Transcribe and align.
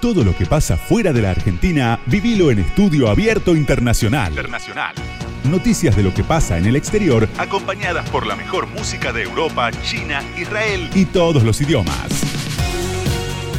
Todo 0.00 0.22
lo 0.22 0.36
que 0.36 0.46
pasa 0.46 0.76
fuera 0.76 1.12
de 1.12 1.22
la 1.22 1.32
Argentina, 1.32 1.98
vivilo 2.06 2.52
en 2.52 2.60
Estudio 2.60 3.08
Abierto 3.08 3.56
Internacional. 3.56 4.28
Internacional. 4.30 4.94
Noticias 5.42 5.96
de 5.96 6.04
lo 6.04 6.14
que 6.14 6.22
pasa 6.22 6.56
en 6.56 6.66
el 6.66 6.76
exterior, 6.76 7.28
acompañadas 7.36 8.08
por 8.10 8.24
la 8.24 8.36
mejor 8.36 8.68
música 8.68 9.12
de 9.12 9.24
Europa, 9.24 9.72
China, 9.82 10.22
Israel 10.36 10.88
y 10.94 11.04
todos 11.04 11.42
los 11.42 11.60
idiomas. 11.60 12.06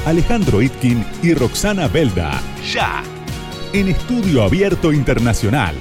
Alejandro 0.05 0.61
Itkin 0.61 1.05
y 1.21 1.33
Roxana 1.33 1.89
Belda. 1.89 2.41
Ya. 2.71 3.03
En 3.73 3.89
Estudio 3.89 4.43
Abierto 4.43 4.93
Internacional. 4.93 5.75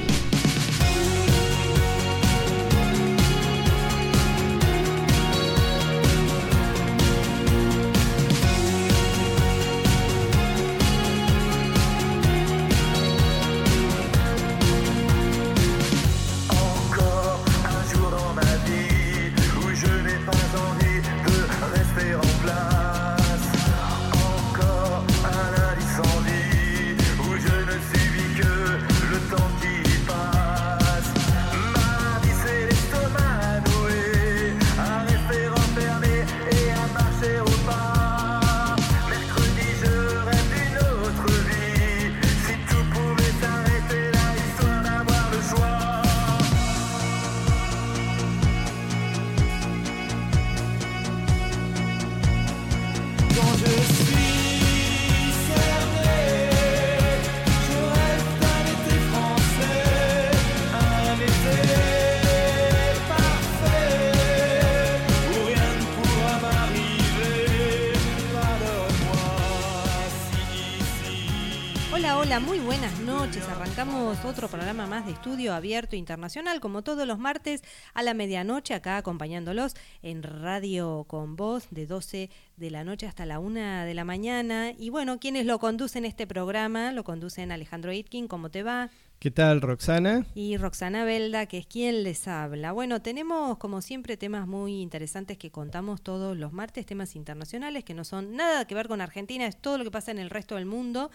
Abierto 75.58 75.94
internacional, 75.94 76.60
como 76.60 76.82
todos 76.82 77.06
los 77.06 77.18
martes 77.18 77.62
a 77.92 78.02
la 78.02 78.14
medianoche, 78.14 78.74
acá 78.74 78.96
acompañándolos 78.96 79.74
en 80.02 80.22
Radio 80.22 81.04
con 81.06 81.36
Voz 81.36 81.66
de 81.70 81.86
12 81.86 82.30
de 82.56 82.70
la 82.70 82.84
noche 82.84 83.06
hasta 83.06 83.26
la 83.26 83.38
1 83.38 83.84
de 83.84 83.94
la 83.94 84.04
mañana. 84.04 84.72
Y 84.78 84.90
bueno, 84.90 85.18
quienes 85.18 85.44
lo 85.44 85.58
conducen 85.58 86.04
este 86.04 86.26
programa, 86.26 86.92
lo 86.92 87.04
conducen 87.04 87.52
Alejandro 87.52 87.92
Itkin, 87.92 88.28
¿cómo 88.28 88.50
te 88.50 88.62
va? 88.62 88.90
¿Qué 89.18 89.32
tal, 89.32 89.60
Roxana? 89.60 90.26
Y 90.36 90.56
Roxana 90.58 91.04
Belda, 91.04 91.46
que 91.46 91.58
es 91.58 91.66
quien 91.66 92.04
les 92.04 92.28
habla. 92.28 92.70
Bueno, 92.70 93.02
tenemos 93.02 93.58
como 93.58 93.82
siempre 93.82 94.16
temas 94.16 94.46
muy 94.46 94.80
interesantes 94.80 95.36
que 95.36 95.50
contamos 95.50 96.02
todos 96.02 96.36
los 96.36 96.52
martes, 96.52 96.86
temas 96.86 97.16
internacionales 97.16 97.82
que 97.82 97.94
no 97.94 98.04
son 98.04 98.36
nada 98.36 98.64
que 98.66 98.76
ver 98.76 98.86
con 98.86 99.00
Argentina, 99.00 99.46
es 99.46 99.60
todo 99.60 99.76
lo 99.76 99.82
que 99.82 99.90
pasa 99.90 100.12
en 100.12 100.18
el 100.18 100.30
resto 100.30 100.54
del 100.54 100.66
mundo. 100.66 101.10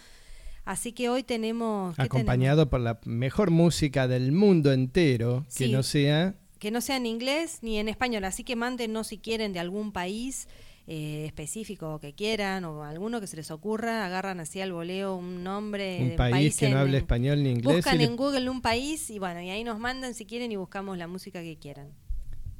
Así 0.65 0.93
que 0.93 1.09
hoy 1.09 1.23
tenemos... 1.23 1.97
Acompañado 1.99 2.69
por 2.69 2.79
la 2.79 2.99
mejor 3.05 3.51
música 3.51 4.07
del 4.07 4.31
mundo 4.31 4.71
entero, 4.71 5.45
que 5.55 5.67
no 5.67 5.83
sea... 5.83 6.35
Que 6.59 6.71
no 6.71 6.79
sea 6.79 6.95
en 6.95 7.05
inglés 7.05 7.59
ni 7.61 7.77
en 7.77 7.89
español, 7.89 8.23
así 8.23 8.45
que 8.45 8.55
mándenos 8.55 9.07
si 9.07 9.17
quieren 9.17 9.51
de 9.51 9.59
algún 9.59 9.91
país 9.91 10.47
eh, 10.87 11.25
específico 11.25 11.99
que 11.99 12.13
quieran 12.13 12.63
o 12.63 12.83
alguno 12.83 13.19
que 13.19 13.27
se 13.27 13.35
les 13.35 13.51
ocurra, 13.51 14.05
agarran 14.05 14.39
así 14.39 14.61
al 14.61 14.71
voleo 14.71 15.15
un 15.15 15.43
nombre. 15.43 15.99
Un 16.01 16.15
país, 16.15 16.57
que 16.57 16.69
no 16.69 16.77
hable 16.77 16.97
español 16.97 17.43
ni 17.43 17.51
inglés. 17.51 17.77
Buscan 17.77 17.99
en 17.99 18.15
Google 18.15 18.49
un 18.49 18.61
país 18.61 19.09
y 19.09 19.19
bueno, 19.19 19.41
y 19.41 19.49
ahí 19.49 19.65
nos 19.65 19.77
mandan 19.79 20.13
si 20.13 20.25
quieren 20.25 20.51
y 20.53 20.55
buscamos 20.55 20.97
la 20.97 21.07
música 21.07 21.41
que 21.41 21.57
quieran. 21.57 21.89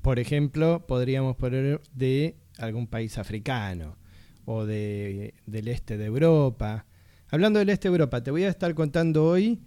Por 0.01 0.19
ejemplo, 0.19 0.85
podríamos 0.85 1.37
poner 1.37 1.81
de 1.93 2.35
algún 2.57 2.87
país 2.87 3.17
africano 3.17 3.97
o 4.43 4.65
de, 4.65 5.33
del 5.45 5.69
este 5.69 5.97
de 5.97 6.05
Europa 6.05 6.85
Hablando 7.33 7.57
del 7.57 7.69
este 7.69 7.87
de 7.87 7.93
Europa, 7.93 8.21
te 8.21 8.29
voy 8.29 8.43
a 8.43 8.49
estar 8.49 8.75
contando 8.75 9.25
hoy 9.25 9.59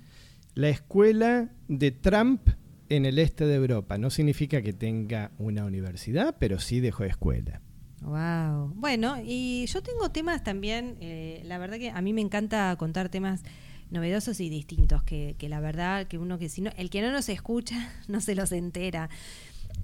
la 0.55 0.69
escuela 0.69 1.51
de 1.67 1.91
Trump 1.91 2.49
en 2.89 3.05
el 3.05 3.19
este 3.19 3.45
de 3.45 3.57
Europa. 3.57 3.99
No 3.99 4.09
significa 4.11 4.63
que 4.63 4.73
tenga 4.73 5.33
una 5.37 5.65
universidad, 5.65 6.37
pero 6.39 6.61
sí 6.61 6.79
dejó 6.79 7.03
escuela. 7.03 7.61
Wow. 8.03 8.73
Bueno, 8.77 9.17
y 9.21 9.67
yo 9.67 9.83
tengo 9.83 10.13
temas 10.13 10.45
también, 10.45 10.97
eh, 11.01 11.43
la 11.45 11.59
verdad 11.59 11.79
que 11.79 11.91
a 11.91 12.01
mí 12.03 12.13
me 12.13 12.21
encanta 12.21 12.77
contar 12.79 13.09
temas 13.09 13.43
novedosos 13.91 14.39
y 14.39 14.49
distintos, 14.49 15.03
que, 15.03 15.35
que 15.37 15.49
la 15.49 15.59
verdad 15.59 16.07
que 16.07 16.19
uno 16.19 16.39
que 16.39 16.49
si 16.49 16.61
no, 16.61 16.71
el 16.77 16.89
que 16.89 17.03
no 17.03 17.11
nos 17.11 17.29
escucha 17.29 17.93
no 18.07 18.21
se 18.21 18.37
los 18.37 18.53
entera. 18.53 19.11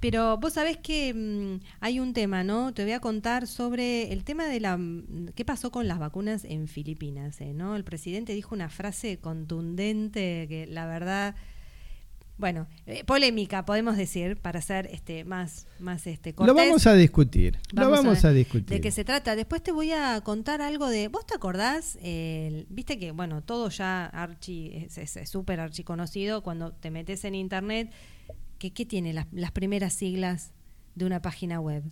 Pero 0.02 0.36
vos 0.36 0.54
sabés 0.54 0.78
que 0.78 1.14
mm, 1.14 1.64
hay 1.78 2.00
un 2.00 2.12
tema, 2.12 2.42
¿no? 2.42 2.74
Te 2.74 2.82
voy 2.82 2.90
a 2.90 2.98
contar 2.98 3.46
sobre 3.46 4.12
el 4.12 4.24
tema 4.24 4.46
de 4.46 4.58
la 4.58 4.76
mm, 4.76 5.28
qué 5.36 5.44
pasó 5.44 5.70
con 5.70 5.86
las 5.86 6.00
vacunas 6.00 6.44
en 6.44 6.66
Filipinas, 6.66 7.40
eh, 7.40 7.52
¿no? 7.54 7.76
El 7.76 7.84
presidente 7.84 8.34
dijo 8.34 8.52
una 8.52 8.68
frase 8.68 9.18
contundente 9.18 10.46
que 10.48 10.66
la 10.68 10.86
verdad 10.86 11.36
bueno, 12.36 12.66
eh, 12.86 13.04
polémica 13.04 13.64
podemos 13.64 13.96
decir 13.96 14.36
para 14.38 14.60
ser 14.60 14.88
este 14.90 15.22
más 15.22 15.68
más 15.78 16.04
este 16.08 16.34
Lo 16.36 16.52
vamos 16.52 16.88
a 16.88 16.94
discutir. 16.94 17.60
lo 17.70 17.88
vamos 17.88 18.24
a, 18.24 18.32
discutir. 18.32 18.70
De 18.70 18.80
qué 18.80 18.90
se 18.90 19.04
trata. 19.04 19.36
Después 19.36 19.62
te 19.62 19.70
voy 19.70 19.92
a 19.92 20.20
contar 20.22 20.62
algo 20.62 20.88
de 20.88 21.06
¿Vos 21.06 21.24
te 21.26 21.36
acordás? 21.36 21.96
Viste 22.02 22.98
que 22.98 23.12
bueno, 23.12 23.42
todo 23.42 23.68
ya 23.68 24.06
archi 24.06 24.88
es 24.96 25.30
súper 25.30 25.60
archi 25.60 25.84
conocido 25.84 26.42
cuando 26.42 26.72
te 26.72 26.90
metes 26.90 27.24
en 27.24 27.36
internet 27.36 27.92
¿Qué, 28.70 28.86
tiene 28.86 29.12
las, 29.12 29.26
primeras 29.52 29.92
siglas 29.92 30.52
de 30.94 31.06
una 31.06 31.20
página 31.20 31.58
web? 31.60 31.82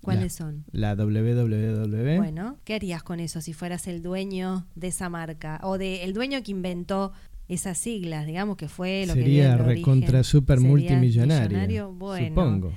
¿Cuáles 0.00 0.32
son? 0.32 0.64
La 0.72 0.94
www. 0.94 2.16
Bueno, 2.16 2.56
¿qué 2.64 2.74
harías 2.74 3.02
con 3.02 3.20
eso 3.20 3.40
si 3.40 3.52
fueras 3.52 3.86
el 3.88 4.00
dueño 4.00 4.66
de 4.74 4.86
esa 4.86 5.10
marca? 5.10 5.60
O 5.62 5.76
de 5.76 6.04
el 6.04 6.14
dueño 6.14 6.42
que 6.42 6.52
inventó 6.52 7.12
esas 7.48 7.76
siglas, 7.76 8.26
digamos 8.26 8.56
que 8.56 8.68
fue 8.68 9.04
lo 9.06 9.14
Sería 9.14 9.56
que 9.56 9.62
recontra 9.62 10.22
super 10.22 10.60
multimillonario. 10.60 11.92
Bueno, 11.92 12.28
supongo. 12.28 12.72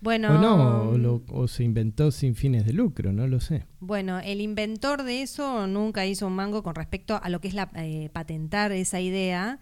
Bueno, 0.00 0.34
o 0.34 0.96
no, 0.96 1.22
o, 1.28 1.48
se 1.48 1.64
inventó 1.64 2.12
sin 2.12 2.36
fines 2.36 2.64
de 2.64 2.72
lucro, 2.72 3.12
no 3.12 3.26
lo 3.26 3.40
sé. 3.40 3.64
Bueno, 3.80 4.20
el 4.20 4.40
inventor 4.40 5.02
de 5.02 5.22
eso 5.22 5.66
nunca 5.66 6.06
hizo 6.06 6.28
un 6.28 6.34
mango 6.34 6.62
con 6.62 6.76
respecto 6.76 7.18
a 7.20 7.28
lo 7.28 7.40
que 7.40 7.48
es 7.48 7.54
la 7.54 7.68
eh, 7.74 8.08
patentar 8.12 8.70
esa 8.70 9.00
idea 9.00 9.58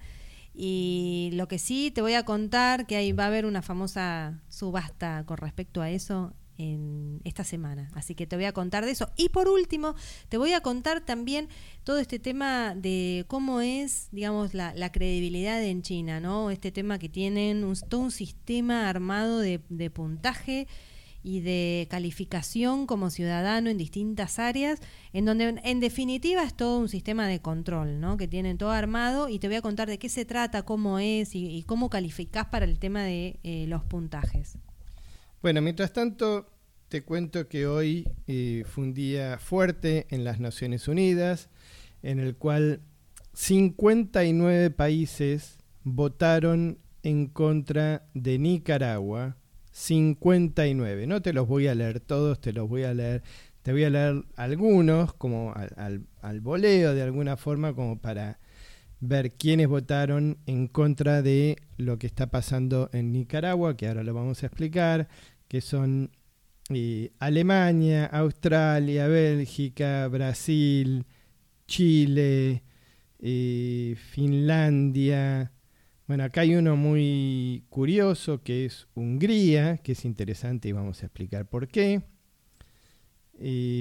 y 0.57 1.31
lo 1.35 1.49
que 1.49 1.59
sí 1.59 1.91
te 1.91 2.01
voy 2.01 2.15
a 2.15 2.25
contar 2.25 2.87
que 2.87 2.97
ahí 2.97 3.13
va 3.13 3.25
a 3.25 3.27
haber 3.27 3.45
una 3.45 3.61
famosa 3.61 4.43
subasta 4.49 5.25
con 5.27 5.37
respecto 5.37 5.83
a 5.83 5.91
eso 5.91 6.33
en 6.59 7.21
esta 7.25 7.45
semana. 7.45 7.91
Así 7.95 8.15
que 8.15 8.27
te 8.27 8.37
voy 8.37 8.47
a 8.47 8.53
contar 8.53 8.87
de 8.87 8.93
eso. 8.93 9.11
Y 9.17 9.29
por 9.29 9.49
último, 9.49 9.95
te 10.31 10.39
voy 10.39 10.55
a 10.55 10.63
contar 10.63 11.03
también 11.03 11.49
todo 11.85 11.99
este 11.99 12.19
tema 12.19 12.75
de 12.75 13.27
cómo 13.29 13.61
es, 13.61 14.09
digamos, 14.13 14.55
la, 14.55 14.73
credibilidad 14.93 15.63
en 15.63 15.83
China, 15.83 16.21
¿no? 16.21 16.51
Este 16.51 16.73
tema 16.73 16.99
que 16.99 17.11
tienen 17.11 17.63
un, 17.63 17.77
todo 17.89 18.01
un 18.01 18.11
sistema 18.11 18.89
armado 18.89 19.41
de, 19.41 19.61
de 19.69 19.91
puntaje 19.91 20.67
y 21.27 21.41
de 21.41 21.89
calificación 21.91 22.87
como 22.87 23.11
ciudadano 23.11 23.69
en 23.69 23.77
distintas 23.77 24.39
áreas, 24.39 24.81
en 25.13 25.25
donde 25.25 25.61
en 25.65 25.81
definitiva 25.81 26.45
es 26.45 26.55
todo 26.55 26.79
un 26.79 26.89
sistema 26.89 27.27
de 27.27 27.41
control, 27.41 27.99
¿no? 27.99 28.17
Que 28.17 28.29
tienen 28.29 28.59
todo 28.59 28.71
armado 28.71 29.29
y 29.29 29.41
te 29.41 29.49
voy 29.49 29.57
a 29.57 29.61
contar 29.61 29.89
de 29.89 29.99
qué 29.99 30.09
se 30.09 30.25
trata, 30.25 30.63
cómo 30.63 31.01
es 31.01 31.35
y, 31.35 31.65
cómo 31.67 31.91
calificás 31.91 32.47
para 32.47 32.65
el 32.65 32.79
tema 32.79 33.03
de 33.03 33.41
eh, 33.43 33.65
los 33.67 33.83
puntajes. 33.83 34.57
Bueno, 35.43 35.61
mientras 35.63 35.93
tanto, 35.93 36.47
te 36.87 37.03
cuento 37.03 37.49
que 37.49 37.67
hoy 37.67 38.09
eh, 38.29 38.63
fue 38.65 38.85
un 38.85 38.95
día 38.95 39.39
fuerte 39.41 40.07
en 40.11 40.23
las 40.23 40.39
Naciones 40.39 40.87
Unidas, 40.87 41.49
en 42.05 42.21
el 42.21 42.37
cual 42.37 42.83
59 43.33 44.71
países 44.71 45.59
votaron 45.83 46.79
en 47.03 47.27
contra 47.27 48.07
de 48.15 48.39
Nicaragua 48.39 49.37
59. 49.77 51.07
No 51.07 51.21
te 51.21 51.35
los 51.35 51.47
voy 51.47 51.67
a 51.67 51.75
leer 51.75 52.01
todos, 52.01 52.41
te 52.41 52.55
los 52.55 52.67
voy 52.67 52.85
a 52.85 52.95
leer, 52.95 53.23
te 53.61 53.73
voy 53.73 53.85
a 53.85 53.91
leer 53.91 54.25
algunos 54.35 55.13
como 55.13 55.53
al, 55.53 56.07
al, 56.23 56.41
voleo 56.41 56.95
de 56.95 57.03
alguna 57.03 57.37
forma 57.37 57.75
como 57.75 57.99
para 58.01 58.41
ver 59.01 59.33
quiénes 59.33 59.69
votaron 59.69 60.39
en 60.47 60.67
contra 60.67 61.21
de 61.21 61.59
lo 61.77 61.99
que 61.99 62.07
está 62.07 62.29
pasando 62.31 62.89
en 62.95 63.13
Nicaragua, 63.13 63.77
que 63.77 63.87
ahora 63.87 64.03
lo 64.03 64.15
vamos 64.15 64.43
a 64.43 64.47
explicar, 64.47 65.09
que 65.47 65.61
son 65.61 66.11
eh, 66.71 67.13
Alemania, 67.19 68.07
Australia, 68.07 69.09
Bélgica, 69.09 70.09
Brasil, 70.09 71.05
Chile, 71.67 72.63
eh, 73.19 73.95
Finlandia. 74.11 75.53
Bueno, 76.07 76.23
acá 76.23 76.43
hay 76.43 76.55
uno 76.55 76.77
muy 76.77 77.65
curioso 77.69 78.41
que 78.41 78.65
es 78.65 78.87
Hungría, 78.95 79.79
que 79.79 79.93
es 79.93 80.05
interesante 80.05 80.69
y 80.69 80.73
vamos 80.73 81.03
a 81.03 81.07
explicar 81.07 81.49
por 81.49 81.67
qué. 81.67 82.01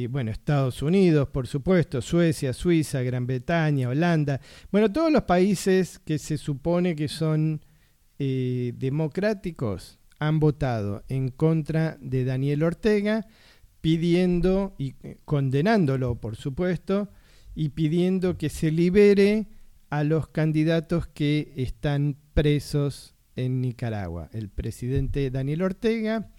Bueno, 0.09 0.31
Estados 0.31 0.81
Unidos, 0.81 1.29
por 1.29 1.45
supuesto, 1.45 2.01
Suecia, 2.01 2.51
Suiza, 2.51 3.03
Gran 3.03 3.27
Bretaña, 3.27 3.89
Holanda. 3.89 4.41
Bueno, 4.71 4.91
todos 4.91 5.11
los 5.11 5.21
países 5.23 5.99
que 5.99 6.17
se 6.17 6.39
supone 6.39 6.95
que 6.95 7.07
son 7.09 7.63
eh, 8.17 8.73
democráticos 8.75 9.99
han 10.17 10.39
votado 10.39 11.03
en 11.09 11.29
contra 11.29 11.95
de 12.01 12.25
Daniel 12.25 12.63
Ortega, 12.63 13.27
pidiendo 13.81 14.73
y 14.79 14.95
eh, 15.03 15.19
condenándolo, 15.25 16.15
por 16.15 16.37
supuesto, 16.37 17.07
y 17.53 17.69
pidiendo 17.69 18.35
que 18.35 18.49
se 18.49 18.71
libere 18.71 19.45
a 19.95 20.03
los 20.03 20.27
candidatos 20.27 21.07
que 21.07 21.53
están 21.55 22.17
presos 22.33 23.15
en 23.37 23.61
Nicaragua. 23.61 24.29
El 24.33 24.49
presidente 24.49 25.31
Daniel 25.31 25.61
Ortega 25.61 26.29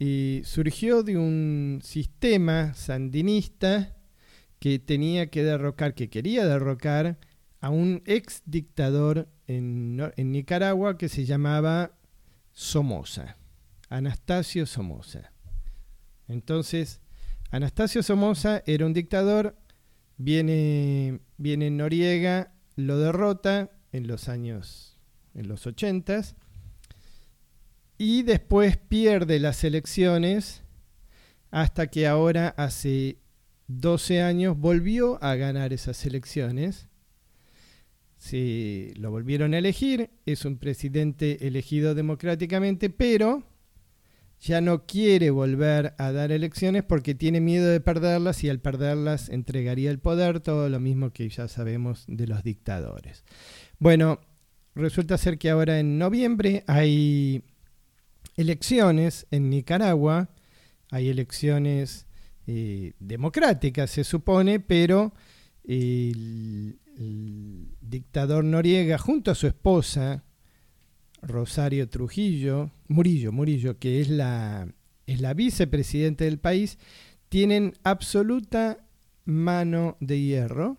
y 0.00 0.42
surgió 0.44 1.04
de 1.04 1.18
un 1.18 1.78
sistema 1.84 2.74
sandinista 2.74 3.94
que 4.58 4.80
tenía 4.80 5.28
que 5.30 5.44
derrocar, 5.44 5.94
que 5.94 6.10
quería 6.10 6.44
derrocar 6.46 7.16
a 7.60 7.70
un 7.70 8.02
ex 8.06 8.42
dictador 8.44 9.28
en, 9.46 9.96
Nicaragua 10.16 10.98
que 10.98 11.08
se 11.08 11.26
llamaba 11.26 11.92
Somoza, 12.50 13.36
Anastasio 13.88 14.66
Somoza. 14.66 15.30
Entonces, 16.26 17.00
Anastasio 17.52 18.02
Somoza 18.02 18.64
era 18.66 18.84
un 18.84 18.94
dictador, 18.94 19.56
viene, 20.16 21.20
viene 21.36 21.70
Noriega, 21.70 22.52
lo 22.76 22.98
derrota 22.98 23.70
en 23.92 24.06
los 24.06 24.28
años, 24.28 24.98
en 25.34 25.48
los 25.48 25.66
ochentas, 25.66 26.36
y 27.98 28.22
después 28.22 28.76
pierde 28.76 29.38
las 29.38 29.64
elecciones 29.64 30.62
hasta 31.50 31.86
que 31.86 32.06
ahora 32.06 32.48
hace 32.48 33.18
12 33.68 34.22
años 34.22 34.58
volvió 34.58 35.22
a 35.22 35.34
ganar 35.36 35.72
esas 35.72 36.04
elecciones. 36.04 36.88
Se 38.18 38.92
lo 38.96 39.10
volvieron 39.10 39.54
a 39.54 39.58
elegir, 39.58 40.10
es 40.26 40.44
un 40.44 40.58
presidente 40.58 41.46
elegido 41.46 41.94
democráticamente, 41.94 42.90
pero 42.90 43.44
ya 44.40 44.60
no 44.60 44.86
quiere 44.86 45.30
volver 45.30 45.94
a 45.98 46.12
dar 46.12 46.30
elecciones 46.30 46.84
porque 46.84 47.14
tiene 47.14 47.40
miedo 47.40 47.66
de 47.68 47.80
perderlas 47.80 48.44
y 48.44 48.48
al 48.48 48.60
perderlas 48.60 49.28
entregaría 49.28 49.90
el 49.90 49.98
poder, 49.98 50.40
todo 50.40 50.68
lo 50.68 50.78
mismo 50.80 51.10
que 51.10 51.28
ya 51.28 51.48
sabemos 51.48 52.04
de 52.06 52.26
los 52.26 52.42
dictadores. 52.42 53.24
Bueno, 53.78 54.20
resulta 54.74 55.18
ser 55.18 55.38
que 55.38 55.50
ahora 55.50 55.80
en 55.80 55.98
noviembre 55.98 56.64
hay 56.66 57.42
elecciones 58.36 59.26
en 59.30 59.50
Nicaragua, 59.50 60.30
hay 60.90 61.08
elecciones 61.08 62.06
eh, 62.46 62.92
democráticas, 63.00 63.90
se 63.90 64.04
supone, 64.04 64.60
pero 64.60 65.12
el, 65.64 66.78
dictador 67.80 68.44
Noriega, 68.44 68.98
junto 68.98 69.30
a 69.30 69.34
su 69.34 69.46
esposa, 69.46 70.24
Rosario 71.26 71.88
Trujillo, 71.88 72.70
Murillo, 72.88 73.32
Murillo, 73.32 73.78
que 73.78 74.00
es 74.00 74.08
la, 74.08 74.68
es 75.06 75.20
la 75.20 75.34
vicepresidenta 75.34 76.24
del 76.24 76.38
país, 76.38 76.78
tienen 77.28 77.74
absoluta 77.82 78.78
mano 79.24 79.96
de 80.00 80.20
hierro 80.20 80.78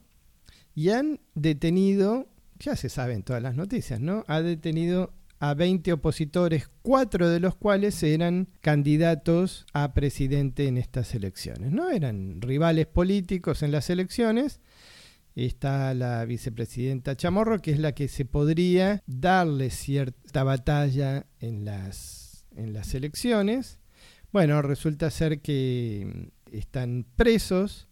y 0.74 0.90
han 0.90 1.20
detenido, 1.36 2.28
ya 2.60 2.76
se 2.76 2.90
saben 2.90 3.24
todas 3.24 3.44
las 3.44 3.56
noticias, 3.56 4.00
¿no? 4.00 4.24
Ha 4.28 4.42
detenido 4.42 5.14
a 5.40 5.54
20 5.54 5.94
opositores, 5.94 6.70
cuatro 6.82 7.30
de 7.30 7.40
los 7.40 7.56
cuales 7.56 8.02
eran 8.02 8.48
candidatos 8.62 9.66
a 9.74 9.94
presidente 9.94 10.68
en 10.68 10.78
estas 10.78 11.14
elecciones. 11.14 11.72
¿no? 11.72 11.90
Eran 11.90 12.42
rivales 12.42 12.88
políticos 12.88 13.62
en 13.62 13.72
las 13.72 13.90
elecciones. 13.90 14.60
Está 15.46 15.94
la 15.94 16.26
vicepresidenta 16.26 17.16
Chamorro, 17.16 17.62
que 17.62 17.72
es 17.72 17.80
la 17.80 17.94
que 17.94 18.08
se 18.08 18.26
podría 18.26 19.04
darle 19.06 19.70
cierta 19.70 20.44
batalla 20.44 21.28
en 21.40 21.64
las, 21.64 22.48
en 22.56 22.74
las 22.74 22.96
elecciones. 22.96 23.80
Bueno, 24.32 24.62
resulta 24.62 25.12
ser 25.12 25.42
que 25.42 26.32
están 26.52 27.06
presos. 27.16 27.88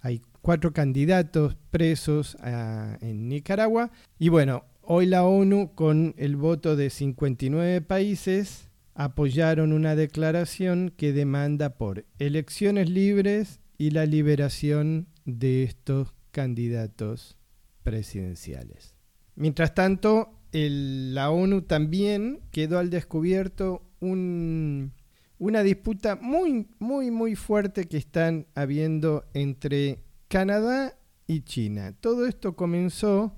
Hay 0.00 0.22
cuatro 0.40 0.72
candidatos 0.72 1.56
presos 1.70 2.36
ah, 2.40 2.96
en 3.02 3.28
Nicaragua. 3.28 3.90
Y 4.18 4.30
bueno, 4.30 4.64
Hoy 4.88 5.06
la 5.06 5.24
ONU, 5.24 5.74
con 5.74 6.14
el 6.16 6.36
voto 6.36 6.76
de 6.76 6.90
59 6.90 7.80
países, 7.80 8.70
apoyaron 8.94 9.72
una 9.72 9.96
declaración 9.96 10.94
que 10.96 11.12
demanda 11.12 11.70
por 11.70 12.04
elecciones 12.20 12.88
libres 12.88 13.58
y 13.78 13.90
la 13.90 14.06
liberación 14.06 15.08
de 15.24 15.64
estos 15.64 16.12
candidatos 16.36 17.38
presidenciales. 17.82 18.94
Mientras 19.36 19.74
tanto, 19.74 20.38
la 20.52 21.30
ONU 21.30 21.62
también 21.62 22.42
quedó 22.50 22.78
al 22.78 22.90
descubierto 22.90 23.88
una 24.00 25.62
disputa 25.62 26.16
muy, 26.16 26.68
muy, 26.78 27.10
muy 27.10 27.36
fuerte 27.36 27.86
que 27.86 27.96
están 27.96 28.48
habiendo 28.54 29.24
entre 29.32 30.04
Canadá 30.28 30.98
y 31.26 31.40
China. 31.40 31.96
Todo 31.98 32.26
esto 32.26 32.54
comenzó 32.54 33.34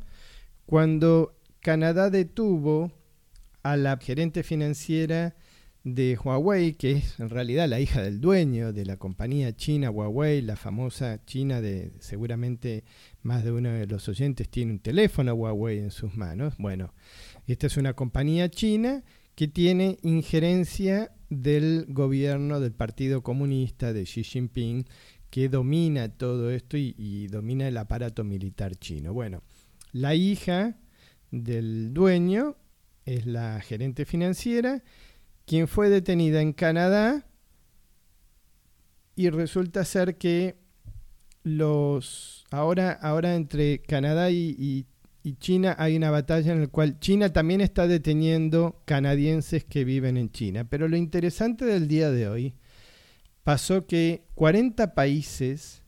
cuando 0.67 1.39
Canadá 1.61 2.11
detuvo 2.11 2.91
a 3.63 3.77
la 3.77 3.97
gerente 3.99 4.43
financiera 4.43 5.37
de 5.85 6.19
Huawei, 6.23 6.75
que 6.75 6.93
es 6.93 7.19
en 7.21 7.31
realidad 7.31 7.69
la 7.69 7.81
hija 7.81 8.03
del 8.03 8.21
dueño 8.21 8.73
de 8.73 8.85
la 8.85 8.97
compañía 8.97 9.55
china 9.55 9.91
Huawei, 9.91 10.43
la 10.43 10.57
famosa 10.57 11.25
china 11.25 11.61
de 11.61 11.93
seguramente 12.01 12.85
más 13.23 13.45
de 13.45 13.53
uno 13.53 13.71
de 13.71 13.87
los 13.87 14.09
oyentes 14.09 14.49
tiene 14.49 14.73
un 14.73 14.81
teléfono 14.81 15.35
Huawei 15.35 15.79
en 15.79 15.91
sus 15.91 16.17
manos. 16.17 16.55
Bueno, 16.59 16.93
esta 17.47 17.67
es 17.67 17.77
una 17.77 17.95
compañía 17.95 18.51
china 18.51 19.05
que 19.35 19.49
tiene 19.49 19.99
injerencia 20.03 21.13
del 21.31 21.87
gobierno 21.89 22.61
del 22.61 22.73
Partido 22.73 23.23
Comunista 23.23 23.93
de 23.93 24.05
Xi 24.05 24.25
Jinping, 24.25 24.85
que 25.31 25.49
domina 25.49 26.09
todo 26.09 26.51
esto 26.51 26.77
y, 26.77 26.95
y 26.99 27.29
domina 27.29 27.69
el 27.69 27.77
aparato 27.77 28.25
militar 28.25 28.77
chino. 28.77 29.13
Bueno, 29.13 29.43
la 29.93 30.15
hija 30.15 30.77
del 31.31 31.93
dueño, 31.93 32.57
es 33.05 33.27
la 33.27 33.61
gerente 33.61 34.05
financiera, 34.05 34.83
quien 35.49 35.67
fue 35.67 35.89
detenida 35.89 36.43
en 36.43 36.53
Canadá 36.53 37.27
y 39.17 39.31
resulta 39.31 39.85
ser 39.87 40.19
que 40.19 40.59
los 41.43 42.45
ahora, 42.51 42.93
ahora 42.93 43.35
entre 43.35 43.81
Canadá 43.81 44.31
y, 44.31 44.87
y 45.23 45.35
China 45.37 45.75
hay 45.79 45.97
una 45.97 46.11
batalla 46.11 46.53
en 46.53 46.61
la 46.61 46.67
cual 46.67 47.01
China 47.01 47.33
también 47.33 47.63
está 47.63 47.89
deteniendo 47.89 48.83
canadienses 48.85 49.65
que 49.65 49.85
viven 49.85 50.19
en 50.19 50.31
China. 50.31 50.65
Pero 50.69 50.87
lo 50.87 50.99
interesante 50.99 51.65
del 51.65 51.89
día 51.89 52.11
de 52.11 52.29
hoy 52.29 52.55
pasó 53.43 53.87
que 53.87 54.27
40 54.35 54.95
países 54.95 55.83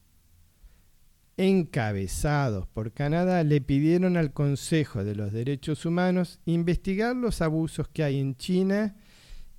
encabezados 1.36 2.66
por 2.66 2.92
Canadá, 2.92 3.44
le 3.44 3.60
pidieron 3.60 4.16
al 4.16 4.32
Consejo 4.32 5.04
de 5.04 5.14
los 5.14 5.32
Derechos 5.32 5.86
Humanos 5.86 6.40
investigar 6.44 7.14
los 7.14 7.42
abusos 7.42 7.88
que 7.88 8.04
hay 8.04 8.18
en 8.18 8.36
China 8.36 8.94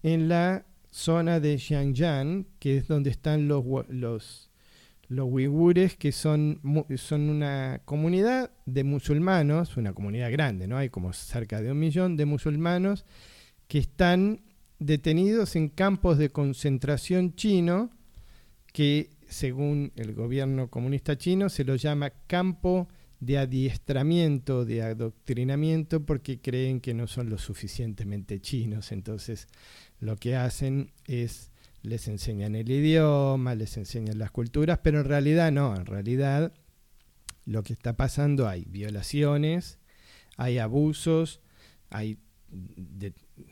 en 0.03 0.27
la 0.27 0.65
zona 0.89 1.39
de 1.39 1.58
Xinjiang, 1.58 2.46
que 2.60 2.77
es 2.77 2.88
donde 2.88 3.10
están 3.10 3.48
los, 3.48 3.63
los, 3.89 4.50
los 5.08 5.27
uigures, 5.29 5.96
que 5.96 6.12
son, 6.12 6.62
son 6.98 7.29
una 7.29 7.81
comunidad 7.86 8.51
de 8.65 8.84
musulmanos, 8.84 9.77
una 9.77 9.93
comunidad 9.93 10.31
grande, 10.31 10.67
¿no? 10.67 10.77
Hay 10.77 10.89
como 10.89 11.13
cerca 11.13 11.62
de 11.62 11.72
un 11.72 11.79
millón 11.79 12.17
de 12.17 12.25
musulmanos 12.25 13.05
que 13.67 13.79
están 13.79 14.41
detenidos 14.79 15.55
en 15.55 15.70
campos 15.70 16.17
de 16.17 16.29
concentración 16.29 17.36
chino 17.36 17.91
que 18.74 19.10
según 19.31 19.93
el 19.96 20.13
gobierno 20.13 20.70
comunista 20.70 21.17
chino, 21.17 21.50
se 21.50 21.63
lo 21.63 21.75
llama 21.75 22.12
campo 22.27 22.88
de 23.20 23.38
adiestramiento, 23.38 24.65
de 24.65 24.81
adoctrinamiento, 24.81 26.05
porque 26.05 26.41
creen 26.41 26.81
que 26.81 26.93
no 26.93 27.08
son 27.08 27.29
lo 27.29 27.38
suficientemente 27.38 28.41
chinos. 28.41 28.91
Entonces 28.91 29.48
lo 30.01 30.17
que 30.17 30.36
hacen 30.36 30.91
es 31.05 31.51
les 31.84 32.08
enseñan 32.08 32.55
el 32.55 32.70
idioma, 32.70 33.55
les 33.55 33.77
enseñan 33.77 34.20
las 34.20 34.31
culturas, 34.31 34.79
pero 34.84 35.00
en 35.00 35.05
realidad 35.05 35.51
no, 35.51 35.75
en 35.75 35.86
realidad 35.86 36.53
lo 37.46 37.63
que 37.63 37.74
está 37.74 37.96
pasando 37.96 38.48
hay 38.48 38.65
violaciones, 38.65 39.79
hay 40.38 40.58
abusos, 40.58 41.39
hay 41.89 42.20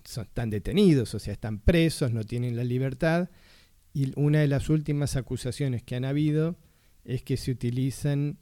están 0.03 0.49
detenidos, 0.49 1.15
o 1.15 1.19
sea, 1.19 1.33
están 1.33 1.59
presos, 1.59 2.11
no 2.11 2.23
tienen 2.23 2.55
la 2.57 2.63
libertad 2.63 3.29
y 3.93 4.11
una 4.19 4.39
de 4.39 4.47
las 4.47 4.69
últimas 4.69 5.15
acusaciones 5.15 5.83
que 5.83 5.95
han 5.95 6.05
habido 6.05 6.57
es 7.05 7.23
que 7.23 7.37
se 7.37 7.51
utilizan 7.51 8.37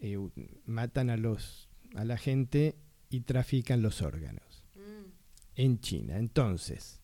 eh, 0.00 0.18
matan 0.64 1.10
a, 1.10 1.16
los, 1.16 1.68
a 1.94 2.04
la 2.04 2.16
gente 2.16 2.76
y 3.10 3.20
trafican 3.20 3.82
los 3.82 4.02
órganos 4.02 4.64
mm. 4.74 5.10
en 5.56 5.80
China. 5.80 6.18
Entonces, 6.18 6.99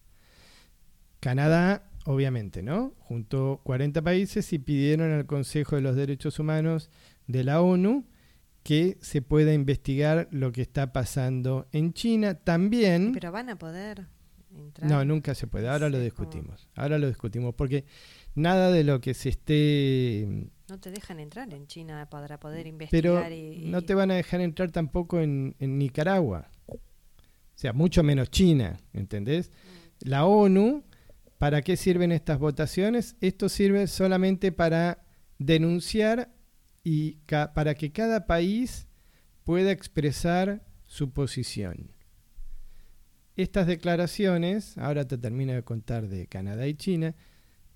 Canadá, 1.20 1.90
obviamente, 2.04 2.62
¿no? 2.62 2.94
Junto 3.00 3.60
40 3.64 4.02
países 4.02 4.52
y 4.52 4.58
pidieron 4.58 5.12
al 5.12 5.26
Consejo 5.26 5.76
de 5.76 5.82
los 5.82 5.96
Derechos 5.96 6.38
Humanos 6.38 6.90
de 7.26 7.44
la 7.44 7.60
ONU 7.60 8.06
que 8.62 8.98
se 9.00 9.22
pueda 9.22 9.54
investigar 9.54 10.28
lo 10.32 10.50
que 10.50 10.62
está 10.62 10.92
pasando 10.92 11.68
en 11.70 11.92
China. 11.92 12.34
También... 12.34 13.12
Pero 13.12 13.30
van 13.30 13.48
a 13.48 13.56
poder 13.56 14.08
entrar. 14.52 14.90
No, 14.90 15.04
nunca 15.04 15.36
se 15.36 15.46
puede. 15.46 15.68
Ahora 15.68 15.88
lo 15.88 16.00
discutimos. 16.00 16.68
Ahora 16.74 16.98
lo 16.98 17.06
discutimos 17.06 17.54
porque 17.54 17.84
nada 18.34 18.72
de 18.72 18.82
lo 18.82 19.00
que 19.00 19.14
se 19.14 19.28
esté... 19.28 20.48
No 20.68 20.80
te 20.80 20.90
dejan 20.90 21.20
entrar 21.20 21.52
en 21.54 21.68
China 21.68 22.08
para 22.10 22.40
poder 22.40 22.66
investigar. 22.66 23.28
Pero 23.28 23.68
no 23.68 23.82
te 23.82 23.94
van 23.94 24.10
a 24.10 24.14
dejar 24.14 24.40
entrar 24.40 24.72
tampoco 24.72 25.20
en, 25.20 25.54
Nicaragua. 25.60 26.50
O 26.66 26.80
sea, 27.54 27.72
mucho 27.72 28.02
menos 28.02 28.30
China, 28.30 28.78
¿entendés? 28.92 29.50
Mm. 29.50 30.08
La 30.08 30.26
ONU, 30.26 30.82
¿para 31.38 31.62
qué 31.62 31.76
sirven 31.76 32.12
estas 32.12 32.38
votaciones? 32.38 33.16
Esto 33.20 33.48
sirve 33.48 33.86
solamente 33.86 34.52
para 34.52 35.04
denunciar 35.38 36.32
y 36.82 37.18
para 37.54 37.74
que 37.74 37.92
cada 37.92 38.26
país 38.26 38.86
pueda 39.44 39.70
expresar 39.70 40.64
su 40.86 41.12
posición. 41.12 41.90
Estas 43.36 43.66
declaraciones, 43.66 44.78
ahora 44.78 45.06
te 45.06 45.18
termino 45.18 45.52
de 45.52 45.62
contar 45.62 46.08
de 46.08 46.26
Canadá 46.26 46.66
y 46.66 46.74
China, 46.74 47.14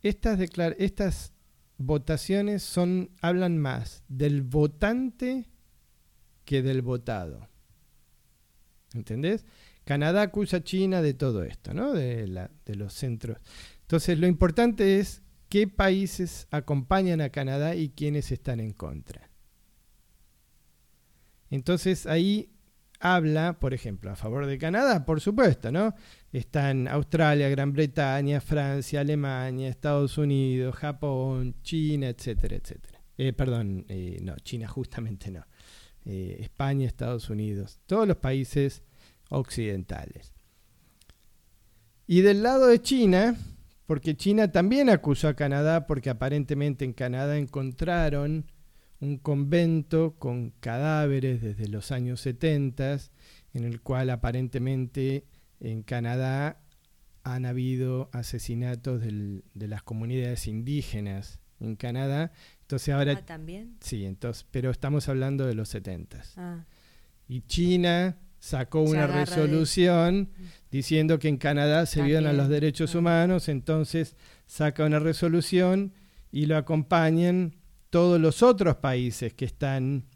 estas, 0.02 0.40
estas 0.78 1.32
votaciones 1.76 2.62
son, 2.62 3.10
hablan 3.20 3.58
más 3.58 4.02
del 4.08 4.42
votante 4.42 5.50
que 6.44 6.62
del 6.62 6.82
votado. 6.82 7.48
¿Entendés? 8.94 9.44
Canadá 9.84 10.22
acusa 10.22 10.58
a 10.58 10.64
China 10.64 11.02
de 11.02 11.14
todo 11.14 11.42
esto, 11.42 11.74
¿no? 11.74 11.92
De, 11.92 12.48
los 12.66 12.92
centros. 12.92 13.38
Entonces, 13.82 14.18
lo 14.18 14.26
importante 14.26 15.00
es 15.00 15.22
qué 15.48 15.66
países 15.66 16.46
acompañan 16.50 17.20
a 17.20 17.30
Canadá 17.30 17.74
y 17.74 17.90
quiénes 17.90 18.30
están 18.30 18.60
en 18.60 18.72
contra. 18.72 19.28
Entonces, 21.50 22.06
ahí 22.06 22.52
habla, 23.00 23.58
por 23.58 23.74
ejemplo, 23.74 24.10
a 24.10 24.16
favor 24.16 24.46
de 24.46 24.58
Canadá, 24.58 25.04
por 25.04 25.20
supuesto, 25.20 25.72
¿no? 25.72 25.94
Están 26.32 26.86
Australia, 26.86 27.48
Gran 27.48 27.72
Bretaña, 27.72 28.40
Francia, 28.40 29.00
Alemania, 29.00 29.68
Estados 29.68 30.16
Unidos, 30.18 30.76
Japón, 30.76 31.56
China, 31.62 32.08
etcétera, 32.08 32.56
etcétera. 32.56 33.02
Eh, 33.18 33.32
perdón, 33.32 33.84
eh, 33.88 34.18
no, 34.22 34.36
China 34.36 34.68
justamente 34.68 35.30
no. 35.30 35.44
Eh, 36.04 36.38
España, 36.40 36.86
Estados 36.86 37.28
Unidos, 37.28 37.80
todos 37.86 38.06
los 38.06 38.16
países 38.16 38.82
occidentales. 39.30 40.34
Y 42.06 42.20
del 42.20 42.42
lado 42.42 42.66
de 42.66 42.82
China, 42.82 43.36
porque 43.86 44.16
China 44.16 44.52
también 44.52 44.90
acusó 44.90 45.28
a 45.28 45.34
Canadá 45.34 45.86
porque 45.86 46.10
aparentemente 46.10 46.84
en 46.84 46.92
Canadá 46.92 47.38
encontraron 47.38 48.46
un 49.00 49.16
convento 49.16 50.16
con 50.18 50.50
cadáveres 50.60 51.40
desde 51.40 51.68
los 51.68 51.90
años 51.90 52.20
70, 52.20 52.98
en 53.54 53.64
el 53.64 53.80
cual 53.80 54.10
aparentemente 54.10 55.24
en 55.58 55.82
Canadá 55.82 56.60
han 57.22 57.46
habido 57.46 58.10
asesinatos 58.12 59.00
de 59.02 59.68
las 59.68 59.82
comunidades 59.82 60.46
indígenas 60.46 61.40
en 61.60 61.76
Canadá. 61.76 62.32
Entonces 62.62 62.94
ahora... 62.94 63.12
Ah, 63.18 63.24
¿También? 63.24 63.76
Sí, 63.80 64.04
entonces, 64.04 64.46
pero 64.50 64.70
estamos 64.70 65.08
hablando 65.08 65.46
de 65.46 65.54
los 65.54 65.68
70. 65.68 66.22
Ah. 66.36 66.64
Y 67.28 67.42
China 67.42 68.18
sacó 68.40 68.80
una 68.80 69.06
resolución 69.06 70.30
mm. 70.36 70.44
diciendo 70.72 71.18
que 71.18 71.28
en 71.28 71.36
Canadá 71.36 71.86
se 71.86 72.02
violan 72.02 72.36
los 72.36 72.48
derechos 72.48 72.94
ah. 72.94 72.98
humanos, 72.98 73.48
entonces 73.48 74.16
saca 74.46 74.84
una 74.84 74.98
resolución 74.98 75.92
y 76.32 76.46
lo 76.46 76.56
acompañan 76.56 77.54
todos 77.90 78.20
los 78.20 78.42
otros 78.42 78.76
países 78.76 79.34
que 79.34 79.44
están 79.44 80.06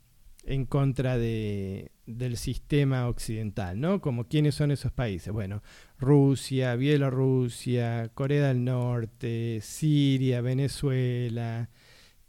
en 0.46 0.64
contra 0.64 1.18
de, 1.18 1.92
del 2.06 2.36
sistema 2.36 3.08
occidental, 3.08 3.80
¿no? 3.80 4.00
Como 4.00 4.26
quiénes 4.26 4.54
son 4.54 4.70
esos 4.70 4.92
países. 4.92 5.32
Bueno, 5.32 5.62
Rusia, 5.98 6.76
Bielorrusia, 6.76 8.10
Corea 8.14 8.48
del 8.48 8.64
Norte, 8.64 9.60
Siria, 9.62 10.40
Venezuela, 10.40 11.70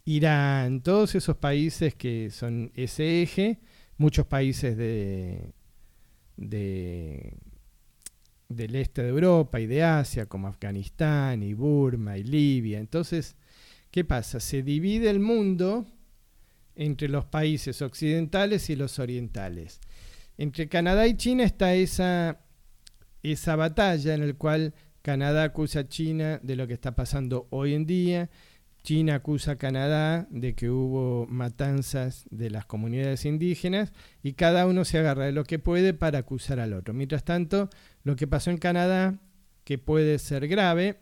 Irán, 0.05 0.81
todos 0.81 1.15
esos 1.15 1.37
países 1.37 1.95
que 1.95 2.29
son 2.31 2.71
ese 2.75 3.21
eje, 3.21 3.59
muchos 3.97 4.25
países 4.25 4.77
de, 4.77 5.53
de 6.37 7.37
del 8.47 8.75
este 8.75 9.01
de 9.01 9.09
Europa 9.09 9.59
y 9.59 9.65
de 9.65 9.83
Asia, 9.83 10.27
como 10.27 10.47
Afganistán 10.47 11.41
y 11.41 11.53
Burma 11.53 12.17
y 12.17 12.23
Libia. 12.23 12.79
Entonces, 12.79 13.35
¿Qué 13.95 14.03
pasa? 14.03 14.41
Se 14.41 14.61
divide 14.61 15.09
el 15.09 15.21
mundo 15.21 15.85
entre 16.75 17.07
los 17.07 17.23
países 17.23 17.81
occidentales 17.81 18.69
y 18.69 18.75
los 18.75 18.99
orientales. 18.99 19.79
Entre 20.37 20.67
Canadá 20.67 21.07
y 21.07 21.15
China 21.15 21.45
está 21.45 21.73
esa, 21.75 22.41
esa 23.23 23.55
batalla 23.55 24.13
en 24.13 24.27
la 24.27 24.33
cual 24.33 24.73
Canadá 25.01 25.45
acusa 25.45 25.79
a 25.79 25.87
China 25.87 26.41
de 26.43 26.57
lo 26.57 26.67
que 26.67 26.73
está 26.73 26.93
pasando 26.93 27.47
hoy 27.51 27.73
en 27.73 27.85
día, 27.85 28.29
China 28.85 29.15
acusa 29.15 29.53
a 29.53 29.55
Canadá 29.57 30.27
de 30.29 30.53
que 30.53 30.69
hubo 30.69 31.25
matanzas 31.27 32.25
de 32.29 32.51
las 32.51 32.65
comunidades 32.65 33.25
indígenas 33.25 33.91
y 34.21 34.33
cada 34.33 34.67
uno 34.67 34.85
se 34.85 34.99
agarra 34.99 35.25
de 35.25 35.31
lo 35.31 35.43
que 35.43 35.57
puede 35.57 35.95
para 35.95 36.19
acusar 36.19 36.59
al 36.59 36.71
otro. 36.71 36.93
Mientras 36.93 37.23
tanto, 37.23 37.69
lo 38.03 38.15
que 38.15 38.27
pasó 38.27 38.51
en 38.51 38.57
Canadá, 38.57 39.19
que 39.63 39.77
puede 39.77 40.19
ser 40.19 40.47
grave, 40.47 40.99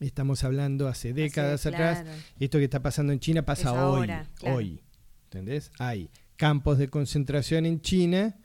Estamos 0.00 0.44
hablando 0.44 0.86
hace 0.86 1.12
décadas 1.12 1.66
atrás. 1.66 2.04
Esto 2.38 2.58
que 2.58 2.64
está 2.64 2.80
pasando 2.80 3.12
en 3.12 3.18
China 3.18 3.42
pasa 3.44 3.88
hoy. 3.88 4.08
Hoy. 4.42 4.80
¿Entendés? 5.24 5.72
Hay 5.80 6.08
campos 6.36 6.78
de 6.78 6.88
concentración 6.88 7.66
en 7.66 7.80
China, 7.80 8.36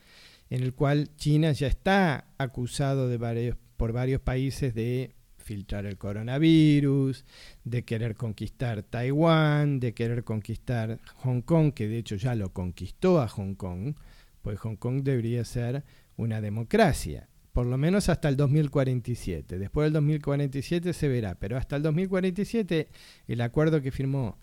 en 0.49 0.63
el 0.63 0.73
cual 0.73 1.15
China 1.15 1.51
ya 1.51 1.67
está 1.67 2.25
acusado 2.39 3.07
de 3.07 3.17
varios, 3.17 3.57
por 3.77 3.93
varios 3.93 4.19
países 4.19 4.73
de 4.73 5.15
filtrar 5.43 5.85
el 5.85 5.97
coronavirus, 5.97 7.25
de 7.63 7.83
querer 7.83 8.15
conquistar 8.15 8.83
Taiwán, 8.83 9.79
de 9.79 9.93
querer 9.93 10.23
conquistar 10.23 10.99
Hong 11.17 11.41
Kong, 11.41 11.73
que 11.73 11.87
de 11.87 11.97
hecho 11.97 12.15
ya 12.15 12.35
lo 12.35 12.53
conquistó 12.53 13.21
a 13.21 13.27
Hong 13.27 13.55
Kong, 13.55 13.95
pues 14.41 14.59
Hong 14.59 14.75
Kong 14.75 15.03
debería 15.03 15.45
ser 15.45 15.83
una 16.17 16.41
democracia 16.41 17.27
por 17.53 17.67
lo 17.67 17.77
menos 17.77 18.09
hasta 18.09 18.29
el 18.29 18.35
2047. 18.35 19.59
Después 19.59 19.85
del 19.85 19.93
2047 19.93 20.91
se 20.91 21.07
verá, 21.07 21.35
pero 21.35 21.55
hasta 21.55 21.75
el 21.75 21.83
2047 21.83 22.89
el 23.27 23.41
acuerdo 23.41 23.79
que 23.79 23.91
firmó 23.91 24.37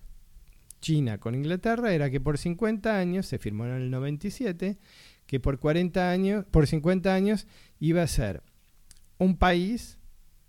China 0.80 1.18
con 1.18 1.34
Inglaterra 1.34 1.92
era 1.92 2.08
que 2.08 2.20
por 2.20 2.38
50 2.38 2.96
años, 2.96 3.26
se 3.26 3.38
firmó 3.38 3.66
en 3.66 3.72
el 3.72 3.90
97, 3.90 4.78
que 5.26 5.40
por 5.40 5.58
40 5.58 6.10
años, 6.10 6.44
por 6.50 6.66
50 6.66 7.12
años 7.12 7.46
iba 7.78 8.02
a 8.02 8.06
ser 8.06 8.42
un 9.18 9.36
país, 9.36 9.98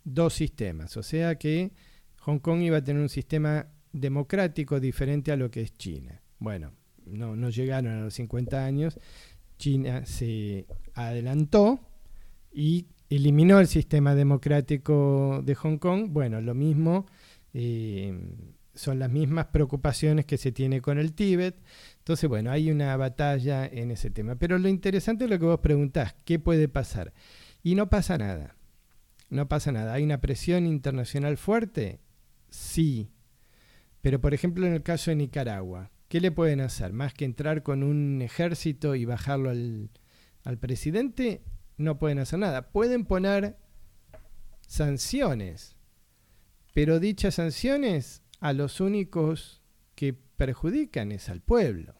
dos 0.03 0.33
sistemas, 0.33 0.97
o 0.97 1.03
sea 1.03 1.35
que 1.35 1.71
Hong 2.19 2.39
Kong 2.39 2.61
iba 2.61 2.77
a 2.77 2.83
tener 2.83 3.01
un 3.01 3.09
sistema 3.09 3.67
democrático 3.93 4.79
diferente 4.79 5.31
a 5.31 5.35
lo 5.35 5.51
que 5.51 5.61
es 5.61 5.77
China. 5.77 6.21
Bueno, 6.39 6.71
no, 7.05 7.35
no 7.35 7.49
llegaron 7.49 7.93
a 7.93 8.01
los 8.01 8.13
50 8.13 8.63
años, 8.63 8.99
China 9.57 10.05
se 10.05 10.65
adelantó 10.93 11.79
y 12.51 12.87
eliminó 13.09 13.59
el 13.59 13.67
sistema 13.67 14.15
democrático 14.15 15.41
de 15.43 15.55
Hong 15.55 15.77
Kong. 15.77 16.07
Bueno, 16.09 16.41
lo 16.41 16.55
mismo, 16.55 17.05
eh, 17.53 18.17
son 18.73 18.99
las 18.99 19.11
mismas 19.11 19.47
preocupaciones 19.47 20.25
que 20.25 20.37
se 20.37 20.51
tiene 20.51 20.81
con 20.81 20.97
el 20.97 21.13
Tíbet. 21.13 21.55
Entonces, 21.99 22.29
bueno, 22.29 22.51
hay 22.51 22.71
una 22.71 22.95
batalla 22.97 23.65
en 23.65 23.91
ese 23.91 24.09
tema. 24.09 24.35
Pero 24.35 24.57
lo 24.57 24.69
interesante 24.69 25.25
es 25.25 25.29
lo 25.29 25.39
que 25.39 25.45
vos 25.45 25.59
preguntás, 25.59 26.15
¿qué 26.25 26.39
puede 26.39 26.67
pasar? 26.67 27.13
Y 27.63 27.75
no 27.75 27.89
pasa 27.89 28.17
nada. 28.17 28.55
No 29.31 29.47
pasa 29.47 29.71
nada. 29.71 29.93
¿Hay 29.93 30.03
una 30.03 30.19
presión 30.19 30.67
internacional 30.67 31.37
fuerte? 31.37 32.01
Sí. 32.49 33.09
Pero, 34.01 34.19
por 34.19 34.33
ejemplo, 34.33 34.67
en 34.67 34.73
el 34.73 34.83
caso 34.83 35.09
de 35.09 35.15
Nicaragua, 35.15 35.89
¿qué 36.09 36.19
le 36.19 36.31
pueden 36.31 36.59
hacer? 36.59 36.91
Más 36.91 37.13
que 37.13 37.23
entrar 37.23 37.63
con 37.63 37.81
un 37.81 38.21
ejército 38.21 38.93
y 38.93 39.05
bajarlo 39.05 39.49
al, 39.49 39.89
al 40.43 40.57
presidente, 40.57 41.45
no 41.77 41.97
pueden 41.97 42.19
hacer 42.19 42.39
nada. 42.39 42.73
Pueden 42.73 43.05
poner 43.05 43.55
sanciones, 44.67 45.77
pero 46.73 46.99
dichas 46.99 47.35
sanciones 47.35 48.23
a 48.41 48.51
los 48.51 48.81
únicos 48.81 49.63
que 49.95 50.11
perjudican 50.13 51.13
es 51.13 51.29
al 51.29 51.39
pueblo. 51.39 51.95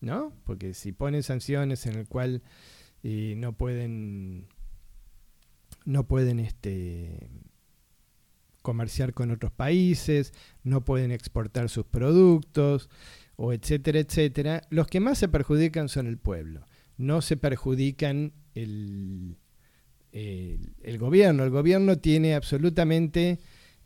¿No? 0.00 0.32
Porque 0.44 0.74
si 0.74 0.90
ponen 0.90 1.22
sanciones 1.22 1.86
en 1.86 1.94
el 1.94 2.08
cual 2.08 2.42
eh, 3.04 3.34
no 3.36 3.56
pueden 3.56 4.48
no 5.84 6.06
pueden 6.06 6.40
este 6.40 7.30
comerciar 8.62 9.14
con 9.14 9.30
otros 9.30 9.52
países, 9.52 10.32
no 10.62 10.84
pueden 10.84 11.10
exportar 11.10 11.68
sus 11.68 11.86
productos, 11.86 12.90
o 13.36 13.54
etcétera, 13.54 14.00
etcétera, 14.00 14.62
los 14.68 14.86
que 14.86 15.00
más 15.00 15.16
se 15.16 15.28
perjudican 15.28 15.88
son 15.88 16.06
el 16.06 16.18
pueblo. 16.18 16.66
No 16.98 17.22
se 17.22 17.38
perjudican 17.38 18.34
el, 18.54 19.38
el, 20.12 20.98
gobierno. 20.98 21.44
El 21.44 21.50
gobierno 21.50 21.96
tiene 21.96 22.34
absolutamente 22.34 23.38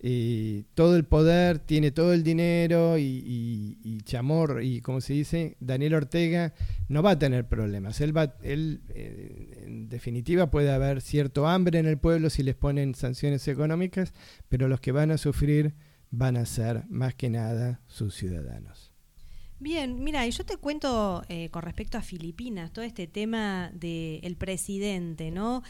eh, 0.06 0.64
todo 0.74 0.96
el 0.96 1.06
poder, 1.06 1.60
tiene 1.60 1.90
todo 1.90 2.12
el 2.12 2.22
dinero 2.22 2.98
y, 2.98 4.02
Chamor, 4.04 4.62
y 4.62 4.82
como 4.82 5.00
se 5.00 5.14
dice, 5.14 5.56
Daniel 5.60 5.94
Ortega 5.94 6.52
no 6.90 7.02
va 7.02 7.12
a 7.12 7.18
tener 7.18 7.48
problemas. 7.48 8.02
Él, 8.02 8.14
va, 8.14 8.36
él 8.42 8.82
eh, 8.90 9.62
en 9.64 9.88
definitiva 9.88 10.50
puede 10.50 10.70
haber 10.70 11.00
cierto 11.00 11.48
hambre 11.48 11.78
en 11.78 11.86
el 11.86 11.96
pueblo 11.96 12.28
si 12.28 12.42
les 12.42 12.54
ponen 12.54 12.94
sanciones 12.94 13.48
económicas, 13.48 14.12
pero 14.50 14.68
los 14.68 14.78
que 14.78 14.92
van 14.92 15.10
a 15.10 15.16
sufrir 15.16 15.72
van 16.10 16.36
a 16.36 16.44
ser 16.44 16.84
más 16.90 17.14
que 17.14 17.30
nada 17.30 17.80
sus 17.86 18.14
ciudadanos. 18.14 18.92
Bien, 19.58 20.04
mira, 20.04 20.26
y 20.26 20.32
yo 20.32 20.44
te 20.44 20.58
cuento 20.58 21.22
eh, 21.30 21.48
con 21.48 21.62
respecto 21.62 21.96
a 21.96 22.02
Filipinas, 22.02 22.74
todo 22.74 22.84
este 22.84 23.06
tema 23.06 23.70
del 23.72 24.36
presidente, 24.36 25.30
¿no? 25.30 25.62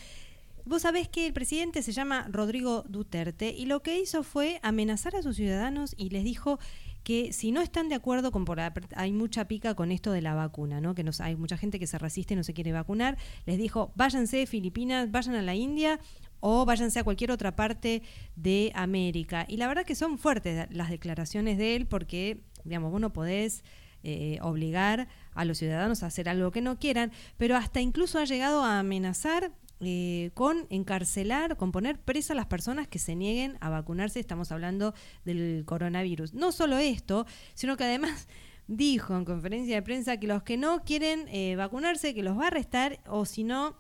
Vos 0.65 0.83
sabés 0.83 1.09
que 1.09 1.27
el 1.27 1.33
presidente 1.33 1.83
se 1.83 1.93
llama 1.93 2.27
Rodrigo 2.31 2.85
Duterte 2.89 3.55
y 3.57 3.67
lo 3.67 3.83
que 3.83 3.99
hizo 4.01 4.23
fue 4.23 4.61
amenazar 4.63 5.15
a 5.17 5.23
sus 5.23 5.37
ciudadanos 5.37 5.95
y 5.97 6.11
les 6.11 6.25
dijo 6.25 6.59
que 7.03 7.35
si 7.35 7.53
no 7.53 7.61
están 7.61 7.91
de 7.91 7.95
acuerdo 7.95 8.33
con 8.33 8.47
por, 8.47 8.59
hay 8.97 9.13
mucha 9.13 9.47
pica 9.47 9.75
con 9.75 9.93
esto 9.93 10.11
de 10.11 10.23
la 10.23 10.35
vacuna, 10.35 10.81
¿no? 10.81 10.95
Que 10.95 11.05
nos, 11.05 11.21
hay 11.21 11.37
mucha 11.37 11.59
gente 11.59 11.79
que 11.79 11.87
se 11.87 11.99
resiste 11.99 12.33
y 12.33 12.37
no 12.39 12.45
se 12.45 12.55
quiere 12.55 12.73
vacunar, 12.73 13.19
les 13.45 13.59
dijo, 13.59 13.93
"Váyanse 13.95 14.39
de 14.39 14.47
Filipinas, 14.47 15.11
vayan 15.11 15.35
a 15.35 15.43
la 15.43 15.55
India 15.55 16.01
o 16.41 16.65
váyanse 16.65 16.99
a 16.99 17.05
cualquier 17.05 17.31
otra 17.31 17.55
parte 17.55 18.03
de 18.37 18.73
América." 18.75 19.45
Y 19.47 19.59
la 19.59 19.69
verdad 19.69 19.85
que 19.85 19.95
son 19.95 20.17
fuertes 20.19 20.67
las 20.71 20.89
declaraciones 20.89 21.59
de 21.59 21.77
él 21.77 21.87
porque 21.87 22.41
digamos, 22.65 22.91
vos 22.91 23.01
no 23.01 23.13
podés 23.13 23.63
eh, 24.03 24.39
obligar 24.43 25.09
a 25.35 25.45
los 25.45 25.59
ciudadanos 25.59 26.03
a 26.03 26.07
hacer 26.07 26.29
algo 26.29 26.51
que 26.51 26.61
no 26.61 26.79
quieran, 26.79 27.13
pero 27.37 27.57
hasta 27.57 27.81
incluso 27.81 28.19
ha 28.19 28.25
llegado 28.25 28.63
a 28.63 28.79
amenazar 28.79 29.53
eh, 29.87 30.31
con 30.35 30.67
encarcelar, 30.71 31.57
con 31.57 31.73
poner 31.73 31.99
presa 31.99 32.33
a 32.33 32.37
las 32.37 32.47
personas 32.47 32.89
que 32.89 32.99
se 32.99 33.15
nieguen 33.15 33.57
a 33.61 33.69
vacunarse. 33.69 34.21
Estamos 34.21 34.53
hablando 34.53 34.95
del 35.25 35.65
coronavirus. 35.67 36.35
No 36.35 36.53
solo 36.53 36.79
esto, 36.79 37.27
sino 37.55 37.77
que 37.77 37.85
además 37.85 38.29
dijo 38.67 39.17
en 39.17 39.25
conferencia 39.25 39.77
de 39.77 39.83
prensa 39.83 40.19
que 40.19 40.27
los 40.27 40.43
que 40.43 40.57
no 40.57 40.85
quieren 40.85 41.27
eh, 41.29 41.57
vacunarse, 41.57 42.15
que 42.15 42.23
los 42.23 42.39
va 42.39 42.45
a 42.45 42.49
arrestar 42.49 43.01
o 43.07 43.25
si 43.25 43.45
no, 43.45 43.77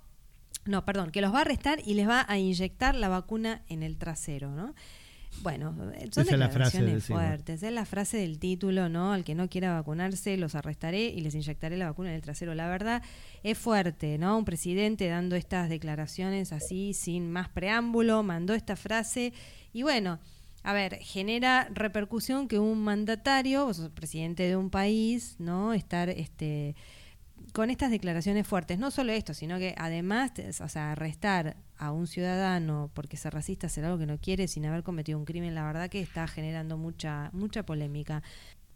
no, 0.64 0.84
perdón, 0.84 1.10
que 1.10 1.20
los 1.20 1.32
va 1.32 1.38
a 1.38 1.42
arrestar 1.42 1.80
y 1.84 1.94
les 1.94 2.08
va 2.08 2.24
a 2.28 2.38
inyectar 2.38 2.94
la 2.94 3.08
vacuna 3.08 3.62
en 3.68 3.82
el 3.82 3.98
trasero, 3.98 4.50
¿no? 4.50 4.74
Bueno, 5.42 5.74
son 6.10 6.26
declaraciones 6.26 7.06
fuertes. 7.06 7.62
Es 7.62 7.72
la 7.72 7.84
frase 7.84 8.16
del 8.18 8.38
título, 8.38 8.88
¿no? 8.88 9.12
Al 9.12 9.24
que 9.24 9.34
no 9.34 9.48
quiera 9.48 9.74
vacunarse, 9.74 10.36
los 10.36 10.54
arrestaré 10.54 11.06
y 11.06 11.20
les 11.20 11.34
inyectaré 11.34 11.76
la 11.76 11.86
vacuna 11.86 12.10
en 12.10 12.16
el 12.16 12.22
trasero. 12.22 12.54
La 12.54 12.68
verdad 12.68 13.02
es 13.42 13.58
fuerte, 13.58 14.18
¿no? 14.18 14.38
Un 14.38 14.44
presidente 14.44 15.08
dando 15.08 15.36
estas 15.36 15.68
declaraciones 15.68 16.52
así, 16.52 16.94
sin 16.94 17.30
más 17.30 17.48
preámbulo, 17.48 18.22
mandó 18.22 18.54
esta 18.54 18.76
frase 18.76 19.32
y 19.72 19.82
bueno. 19.82 20.18
A 20.66 20.72
ver, 20.72 20.96
genera 21.00 21.68
repercusión 21.74 22.48
que 22.48 22.58
un 22.58 22.82
mandatario, 22.82 23.68
o 23.68 23.90
presidente 23.90 24.44
de 24.44 24.56
un 24.56 24.70
país, 24.70 25.36
¿no? 25.38 25.74
Estar 25.74 26.08
este, 26.08 26.74
con 27.52 27.70
estas 27.70 27.90
declaraciones 27.90 28.46
fuertes, 28.46 28.78
no 28.78 28.90
solo 28.90 29.12
esto, 29.12 29.34
sino 29.34 29.58
que 29.58 29.74
además, 29.78 30.32
o 30.60 30.68
sea, 30.68 30.92
arrestar 30.92 31.56
a 31.76 31.92
un 31.92 32.06
ciudadano 32.06 32.90
porque 32.94 33.16
es 33.16 33.24
racista, 33.26 33.66
hacer 33.66 33.84
algo 33.84 33.98
que 33.98 34.06
no 34.06 34.18
quiere 34.18 34.48
sin 34.48 34.66
haber 34.66 34.82
cometido 34.82 35.18
un 35.18 35.24
crimen, 35.24 35.54
la 35.54 35.64
verdad 35.64 35.88
que 35.88 36.00
está 36.00 36.26
generando 36.26 36.76
mucha, 36.76 37.30
mucha 37.32 37.64
polémica. 37.64 38.22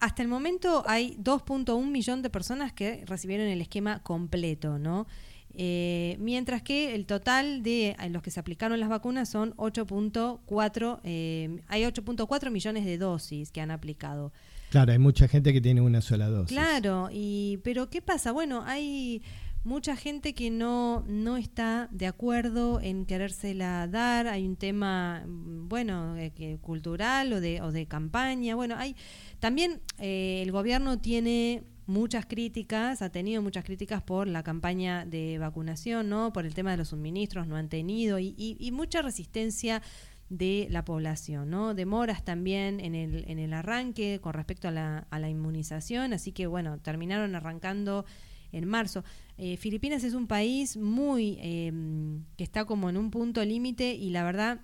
Hasta 0.00 0.22
el 0.22 0.28
momento 0.28 0.84
hay 0.86 1.16
2.1 1.16 1.90
millón 1.90 2.22
de 2.22 2.30
personas 2.30 2.72
que 2.72 3.04
recibieron 3.06 3.48
el 3.48 3.60
esquema 3.60 4.02
completo, 4.02 4.78
¿no? 4.78 5.06
Eh, 5.54 6.16
mientras 6.20 6.62
que 6.62 6.94
el 6.94 7.06
total 7.06 7.62
de 7.62 7.96
los 8.10 8.22
que 8.22 8.30
se 8.30 8.38
aplicaron 8.38 8.78
las 8.78 8.88
vacunas 8.88 9.28
son 9.28 9.56
8.4, 9.56 11.00
eh, 11.02 11.62
hay 11.66 11.82
8.4 11.82 12.50
millones 12.50 12.84
de 12.84 12.98
dosis 12.98 13.50
que 13.50 13.60
han 13.60 13.70
aplicado. 13.70 14.32
Claro, 14.70 14.92
hay 14.92 14.98
mucha 14.98 15.28
gente 15.28 15.52
que 15.52 15.60
tiene 15.60 15.80
una 15.80 16.00
sola 16.00 16.28
dosis. 16.28 16.56
Claro, 16.56 17.08
y 17.12 17.58
pero 17.64 17.88
¿qué 17.88 18.02
pasa? 18.02 18.32
Bueno, 18.32 18.62
hay 18.66 19.22
mucha 19.64 19.96
gente 19.96 20.34
que 20.34 20.50
no, 20.50 21.04
no 21.06 21.36
está 21.36 21.88
de 21.90 22.06
acuerdo 22.06 22.80
en 22.80 23.04
querérsela 23.04 23.86
dar, 23.86 24.26
hay 24.26 24.46
un 24.46 24.56
tema, 24.56 25.24
mm, 25.26 25.68
bueno, 25.68 26.16
eh, 26.16 26.58
cultural 26.60 27.32
o 27.32 27.40
de, 27.40 27.60
o 27.60 27.72
de 27.72 27.86
campaña, 27.86 28.54
bueno, 28.54 28.76
hay 28.78 28.96
también 29.40 29.80
eh, 29.98 30.40
el 30.42 30.52
gobierno 30.52 30.98
tiene 30.98 31.64
muchas 31.88 32.26
críticas, 32.26 33.00
ha 33.00 33.08
tenido 33.08 33.40
muchas 33.40 33.64
críticas 33.64 34.02
por 34.02 34.28
la 34.28 34.42
campaña 34.42 35.06
de 35.06 35.38
vacunación, 35.38 36.08
¿no? 36.10 36.34
Por 36.34 36.44
el 36.44 36.54
tema 36.54 36.70
de 36.72 36.76
los 36.76 36.88
suministros, 36.88 37.46
no 37.46 37.56
han 37.56 37.70
tenido, 37.70 38.18
y, 38.18 38.34
y, 38.36 38.72
mucha 38.72 39.00
resistencia 39.00 39.82
de 40.30 40.66
la 40.70 40.84
población, 40.84 41.50
¿no? 41.50 41.74
Demoras 41.74 42.24
también 42.24 42.80
en 42.80 42.94
el, 42.94 43.24
en 43.28 43.38
el 43.38 43.52
arranque 43.54 44.20
con 44.20 44.34
respecto 44.34 44.68
a 44.68 44.70
la, 44.70 45.06
a 45.10 45.18
la 45.18 45.28
inmunización, 45.28 46.12
así 46.12 46.32
que 46.32 46.46
bueno, 46.46 46.78
terminaron 46.78 47.34
arrancando 47.34 48.04
en 48.52 48.66
marzo. 48.66 49.04
Eh, 49.36 49.56
Filipinas 49.56 50.04
es 50.04 50.14
un 50.14 50.26
país 50.26 50.76
muy 50.76 51.38
em, 51.40 52.24
que 52.36 52.44
está 52.44 52.64
como 52.64 52.90
en 52.90 52.96
un 52.96 53.10
punto 53.10 53.44
límite 53.44 53.94
y 53.94 54.10
la 54.10 54.24
verdad 54.24 54.60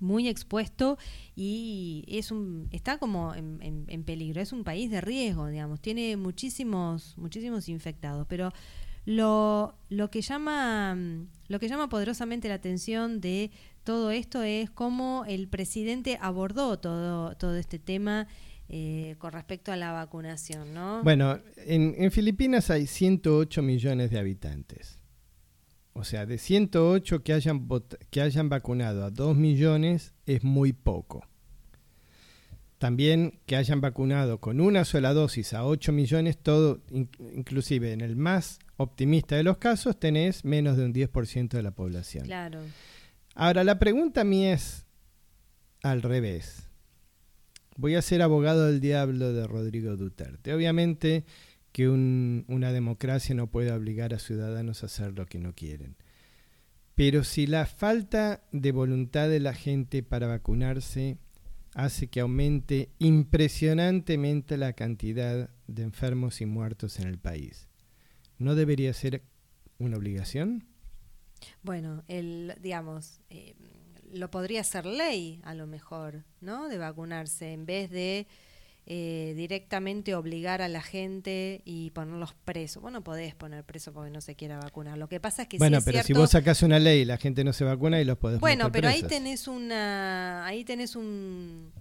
muy 0.00 0.28
expuesto 0.28 0.98
y 1.36 2.04
es 2.08 2.30
un 2.30 2.68
está 2.72 2.98
como 2.98 3.32
en, 3.34 4.04
peligro 4.04 4.40
es 4.42 4.52
un 4.52 4.64
país 4.64 4.90
de 4.90 5.00
riesgo 5.00 5.46
digamos 5.46 5.80
tiene 5.80 6.16
muchísimos 6.16 7.16
muchísimos 7.16 7.68
infectados 7.68 8.26
pero 8.28 8.52
lo, 9.06 9.76
lo 9.88 10.10
que 10.10 10.20
llama 10.20 10.98
lo 11.46 11.60
que 11.60 11.68
llama 11.68 11.88
poderosamente 11.88 12.48
la 12.48 12.54
atención 12.54 13.20
de 13.20 13.52
todo 13.84 14.10
esto 14.10 14.42
es 14.42 14.70
cómo 14.70 15.24
el 15.28 15.48
presidente 15.48 16.18
abordó 16.20 16.78
todo 16.78 17.36
todo 17.36 17.56
este 17.56 17.78
tema 17.78 18.26
eh, 18.70 19.16
con 19.18 19.32
respecto 19.32 19.72
a 19.72 19.76
la 19.76 19.92
vacunación, 19.92 20.72
¿no? 20.72 21.02
Bueno, 21.02 21.38
en, 21.58 22.10
Filipinas 22.10 22.70
hay 22.70 22.86
108 22.86 23.60
millones 23.60 24.10
de 24.10 24.18
habitantes. 24.18 24.98
O 25.92 26.02
sea, 26.02 26.24
de 26.24 26.38
108 26.38 27.22
que 27.22 27.34
hayan, 27.34 27.68
que 28.10 28.22
hayan 28.22 28.48
vacunado 28.48 29.04
a 29.04 29.10
2 29.10 29.36
millones 29.36 30.14
es 30.24 30.42
muy 30.42 30.72
poco. 30.72 31.26
También 32.78 33.38
que 33.46 33.56
hayan 33.56 33.82
vacunado 33.82 34.40
con 34.40 34.60
una 34.60 34.84
sola 34.84 35.12
dosis 35.12 35.52
a 35.52 35.64
8 35.66 35.92
millones, 35.92 36.38
todo, 36.38 36.80
inclusive 36.90 37.92
en 37.92 38.00
el 38.00 38.16
más 38.16 38.58
optimista 38.78 39.36
de 39.36 39.42
los 39.42 39.58
casos, 39.58 40.00
tenés 40.00 40.44
menos 40.44 40.78
de 40.78 40.86
un 40.86 40.94
10% 40.94 41.48
de 41.50 41.62
la 41.62 41.70
población. 41.70 42.24
Claro. 42.24 42.60
Ahora, 43.34 43.64
la 43.64 43.78
pregunta 43.78 44.24
mía 44.24 44.54
es 44.54 44.86
al 45.82 46.02
revés. 46.02 46.68
Voy 47.76 47.96
a 47.96 48.02
ser 48.02 48.22
abogado 48.22 48.66
del 48.66 48.80
diablo 48.80 49.32
de 49.32 49.46
Rodrigo 49.46 49.96
Duterte. 49.96 50.54
Obviamente 50.54 51.24
que 51.72 51.88
una 51.88 52.72
democracia 52.72 53.34
no 53.34 53.48
puede 53.50 53.72
obligar 53.72 54.14
a 54.14 54.20
ciudadanos 54.20 54.82
a 54.82 54.86
hacer 54.86 55.12
lo 55.18 55.26
que 55.26 55.40
no 55.40 55.54
quieren. 55.54 55.96
Pero 56.94 57.24
si 57.24 57.48
la 57.48 57.66
falta 57.66 58.44
de 58.52 58.70
voluntad 58.70 59.28
de 59.28 59.40
la 59.40 59.54
gente 59.54 60.04
para 60.04 60.28
vacunarse 60.28 61.18
hace 61.74 62.06
que 62.06 62.20
aumente 62.20 62.90
impresionantemente 63.00 64.56
la 64.56 64.74
cantidad 64.74 65.50
de 65.66 65.82
enfermos 65.82 66.40
y 66.40 66.46
muertos 66.46 67.00
en 67.00 67.08
el 67.08 67.18
país, 67.18 67.66
¿no 68.38 68.54
debería 68.54 68.92
ser 68.92 69.22
una 69.78 69.96
obligación? 69.96 70.68
Bueno, 71.62 72.02
el, 72.08 72.54
digamos, 72.60 73.20
eh, 73.30 73.54
lo 74.12 74.30
podría 74.30 74.62
ser 74.64 74.86
ley, 74.86 75.40
a 75.44 75.54
lo 75.54 75.66
mejor, 75.66 76.24
¿no? 76.40 76.68
De 76.68 76.78
vacunarse, 76.78 77.52
en 77.52 77.66
vez 77.66 77.90
de 77.90 78.26
eh, 78.86 79.32
directamente 79.36 80.14
obligar 80.14 80.60
a 80.60 80.68
la 80.68 80.82
gente 80.82 81.62
y 81.64 81.90
ponerlos 81.90 82.34
presos. 82.44 82.82
Vos 82.82 82.92
no 82.92 83.02
podés 83.02 83.34
poner 83.34 83.64
preso 83.64 83.92
porque 83.92 84.10
no 84.10 84.20
se 84.20 84.34
quiera 84.34 84.58
vacunar. 84.58 84.98
Lo 84.98 85.08
que 85.08 85.20
pasa 85.20 85.42
es 85.42 85.48
que 85.48 85.58
bueno, 85.58 85.78
pero 85.84 86.02
si 86.02 86.12
vos 86.12 86.30
sacás 86.30 86.62
una 86.62 86.78
ley 86.78 87.00
y 87.00 87.04
la 87.04 87.16
gente 87.16 87.44
no 87.44 87.52
se 87.52 87.64
vacuna 87.64 88.00
y 88.00 88.04
los 88.04 88.18
podés 88.18 88.40
Bueno, 88.40 88.70
pero 88.70 88.88
ahí 88.88 89.02
tenés 89.02 89.48
una, 89.48 90.46
ahí 90.46 90.64
tenés 90.64 90.96
un 90.96 91.72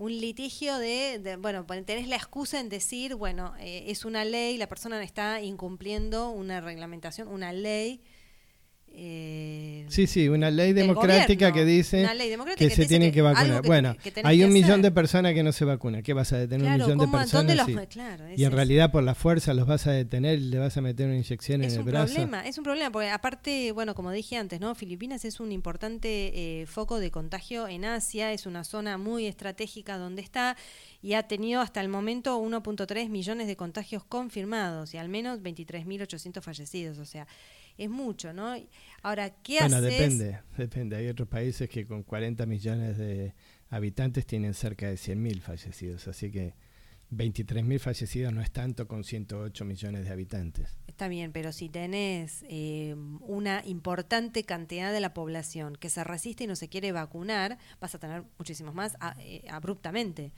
un 0.00 0.18
litigio 0.18 0.78
de, 0.78 1.36
bueno, 1.38 1.66
tenés 1.66 2.08
la 2.08 2.16
excusa 2.16 2.58
en 2.58 2.70
decir, 2.70 3.16
bueno, 3.16 3.52
eh, 3.60 3.84
es 3.88 4.06
una 4.06 4.24
ley, 4.24 4.56
la 4.56 4.66
persona 4.66 5.02
está 5.02 5.42
incumpliendo 5.42 6.30
una 6.30 6.62
reglamentación, 6.62 7.28
una 7.28 7.52
ley 7.52 8.00
Eh, 9.02 9.86
sí, 9.88 10.06
sí, 10.06 10.28
una 10.28 10.50
ley 10.50 10.74
democrática 10.74 11.52
que 11.52 11.64
dice 11.64 12.06
que, 12.58 12.68
se 12.68 12.84
tienen 12.84 13.10
que, 13.12 13.22
vacunar. 13.22 13.62
bueno, 13.66 13.96
hay 14.24 14.44
un 14.44 14.52
millón 14.52 14.82
de 14.82 14.90
personas 14.90 15.32
que 15.32 15.42
no 15.42 15.52
se 15.52 15.64
vacunan. 15.64 16.02
¿Qué 16.02 16.12
vas 16.12 16.34
a 16.34 16.36
detener 16.36 16.66
un 16.66 16.72
millón 16.74 16.98
de 16.98 17.08
personas? 17.08 17.66
y 18.36 18.44
en 18.44 18.52
realidad 18.52 18.92
por 18.92 19.02
la 19.02 19.14
fuerza 19.14 19.54
los 19.54 19.66
vas 19.66 19.86
a 19.86 19.92
detener 19.92 20.38
y 20.38 20.50
le 20.50 20.58
vas 20.58 20.76
a 20.76 20.82
meter 20.82 21.06
una 21.06 21.16
inyección 21.16 21.64
en 21.64 21.70
el 21.70 21.82
brazo. 21.82 22.12
Problema, 22.12 22.46
es 22.46 22.58
un 22.58 22.64
problema, 22.64 22.92
porque 22.92 23.08
aparte, 23.08 23.72
bueno, 23.72 23.94
como 23.94 24.10
dije 24.10 24.36
antes, 24.36 24.60
¿no? 24.60 24.74
Filipinas 24.74 25.24
es 25.24 25.40
un 25.40 25.50
importante 25.50 26.60
eh, 26.60 26.66
foco 26.66 27.00
de 27.00 27.10
contagio 27.10 27.66
en 27.66 27.86
Asia, 27.86 28.32
es 28.32 28.44
una 28.44 28.64
zona 28.64 28.98
muy 28.98 29.24
estratégica 29.24 29.96
donde 29.96 30.20
está 30.20 30.58
y 31.00 31.14
ha 31.14 31.22
tenido 31.22 31.62
hasta 31.62 31.80
el 31.80 31.88
momento 31.88 32.38
1.3 32.38 33.08
millones 33.08 33.46
de 33.46 33.56
contagios 33.56 34.04
confirmados 34.04 34.92
y 34.92 34.98
al 34.98 35.08
menos 35.08 35.40
23.800 35.40 36.42
fallecidos. 36.42 36.98
O 36.98 37.06
sea, 37.06 37.26
es 37.76 37.90
mucho, 37.90 38.32
¿no? 38.32 38.54
Ahora, 39.02 39.30
¿qué 39.42 39.58
bueno, 39.60 39.80
depende, 39.80 40.40
depende. 40.56 40.96
Hay 40.96 41.08
otros 41.08 41.28
países 41.28 41.68
que 41.68 41.86
con 41.86 42.02
40 42.02 42.46
millones 42.46 42.98
de 42.98 43.34
habitantes 43.70 44.26
tienen 44.26 44.54
cerca 44.54 44.88
de 44.88 44.94
100.000 44.94 45.40
fallecidos, 45.40 46.08
así 46.08 46.30
que 46.30 46.54
23.000 47.12 47.78
fallecidos 47.80 48.32
no 48.32 48.40
es 48.40 48.50
tanto 48.52 48.86
con 48.86 49.02
108 49.02 49.64
millones 49.64 50.04
de 50.04 50.10
habitantes. 50.10 50.78
Está 50.86 51.08
bien, 51.08 51.32
pero 51.32 51.52
si 51.52 51.68
tenés 51.68 52.44
eh, 52.48 52.94
una 53.20 53.62
importante 53.64 54.44
cantidad 54.44 54.92
de 54.92 55.00
la 55.00 55.12
población 55.12 55.76
que 55.76 55.90
se 55.90 56.04
resiste 56.04 56.44
y 56.44 56.46
no 56.46 56.56
se 56.56 56.68
quiere 56.68 56.92
vacunar, 56.92 57.58
vas 57.80 57.94
a 57.94 57.98
tener 57.98 58.24
muchísimos 58.38 58.74
más 58.74 58.96
eh, 59.18 59.44
abruptamente 59.50 60.32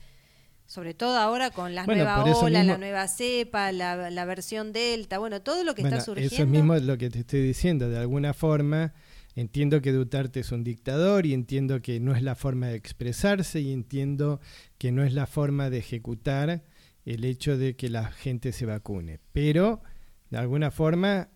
sobre 0.65 0.93
todo 0.93 1.17
ahora 1.17 1.51
con 1.51 1.75
la 1.75 1.85
nueva 1.85 2.23
ola, 2.23 2.63
la 2.63 2.77
nueva 2.77 3.07
cepa, 3.07 3.71
la, 3.71 4.25
versión 4.25 4.73
delta, 4.73 5.19
bueno, 5.19 5.41
todo 5.41 5.63
lo 5.63 5.75
que 5.75 5.83
está 5.83 6.01
surgiendo. 6.01 6.35
Eso 6.35 6.47
mismo 6.47 6.75
es 6.75 6.83
lo 6.83 6.97
que 6.97 7.09
te 7.09 7.19
estoy 7.19 7.41
diciendo, 7.41 7.89
de 7.89 7.97
alguna 7.97 8.33
forma 8.33 8.93
entiendo 9.35 9.81
que 9.81 9.91
Duterte 9.91 10.41
es 10.41 10.51
un 10.51 10.63
dictador 10.63 11.25
y 11.25 11.33
entiendo 11.33 11.81
que 11.81 11.99
no 11.99 12.15
es 12.15 12.21
la 12.21 12.35
forma 12.35 12.67
de 12.67 12.75
expresarse 12.75 13.61
y 13.61 13.71
entiendo 13.71 14.39
que 14.77 14.91
no 14.91 15.03
es 15.03 15.13
la 15.13 15.25
forma 15.25 15.69
de 15.69 15.79
ejecutar 15.79 16.63
el 17.05 17.25
hecho 17.25 17.57
de 17.57 17.75
que 17.75 17.89
la 17.89 18.11
gente 18.11 18.51
se 18.51 18.65
vacune, 18.65 19.19
pero 19.31 19.81
de 20.29 20.37
alguna 20.37 20.71
forma 20.71 21.29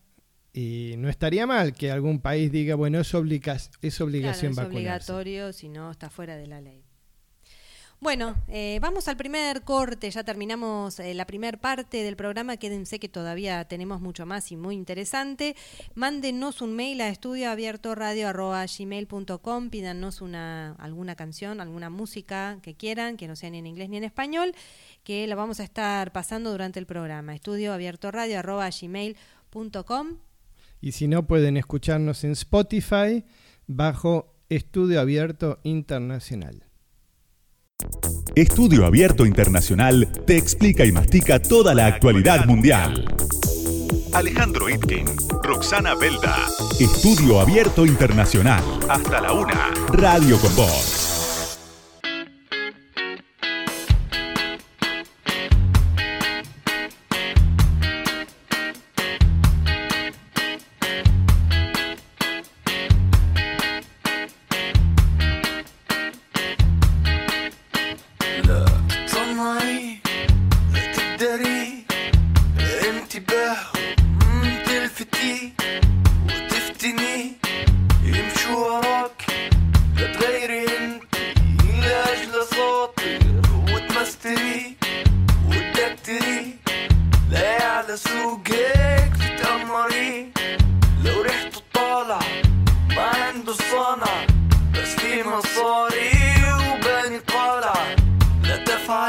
y 0.53 0.95
no 0.97 1.07
estaría 1.07 1.45
mal 1.45 1.73
que 1.73 1.91
algún 1.91 2.19
país 2.19 2.51
diga, 2.51 2.73
bueno, 2.73 2.99
es, 2.99 3.13
obliga 3.13 3.57
es 3.81 4.01
obligación 4.01 4.53
claro, 4.53 4.69
es 4.69 4.75
obligatorio 4.75 5.53
si 5.53 5.69
no 5.69 5.91
está 5.91 6.09
fuera 6.09 6.35
de 6.35 6.47
la 6.47 6.61
ley. 6.61 6.86
Bueno, 7.99 8.35
eh, 8.47 8.77
vamos 8.79 9.07
al 9.07 9.17
primer 9.17 9.63
corte, 9.63 10.11
ya 10.11 10.23
terminamos 10.23 10.99
eh, 10.99 11.15
la 11.15 11.25
primera 11.25 11.57
parte 11.57 12.03
del 12.03 12.15
programa, 12.15 12.57
quédense 12.57 12.99
que 12.99 13.09
todavía 13.09 13.65
tenemos 13.65 14.01
mucho 14.01 14.27
más 14.27 14.51
y 14.51 14.55
muy 14.55 14.75
interesante. 14.75 15.55
Mándenos 15.95 16.61
un 16.61 16.75
mail 16.75 17.01
a 17.01 17.09
estudioabiertoradio.gmail.com, 17.09 19.69
pídanos 19.71 20.21
una, 20.21 20.73
alguna 20.73 21.15
canción, 21.15 21.59
alguna 21.59 21.89
música 21.89 22.59
que 22.61 22.75
quieran, 22.75 23.17
que 23.17 23.27
no 23.27 23.35
sea 23.35 23.49
ni 23.49 23.57
en 23.57 23.65
inglés 23.65 23.89
ni 23.89 23.97
en 23.97 24.03
español, 24.03 24.53
que 25.03 25.25
la 25.25 25.33
vamos 25.33 25.59
a 25.59 25.63
estar 25.63 26.11
pasando 26.11 26.51
durante 26.51 26.79
el 26.79 26.85
programa. 26.85 27.33
estudioabiertoradio.gmail.com 27.33 30.07
Y 30.81 30.91
si 30.91 31.07
no, 31.07 31.25
pueden 31.25 31.57
escucharnos 31.57 32.23
en 32.23 32.33
Spotify 32.33 33.25
bajo 33.65 34.35
Estudio 34.49 35.01
Abierto 35.01 35.57
Internacional. 35.63 36.66
Estudio 38.35 38.87
Abierto 38.87 39.23
Internacional 39.23 40.07
te 40.25 40.35
explica 40.35 40.83
y 40.83 40.91
mastica 40.91 41.39
toda 41.39 41.75
la 41.75 41.85
actualidad 41.85 42.47
mundial. 42.47 43.05
Alejandro 44.13 44.67
Itkin, 44.67 45.05
Roxana 45.43 45.93
Belda. 45.93 46.47
Estudio 46.79 47.39
Abierto 47.39 47.85
Internacional. 47.85 48.63
Hasta 48.89 49.21
la 49.21 49.33
una. 49.33 49.71
Radio 49.89 50.39
con 50.39 50.55
Voz. 50.55 51.16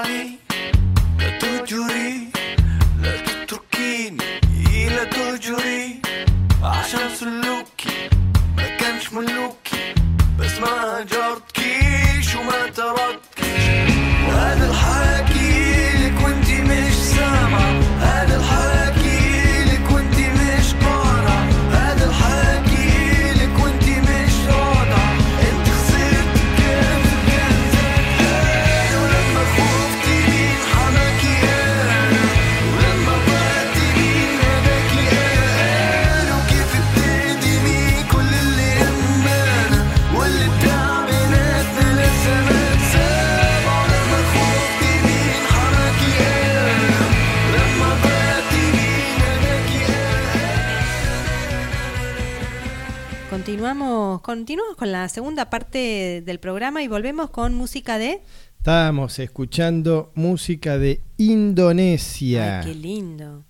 body. 0.02 0.47
Continuamos 54.28 54.76
con 54.76 54.92
la 54.92 55.08
segunda 55.08 55.48
parte 55.48 56.22
del 56.22 56.38
programa 56.38 56.82
y 56.82 56.86
volvemos 56.86 57.30
con 57.30 57.54
música 57.54 57.96
de... 57.96 58.20
Estábamos 58.58 59.18
escuchando 59.20 60.12
música 60.14 60.76
de 60.76 61.00
Indonesia. 61.16 62.60
Ay, 62.60 62.66
qué 62.66 62.74
lindo. 62.74 63.46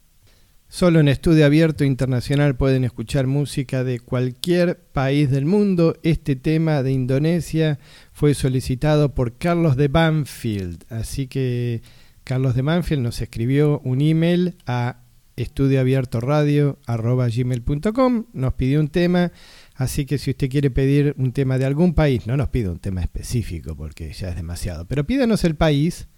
Solo 0.68 1.00
en 1.00 1.08
Estudio 1.08 1.46
Abierto 1.46 1.82
Internacional 1.82 2.54
pueden 2.54 2.84
escuchar 2.84 3.26
música 3.26 3.82
de 3.82 3.98
cualquier 3.98 4.78
país 4.78 5.32
del 5.32 5.46
mundo. 5.46 5.96
Este 6.04 6.36
tema 6.36 6.84
de 6.84 6.92
Indonesia 6.92 7.80
fue 8.12 8.34
solicitado 8.34 9.16
por 9.16 9.36
Carlos 9.36 9.74
de 9.74 9.88
Banfield. 9.88 10.84
Así 10.90 11.26
que 11.26 11.82
Carlos 12.22 12.54
de 12.54 12.62
Banfield 12.62 13.02
nos 13.02 13.20
escribió 13.20 13.80
un 13.80 14.00
email 14.00 14.54
a 14.64 15.00
estudioabiertoradio.gmail.com, 15.34 18.26
nos 18.32 18.54
pidió 18.54 18.80
un 18.80 18.88
tema 18.88 19.32
Así 19.78 20.06
que 20.06 20.18
si 20.18 20.32
usted 20.32 20.50
quiere 20.50 20.70
pedir 20.70 21.14
un 21.18 21.32
tema 21.32 21.56
de 21.56 21.64
algún 21.64 21.94
país, 21.94 22.26
no 22.26 22.36
nos 22.36 22.48
pida 22.48 22.68
un 22.68 22.80
tema 22.80 23.00
específico 23.00 23.76
porque 23.76 24.12
ya 24.12 24.30
es 24.30 24.34
demasiado, 24.34 24.86
pero 24.86 25.06
pídanos 25.06 25.44
el 25.44 25.54
país 25.54 26.08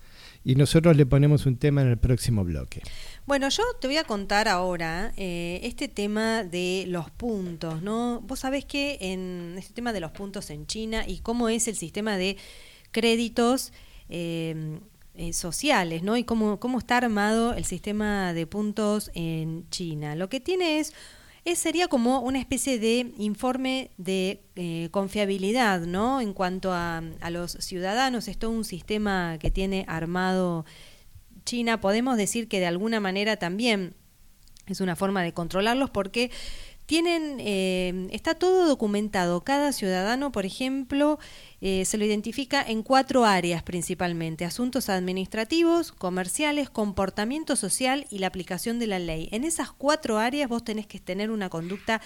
y 0.43 0.55
nosotros 0.55 0.97
le 0.97 1.05
ponemos 1.05 1.45
un 1.45 1.59
tema 1.59 1.83
en 1.83 1.89
el 1.89 1.99
próximo 1.99 2.43
bloque. 2.43 2.81
Bueno, 3.27 3.51
yo 3.51 3.63
te 3.79 3.87
voy 3.87 3.99
a 3.99 4.05
contar 4.05 4.49
ahora 4.49 5.13
eh, 5.19 5.61
este 5.63 5.89
tema 5.89 6.43
de 6.43 6.87
los 6.89 7.11
puntos, 7.11 7.83
¿no? 7.83 8.23
Vos 8.23 8.41
sabés 8.41 8.65
que 8.65 8.97
en 8.99 9.57
este 9.59 9.75
tema 9.75 9.93
de 9.93 10.01
los 10.01 10.13
puntos 10.13 10.49
en 10.49 10.67
China 10.67 11.05
y 11.07 11.19
cómo 11.19 11.51
es 11.51 11.69
el 11.69 11.77
sistema 11.77 12.17
de 12.17 12.39
créditos 12.93 13.75
eh, 14.09 14.79
eh, 15.17 15.35
sociales, 15.35 16.03
¿no? 16.03 16.17
Y 16.17 16.25
cómo, 16.25 16.59
cómo 16.59 16.79
está 16.79 16.97
armado 16.97 17.53
el 17.53 17.67
sistema 17.67 18.33
de 18.33 18.47
puntos 18.47 19.11
en 19.13 19.69
China. 19.69 20.17
Lo 20.17 20.31
que 20.31 20.41
tiene 20.41 20.81
es 20.81 20.95
es, 21.45 21.59
sería 21.59 21.89
como 21.89 22.21
una 22.21 22.39
especie 22.39 22.79
de 22.79 23.13
informe 23.19 23.91
de 23.97 24.43
eh, 24.57 24.89
confiabilidad, 24.91 25.81
¿no? 25.81 26.21
En 26.21 26.33
cuanto 26.33 26.73
a, 26.73 27.03
a, 27.21 27.31
los 27.31 27.53
ciudadanos, 27.53 28.29
es 28.29 28.39
todo 28.39 28.51
un 28.51 28.65
sistema 28.65 29.39
que 29.39 29.51
tiene 29.51 29.85
armado 29.89 30.65
China. 31.45 31.81
Podemos 31.81 32.17
decir 32.17 32.49
que 32.49 32.61
de 32.61 32.67
alguna 32.67 33.01
manera 33.01 33.37
también 33.37 33.95
es 34.67 34.81
una 34.81 34.97
forma 34.97 35.23
de 35.23 35.33
controlarlos 35.33 35.91
porque 35.91 36.31
tienen, 36.91 37.37
eh, 37.39 38.09
está 38.11 38.35
todo 38.35 38.67
documentado. 38.67 39.43
Cada 39.43 39.71
ciudadano, 39.71 40.33
por 40.33 40.45
ejemplo, 40.45 41.21
eh, 41.61 41.85
se 41.85 41.99
lo 41.99 42.05
identifica 42.05 42.61
en 42.67 42.83
cuatro 42.83 43.25
áreas 43.25 43.63
principalmente, 43.63 44.45
asuntos 44.45 44.89
administrativos, 44.89 45.93
comerciales, 45.93 46.69
comportamiento 46.69 47.55
social 47.55 48.09
y 48.11 48.19
la 48.19 48.27
aplicación 48.27 48.81
de 48.81 48.89
la 48.89 48.99
ley. 48.99 49.29
En 49.31 49.45
esas 49.45 49.71
cuatro 49.71 50.19
áreas 50.19 50.49
vos 50.49 50.65
tenés 50.65 50.89
que 50.89 50.99
tener 50.99 51.31
una 51.31 51.49
conducta 51.49 52.01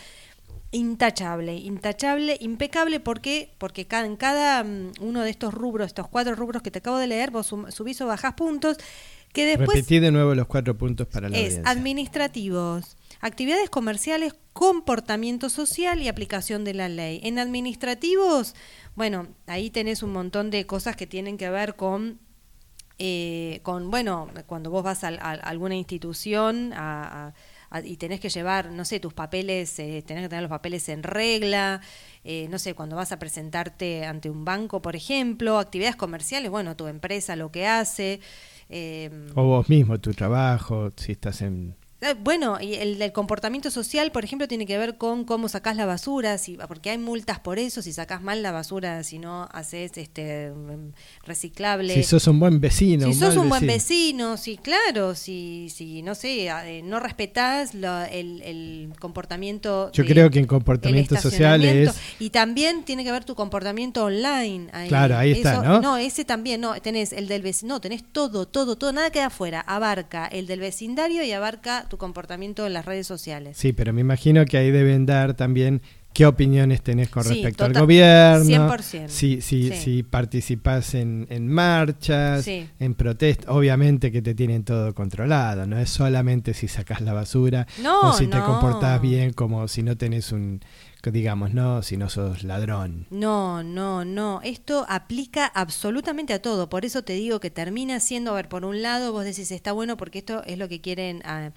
intachable, 0.71 1.57
intachable, 1.57 2.37
impecable, 2.39 3.01
¿por 3.01 3.23
qué? 3.23 3.55
Porque 3.57 3.87
cada, 3.87 4.05
en 4.05 4.17
cada 4.17 4.65
mm, 4.65 4.93
uno 5.01 5.23
de 5.23 5.31
estos 5.31 5.55
rubros, 5.55 5.87
estos 5.87 6.09
cuatro 6.09 6.35
rubros 6.35 6.61
que 6.61 6.71
te 6.71 6.81
acabo 6.81 6.99
de 6.99 7.07
leer, 7.07 7.31
vos 7.31 7.47
subís 7.47 8.03
o 8.03 8.07
bajás 8.07 8.35
puntos, 8.35 8.77
que 9.33 9.47
después... 9.47 9.77
Repetí 9.77 9.99
de 9.99 10.13
nuevo 10.13 10.35
los 10.35 10.47
cuatro 10.47 10.77
puntos 10.77 11.07
para 11.07 11.31
la 11.31 11.39
Es 11.39 11.63
administrativos, 11.65 12.99
actividades 13.25 13.71
comerciales, 13.71 14.35
comportamiento 14.53 15.49
social 15.49 16.03
y 16.03 16.09
aplicación 16.09 16.63
de 16.63 16.75
la 16.75 16.91
ley. 16.91 17.21
En 17.23 17.39
administrativos, 17.39 18.55
bueno, 18.97 19.29
ahí 19.47 19.71
tenés 19.71 20.03
un 20.03 20.13
montón 20.13 20.51
de 20.51 20.67
cosas 20.67 20.95
que 20.95 21.07
tienen 21.07 21.39
que 21.39 21.49
ver 21.49 21.75
con 21.75 22.21
eh, 22.99 23.61
con, 23.63 23.91
bueno, 23.91 24.29
cuando 24.47 24.71
vos 24.71 24.85
vas 24.85 25.03
a, 25.05 25.09
alguna 25.09 25.75
institución 25.75 26.73
a, 26.75 27.33
y 27.83 27.97
tenés 27.97 28.21
que 28.21 28.29
llevar, 28.29 28.71
no 28.71 28.85
sé, 28.85 29.01
tus 29.01 29.15
papeles, 29.15 29.77
eh, 29.79 30.05
tenés 30.07 30.25
que 30.25 30.29
tener 30.29 30.43
los 30.43 30.51
papeles 30.51 30.89
en 30.91 31.03
regla, 31.03 31.81
eh, 32.25 32.47
no 32.51 32.59
sé, 32.59 32.75
cuando 32.75 32.95
vas 32.95 33.11
a 33.11 33.19
presentarte 33.19 34.05
ante 34.05 34.29
un 34.31 34.45
banco, 34.45 34.81
por 34.83 34.95
ejemplo, 34.95 35.59
actividades 35.59 35.97
comerciales, 35.97 36.51
bueno, 36.51 36.77
tu 36.77 36.87
empresa 36.87 37.35
lo 37.37 37.51
que 37.51 37.67
hace. 37.67 38.21
o 39.35 39.43
vos 39.43 39.69
mismo, 39.71 39.99
tu 39.99 40.13
trabajo, 40.13 40.93
si 40.97 41.13
estás 41.13 41.41
en 41.41 41.75
eh, 41.75 41.84
bueno, 42.13 42.59
y 42.61 42.75
el 42.75 42.99
del 42.99 43.13
comportamiento 43.13 43.71
social, 43.71 44.13
por 44.13 44.25
ejemplo, 44.25 44.47
tiene 44.47 44.67
que 44.67 44.77
ver 44.77 44.99
con 44.99 45.25
cómo 45.25 45.49
sacás 45.49 45.77
la 45.77 45.87
basura, 45.87 46.37
si, 46.39 46.59
porque 46.69 46.91
hay 46.91 46.99
multas 46.99 47.39
por 47.41 47.59
eso, 47.59 47.83
si 47.83 47.93
sacás 47.93 48.23
mal 48.23 48.43
la 48.43 48.53
basura, 48.53 49.03
si 49.05 49.19
no 49.19 49.49
haces 49.53 49.97
este 49.97 50.51
mm, 50.51 50.93
reciclable. 51.25 51.95
Si 51.95 52.03
sos 52.03 52.27
un 52.27 52.41
buen 52.41 52.61
vecino. 52.61 53.07
Si 53.07 53.15
sos 53.15 53.37
un 53.37 53.49
buen 53.49 53.67
vecino, 53.67 54.37
sí, 54.37 54.59
claro, 54.59 55.15
si, 55.15 55.69
si 55.71 56.03
no 56.03 56.15
sé, 56.15 56.49
eh, 56.49 56.83
no 56.83 57.01
respetás 57.01 57.73
el, 57.75 58.93
comportamiento. 58.99 59.91
Yo 59.93 60.05
creo 60.05 60.31
que 60.31 60.39
en 60.39 60.47
comportamiento 60.47 61.17
social 61.17 61.65
es... 61.65 61.95
Y 62.19 62.31
también 62.31 62.85
tiene 62.85 63.05
que 63.05 63.13
ver 63.13 63.25
tu 63.25 63.35
comportamiento 63.35 64.05
online. 64.05 64.69
Claro, 64.89 65.17
ahí 65.17 65.33
está, 65.33 65.63
¿no? 65.63 65.81
No, 65.81 65.97
ese 65.97 66.25
también, 66.25 66.61
no, 66.61 66.75
tenés 66.81 67.13
el 67.13 67.29
del 67.29 67.43
vecino, 67.43 67.75
no, 67.75 67.81
tenés 67.81 68.05
todo, 68.05 68.47
todo, 68.47 68.77
todo, 68.77 68.93
nada 68.93 69.11
queda 69.11 69.27
afuera, 69.27 69.61
abarca 69.61 70.27
el 70.27 70.47
del 70.47 70.61
vecindario 70.61 71.23
y 71.23 71.33
abarca 71.33 71.87
comportamiento 71.97 72.67
en 72.67 72.73
las 72.73 72.85
redes 72.85 73.07
sociales. 73.07 73.57
Sí, 73.57 73.73
pero 73.73 73.93
me 73.93 74.01
imagino 74.01 74.45
que 74.45 74.57
ahí 74.57 74.71
deben 74.71 75.07
dar 75.07 75.35
también 75.35 75.83
qué 76.15 76.27
opiniones 76.27 76.81
tenés 76.81 77.09
con 77.09 77.25
respecto 77.25 77.65
al 77.65 77.75
gobierno, 77.75 78.45
100%. 78.45 79.09
Si, 79.09 79.41
si, 79.41 79.73
si 79.73 80.03
participás 80.05 80.95
en, 80.95 81.27
en 81.29 81.49
marchas, 81.49 82.47
en 82.47 82.95
protestas, 82.95 83.49
obviamente 83.49 84.13
que 84.13 84.23
te 84.23 84.35
tienen 84.35 84.65
todo 84.65 84.95
controlado, 84.95 85.67
no 85.67 85.79
es 85.79 85.91
solamente 85.91 86.55
si 86.55 86.69
sacás 86.69 87.01
la 87.01 87.13
basura 87.13 87.67
o 88.05 88.13
si 88.13 88.29
te 88.29 88.39
comportás 88.41 89.01
bien 89.03 89.33
como 89.33 89.67
si 89.69 89.83
no 89.83 89.97
tenés 89.97 90.31
un 90.33 90.61
digamos, 91.11 91.53
no, 91.53 91.83
si 91.83 91.97
no 91.97 92.09
sos 92.09 92.45
ladrón. 92.45 93.07
No, 93.11 93.63
no, 93.63 94.05
no. 94.05 94.41
Esto 94.43 94.87
aplica 94.89 95.47
absolutamente 95.47 96.33
a 96.33 96.41
todo. 96.41 96.69
Por 96.69 96.85
eso 96.85 97.03
te 97.03 97.13
digo 97.15 97.41
que 97.41 97.51
termina 97.51 98.01
siendo, 98.01 98.31
a 98.31 98.35
ver, 98.35 98.49
por 98.49 98.65
un 98.65 98.83
lado 98.83 99.13
vos 99.13 99.25
decís 99.25 99.51
está 99.51 99.73
bueno 99.73 99.97
porque 99.97 100.21
esto 100.21 100.43
es 100.45 100.59
lo 100.59 100.69
que 100.69 100.81
quieren. 100.81 101.21
Ah, 101.25 101.51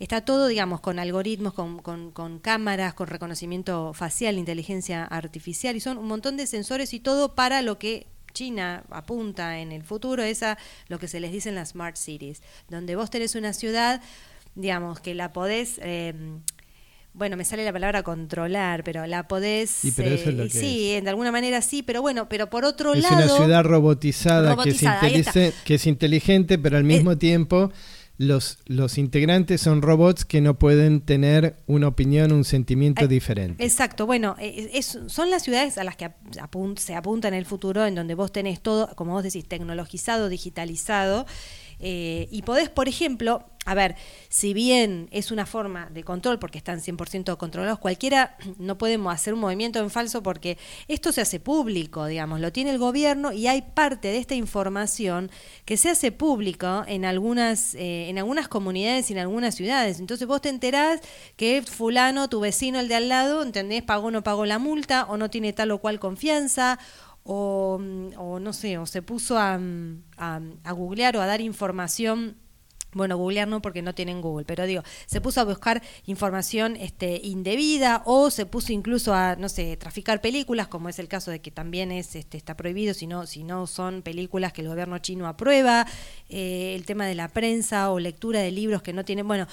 Está 0.00 0.22
todo, 0.22 0.46
digamos, 0.46 0.80
con 0.80 0.98
algoritmos, 0.98 1.52
con, 1.52 1.80
con, 1.82 2.38
cámaras, 2.38 2.94
con 2.94 3.06
reconocimiento 3.06 3.92
facial, 3.92 4.38
inteligencia 4.38 5.04
artificial, 5.04 5.76
y 5.76 5.80
son 5.80 5.98
un 5.98 6.06
montón 6.06 6.38
de 6.38 6.46
sensores 6.46 6.94
y 6.94 7.00
todo 7.00 7.34
para 7.34 7.60
lo 7.60 7.78
que 7.78 8.06
China 8.32 8.82
apunta 8.88 9.58
en 9.58 9.72
el 9.72 9.82
futuro, 9.82 10.22
es 10.22 10.42
a 10.42 10.56
lo 10.88 10.98
que 10.98 11.06
se 11.06 11.20
les 11.20 11.32
dice 11.32 11.50
en 11.50 11.54
las 11.54 11.70
smart 11.70 11.96
cities, 11.96 12.40
donde 12.70 12.96
vos 12.96 13.10
tenés 13.10 13.34
una 13.34 13.52
ciudad, 13.52 14.00
digamos, 14.54 15.00
que 15.00 15.14
la 15.14 15.34
podés... 15.34 15.78
Eh, 15.82 16.14
bueno, 17.12 17.36
me 17.36 17.44
sale 17.44 17.64
la 17.64 17.72
palabra 17.72 18.04
controlar, 18.04 18.84
pero 18.84 19.04
la 19.06 19.26
podés. 19.26 19.68
Sí, 19.68 19.92
pero 19.94 20.14
eso 20.14 20.30
es 20.30 20.36
lo 20.36 20.44
eh, 20.44 20.48
que 20.48 20.58
sí, 20.58 21.00
de 21.00 21.10
alguna 21.10 21.32
manera 21.32 21.60
sí, 21.60 21.82
pero 21.82 22.00
bueno, 22.00 22.28
pero 22.28 22.48
por 22.48 22.64
otro 22.64 22.94
lado. 22.94 23.18
Es 23.18 23.32
una 23.32 23.36
ciudad 23.36 23.64
robotizada, 23.64 24.56
que, 24.56 24.70
es 24.70 25.54
que, 25.64 25.74
es 25.74 25.86
inteligente, 25.86 26.56
pero 26.56 26.76
al 26.76 26.84
mismo 26.84 27.18
tiempo 27.18 27.72
los, 28.20 28.58
los 28.66 28.98
integrantes 28.98 29.62
son 29.62 29.80
robots 29.80 30.26
que 30.26 30.42
no 30.42 30.58
pueden 30.58 31.00
tener 31.00 31.56
una 31.66 31.88
opinión, 31.88 32.32
un 32.32 32.44
sentimiento 32.44 33.06
eh, 33.06 33.08
diferente. 33.08 33.64
Exacto, 33.64 34.04
bueno, 34.04 34.36
eh, 34.38 34.72
es, 34.74 34.98
son 35.06 35.30
las 35.30 35.42
ciudades 35.42 35.78
a 35.78 35.84
las 35.84 35.96
que 35.96 36.10
se 36.76 36.94
apunta 36.94 37.28
en 37.28 37.34
el 37.34 37.46
futuro, 37.46 37.86
en 37.86 37.94
donde 37.94 38.14
vos 38.14 38.30
tenés 38.30 38.60
todo, 38.60 38.94
como 38.94 39.12
vos 39.12 39.22
decís, 39.22 39.48
tecnologizado, 39.48 40.28
digitalizado, 40.28 41.24
eh, 41.80 42.28
y 42.30 42.42
podés, 42.42 42.68
por 42.68 42.88
ejemplo, 42.88 43.44
a 43.66 43.74
ver, 43.74 43.94
si 44.30 44.54
bien 44.54 45.08
es 45.12 45.30
una 45.30 45.44
forma 45.44 45.90
de 45.90 46.02
control 46.02 46.38
porque 46.38 46.56
están 46.56 46.80
100% 46.80 47.36
controlados, 47.36 47.78
cualquiera 47.78 48.36
no 48.58 48.78
podemos 48.78 49.12
hacer 49.12 49.34
un 49.34 49.40
movimiento 49.40 49.78
en 49.80 49.90
falso 49.90 50.22
porque 50.22 50.56
esto 50.88 51.12
se 51.12 51.20
hace 51.20 51.40
público, 51.40 52.06
digamos, 52.06 52.40
lo 52.40 52.52
tiene 52.52 52.70
el 52.70 52.78
gobierno 52.78 53.32
y 53.32 53.48
hay 53.48 53.62
parte 53.62 54.08
de 54.08 54.18
esta 54.18 54.34
información 54.34 55.30
que 55.66 55.76
se 55.76 55.90
hace 55.90 56.10
público 56.10 56.84
en 56.86 57.04
algunas, 57.04 57.74
eh, 57.74 58.08
en 58.08 58.18
algunas 58.18 58.48
comunidades 58.48 59.10
y 59.10 59.12
en 59.12 59.18
algunas 59.18 59.54
ciudades. 59.54 60.00
Entonces 60.00 60.26
vos 60.26 60.40
te 60.40 60.48
enterás 60.48 61.00
que 61.36 61.62
fulano, 61.62 62.28
tu 62.28 62.40
vecino, 62.40 62.80
el 62.80 62.88
de 62.88 62.94
al 62.94 63.08
lado, 63.08 63.42
¿entendés? 63.42 63.82
Pagó 63.82 64.08
o 64.08 64.10
no 64.10 64.22
pagó 64.22 64.46
la 64.46 64.58
multa 64.58 65.04
o 65.04 65.18
no 65.18 65.28
tiene 65.28 65.52
tal 65.52 65.70
o 65.70 65.78
cual 65.78 66.00
confianza 66.00 66.78
o, 67.24 67.78
no 67.78 68.52
sé, 68.52 68.78
o 68.78 68.86
se 68.86 69.02
puso 69.02 69.38
a, 69.38 69.60
a, 70.16 70.40
a 70.64 70.72
googlear 70.72 71.16
o 71.16 71.20
a 71.20 71.26
dar 71.26 71.40
información 71.40 72.36
bueno, 72.92 73.16
googlear 73.16 73.46
no 73.46 73.62
porque 73.62 73.82
no 73.82 73.94
tienen 73.94 74.20
Google, 74.20 74.44
pero 74.44 74.66
digo, 74.66 74.82
se 75.06 75.20
puso 75.20 75.40
a 75.40 75.44
buscar 75.44 75.82
información 76.06 76.76
este, 76.76 77.20
indebida 77.22 78.02
o 78.04 78.30
se 78.30 78.46
puso 78.46 78.72
incluso 78.72 79.14
a, 79.14 79.36
no 79.36 79.48
sé, 79.48 79.76
traficar 79.76 80.20
películas, 80.20 80.68
como 80.68 80.88
es 80.88 80.98
el 80.98 81.08
caso 81.08 81.30
de 81.30 81.40
que 81.40 81.50
también 81.50 81.92
es, 81.92 82.16
este, 82.16 82.36
está 82.36 82.56
prohibido 82.56 82.94
si 82.94 83.06
no, 83.06 83.26
si 83.26 83.44
no 83.44 83.66
son 83.66 84.02
películas 84.02 84.52
que 84.52 84.62
el 84.62 84.68
gobierno 84.68 84.98
chino 84.98 85.28
aprueba, 85.28 85.86
eh, 86.28 86.74
el 86.74 86.84
tema 86.84 87.06
de 87.06 87.14
la 87.14 87.28
prensa 87.28 87.90
o 87.90 88.00
lectura 88.00 88.40
de 88.40 88.50
libros 88.50 88.82
que 88.82 88.92
no 88.92 89.04
tienen, 89.04 89.28
bueno, 89.28 89.46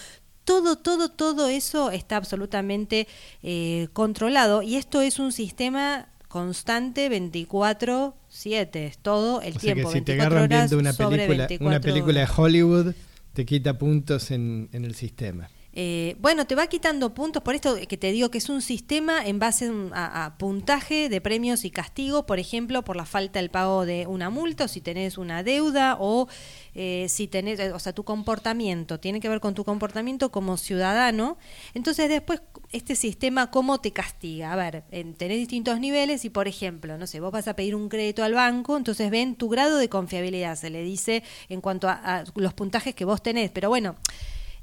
todo, 0.43 0.77
todo, 0.77 1.09
todo 1.09 1.47
eso 1.47 1.91
está 1.91 2.15
absolutamente 2.15 3.07
eh, 3.43 3.89
controlado 3.93 4.61
y 4.61 4.77
esto 4.77 5.01
es 5.01 5.19
un 5.19 5.31
sistema 5.31 6.07
constante 6.27 7.09
24/7, 7.09 8.97
todo 9.01 9.41
el 9.41 9.57
tiempo. 9.57 9.91
si 9.91 10.01
te 10.01 10.13
agarran 10.13 10.47
viendo 10.47 10.77
una 10.77 10.93
película, 10.93 11.47
una 11.59 11.79
película 11.79 12.19
de 12.21 12.27
Hollywood 12.35 12.93
te 13.33 13.45
quita 13.45 13.77
puntos 13.77 14.31
en, 14.31 14.69
en 14.71 14.83
el 14.83 14.95
sistema. 14.95 15.49
Eh, 15.79 16.15
bueno, 16.19 16.47
te 16.47 16.55
va 16.55 16.65
quitando 16.65 17.13
puntos, 17.13 17.43
por 17.43 17.53
esto 17.53 17.75
que 17.87 17.97
te 17.97 18.11
digo 18.11 18.31
que 18.31 18.39
es 18.39 18.49
un 18.49 18.63
sistema 18.63 19.23
en 19.23 19.37
base 19.37 19.71
a, 19.93 20.35
puntaje 20.39 21.07
de 21.07 21.21
premios 21.21 21.65
y 21.65 21.69
castigos, 21.69 22.25
por 22.25 22.39
ejemplo, 22.39 22.83
por 22.83 22.95
la 22.95 23.05
falta 23.05 23.37
del 23.37 23.51
pago 23.51 23.85
de 23.85 24.07
una 24.07 24.31
multa, 24.31 24.63
o 24.63 24.67
si 24.67 24.81
tenés 24.81 25.19
una 25.19 25.43
deuda, 25.43 25.95
o 25.99 26.27
eh, 26.73 27.05
si 27.09 27.27
tenés, 27.27 27.59
o 27.59 27.77
sea, 27.77 27.93
tu 27.93 28.03
comportamiento, 28.03 28.99
tiene 28.99 29.19
que 29.19 29.29
ver 29.29 29.39
con 29.39 29.53
tu 29.53 29.63
comportamiento 29.63 30.31
como 30.31 30.57
ciudadano. 30.57 31.37
Entonces 31.75 32.09
después, 32.09 32.41
este 32.71 32.95
sistema, 32.95 33.51
¿cómo 33.51 33.79
te 33.79 33.91
castiga? 33.91 34.53
A 34.53 34.55
ver, 34.55 34.81
tenés 34.89 35.37
distintos 35.37 35.79
niveles 35.79 36.25
y, 36.25 36.31
por 36.31 36.47
ejemplo, 36.47 36.97
no 36.97 37.05
sé, 37.05 37.19
vos 37.19 37.31
vas 37.31 37.47
a 37.47 37.55
pedir 37.55 37.75
un 37.75 37.87
crédito 37.87 38.23
al 38.23 38.33
banco, 38.33 38.77
entonces 38.77 39.11
ven 39.11 39.35
tu 39.35 39.47
grado 39.47 39.77
de 39.77 39.89
confiabilidad, 39.89 40.55
se 40.55 40.71
le 40.71 40.81
dice 40.81 41.21
en 41.49 41.61
cuanto 41.61 41.87
a 41.87 42.23
los 42.33 42.55
puntajes 42.55 42.95
que 42.95 43.05
vos 43.05 43.21
tenés, 43.21 43.51
pero 43.51 43.69
bueno, 43.69 43.95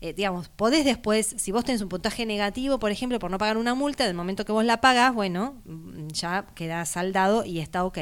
eh, 0.05 0.13
digamos, 0.13 0.51
podés 0.51 0.85
después, 0.85 1.35
si 1.39 1.51
vos 1.51 1.65
tenés 1.65 1.81
un 1.81 1.89
puntaje 1.89 2.27
negativo, 2.27 2.79
por 2.79 2.91
ejemplo, 2.91 3.19
por 3.19 3.31
no 3.31 3.39
pagar 3.39 3.57
una 3.57 3.75
multa, 3.75 4.05
del 4.05 4.13
momento 4.13 4.45
que 4.45 4.53
vos 4.53 4.63
la 4.63 4.83
pagás, 4.83 5.15
bueno, 5.15 5.63
mm, 5.65 6.09
ya 6.09 6.45
queda 6.55 6.85
saldado 6.85 7.43
y 7.43 7.61
está 7.61 7.87
ok. 7.87 7.99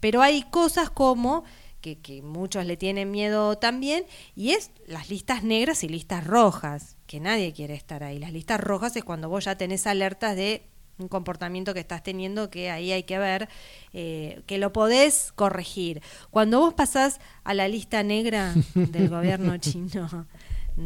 Pero 0.00 0.22
hay 0.22 0.44
cosas 0.44 0.88
como 0.88 1.44
que, 1.82 1.98
que, 1.98 2.22
muchos 2.22 2.64
le 2.64 2.78
tienen 2.78 3.10
miedo 3.10 3.58
también, 3.58 4.06
y 4.34 4.52
es 4.52 4.70
las 4.86 5.10
listas 5.10 5.44
negras 5.44 5.84
y 5.84 5.90
listas 5.90 6.26
rojas, 6.26 6.96
que 7.06 7.20
nadie 7.20 7.52
quiere 7.52 7.74
estar 7.74 8.02
ahí. 8.02 8.18
Las 8.18 8.32
listas 8.32 8.58
rojas 8.58 8.96
es 8.96 9.04
cuando 9.04 9.28
vos 9.28 9.44
ya 9.44 9.58
tenés 9.58 9.86
alertas 9.86 10.34
de 10.34 10.62
un 10.96 11.08
comportamiento 11.08 11.74
que 11.74 11.80
estás 11.80 12.02
teniendo 12.02 12.48
que 12.48 12.70
ahí 12.70 12.92
hay 12.92 13.02
que 13.02 13.18
ver, 13.18 13.50
eh, 13.92 14.40
que 14.46 14.56
lo 14.56 14.72
podés 14.72 15.32
corregir. 15.34 16.00
Cuando 16.30 16.60
vos 16.60 16.72
pasás 16.72 17.20
a 17.44 17.52
la 17.52 17.68
lista 17.68 18.02
negra 18.02 18.54
del 18.74 19.10
gobierno 19.10 19.54
chino, 19.58 20.26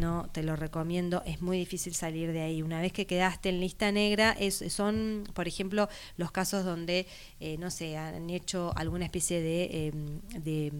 no 0.01 0.29
te 0.33 0.43
lo 0.43 0.57
recomiendo, 0.57 1.23
es 1.27 1.41
muy 1.41 1.59
difícil 1.59 1.95
salir 1.95 2.33
de 2.33 2.43
ahí. 2.43 2.63
Una 2.63 2.81
vez 2.81 2.93
que 2.93 3.07
quedaste 3.07 3.49
en 3.49 3.61
lista 3.61 3.91
negra, 3.93 4.37
es, 4.39 4.65
son, 4.69 5.25
por 5.35 5.49
ejemplo, 5.49 5.89
los 6.17 6.31
casos 6.31 6.65
donde, 6.65 7.07
eh, 7.41 7.57
no 7.59 7.71
sé, 7.71 7.97
han 7.97 8.31
hecho 8.31 8.73
alguna 8.77 9.05
especie 9.05 9.41
de, 9.41 9.89
em, 9.89 10.21
de 10.43 10.73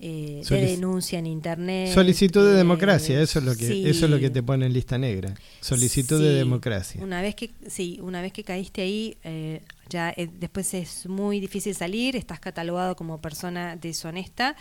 eh, 0.00 0.42
de 0.48 0.60
denuncia 0.60 1.18
en 1.18 1.26
internet. 1.26 1.92
Solicitud 1.92 2.46
de 2.46 2.52
eh, 2.52 2.56
democracia, 2.56 3.20
eso 3.20 3.40
es 3.40 3.44
lo 3.44 3.56
que 3.56 3.90
eso 3.90 4.04
es 4.04 4.10
lo 4.10 4.20
que 4.20 4.30
te 4.30 4.44
pone 4.44 4.64
en 4.66 4.72
lista 4.72 4.96
negra. 4.96 5.34
Solicitud 5.60 6.22
de 6.22 6.34
democracia. 6.34 7.02
Una 7.02 7.20
vez 7.20 7.34
que 7.34 7.50
sí, 7.66 7.98
una 8.00 8.22
vez 8.22 8.32
que 8.32 8.44
caíste 8.44 8.82
ahí, 8.82 9.16
eh, 9.24 9.60
ya 9.88 10.14
después 10.38 10.72
es 10.74 11.06
muy 11.06 11.40
difícil 11.40 11.74
salir. 11.74 12.14
Estás 12.14 12.38
catalogado 12.38 12.94
como 12.94 13.20
persona 13.20 13.74
deshonesta. 13.74 14.54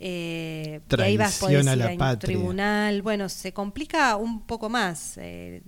Eh, 0.00 0.80
y 0.96 1.00
ahí 1.00 1.16
vas 1.16 1.42
a 1.42 1.52
ir 1.52 1.68
a 1.68 2.10
un 2.12 2.18
tribunal. 2.18 3.02
Bueno, 3.02 3.28
se 3.28 3.52
complica 3.52 4.16
un 4.16 4.46
poco 4.46 4.68
más 4.68 5.18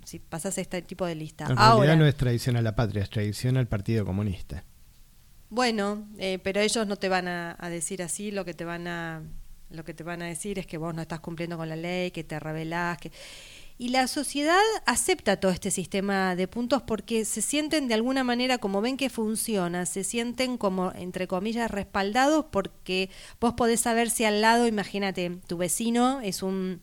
si 0.04 0.18
pasas 0.20 0.56
este 0.58 0.82
tipo 0.82 1.04
de 1.04 1.16
lista. 1.16 1.46
En 1.46 1.58
Ahora, 1.58 1.86
realidad 1.86 1.96
no 1.96 2.06
es 2.06 2.14
traición 2.14 2.56
a 2.56 2.62
la 2.62 2.76
patria, 2.76 3.02
es 3.02 3.10
traición 3.10 3.56
al 3.56 3.66
Partido 3.66 4.04
Comunista. 4.04 4.64
Bueno, 5.50 6.06
eh, 6.18 6.38
pero 6.42 6.60
ellos 6.60 6.86
no 6.86 6.96
te 6.96 7.08
van 7.08 7.26
a, 7.26 7.56
decir 7.70 8.04
así, 8.04 8.30
lo 8.30 8.44
que 8.44 8.54
te 8.54 8.64
van 8.64 8.86
a 8.86 9.22
lo 9.68 9.84
que 9.84 9.94
te 9.94 10.02
van 10.02 10.22
a 10.22 10.26
decir 10.26 10.58
es 10.58 10.66
que 10.66 10.78
vos 10.78 10.94
no 10.94 11.02
estás 11.02 11.20
cumpliendo 11.20 11.56
con 11.56 11.68
la 11.68 11.76
ley, 11.76 12.10
que 12.10 12.24
te 12.24 12.40
rebelás, 12.40 12.98
que 12.98 13.12
y 13.80 13.88
la 13.88 14.08
sociedad 14.08 14.60
acepta 14.84 15.40
todo 15.40 15.50
este 15.52 15.70
sistema 15.70 16.36
de 16.36 16.46
puntos 16.46 16.82
porque 16.82 17.24
se 17.24 17.40
sienten 17.40 17.88
de 17.88 17.94
alguna 17.94 18.22
manera, 18.24 18.58
como 18.58 18.82
ven 18.82 18.98
que 18.98 19.08
funciona, 19.08 19.86
se 19.86 20.04
sienten 20.04 20.58
como, 20.58 20.92
entre 20.94 21.26
comillas, 21.26 21.70
respaldados 21.70 22.44
porque 22.50 23.08
vos 23.40 23.54
podés 23.54 23.80
saber 23.80 24.10
si 24.10 24.26
al 24.26 24.42
lado, 24.42 24.66
imagínate, 24.66 25.38
tu 25.46 25.56
vecino 25.56 26.20
es 26.20 26.42
un 26.42 26.82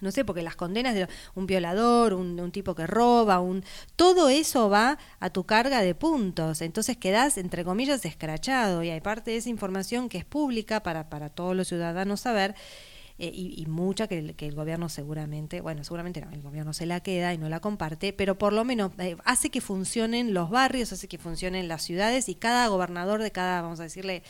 no 0.00 0.10
sé, 0.10 0.24
porque 0.24 0.42
las 0.42 0.56
condenas 0.56 0.96
de 0.96 1.06
un 1.36 1.46
violador, 1.46 2.12
un, 2.12 2.50
tipo 2.50 2.74
que 2.74 2.88
roba, 2.88 3.38
un 3.38 3.62
todo 3.94 4.28
eso 4.28 4.68
va 4.68 4.98
a 5.20 5.30
tu 5.30 5.44
carga 5.44 5.80
de 5.80 5.94
puntos. 5.94 6.60
Entonces 6.60 6.96
quedás, 6.96 7.38
entre 7.38 7.64
comillas, 7.64 8.04
escrachado. 8.04 8.82
Y 8.82 8.90
hay 8.90 9.00
parte 9.00 9.30
de 9.30 9.36
esa 9.36 9.48
información 9.48 10.08
que 10.08 10.18
es 10.18 10.24
pública 10.24 10.82
para, 10.82 11.08
para 11.08 11.28
todos 11.28 11.54
los 11.54 11.68
ciudadanos 11.68 12.18
saber. 12.18 12.56
Eh, 13.24 13.30
y, 13.32 13.66
mucha 13.66 14.08
que 14.08 14.18
el, 14.18 14.34
que 14.34 14.48
el, 14.48 14.56
gobierno 14.56 14.88
seguramente, 14.88 15.60
bueno, 15.60 15.84
seguramente 15.84 16.20
no, 16.20 16.32
el 16.32 16.42
gobierno 16.42 16.72
se 16.72 16.86
la 16.86 16.98
queda 16.98 17.32
y 17.32 17.38
no 17.38 17.48
la 17.48 17.60
comparte, 17.60 18.12
pero 18.12 18.36
por 18.36 18.52
lo 18.52 18.64
menos 18.64 18.90
eh, 18.98 19.16
hace 19.24 19.48
que 19.48 19.60
funcionen 19.60 20.34
los 20.34 20.50
barrios, 20.50 20.92
hace 20.92 21.06
que 21.06 21.18
funcionen 21.18 21.68
las 21.68 21.84
ciudades 21.84 22.28
y 22.28 22.34
cada 22.34 22.66
gobernador 22.66 23.22
de 23.22 23.30
cada, 23.30 23.62
vamos 23.62 23.78
a 23.78 23.84
decirle, 23.84 24.24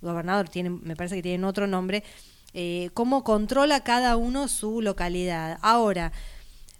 gobernador 0.00 0.48
tiene, 0.48 0.70
me 0.70 0.94
parece 0.94 1.16
que 1.16 1.22
tienen 1.22 1.42
otro 1.42 1.66
nombre, 1.66 2.04
eh, 2.54 2.90
cómo 2.94 3.24
controla 3.24 3.80
cada 3.80 4.16
uno 4.16 4.46
su 4.46 4.80
localidad. 4.80 5.58
Ahora, 5.60 6.12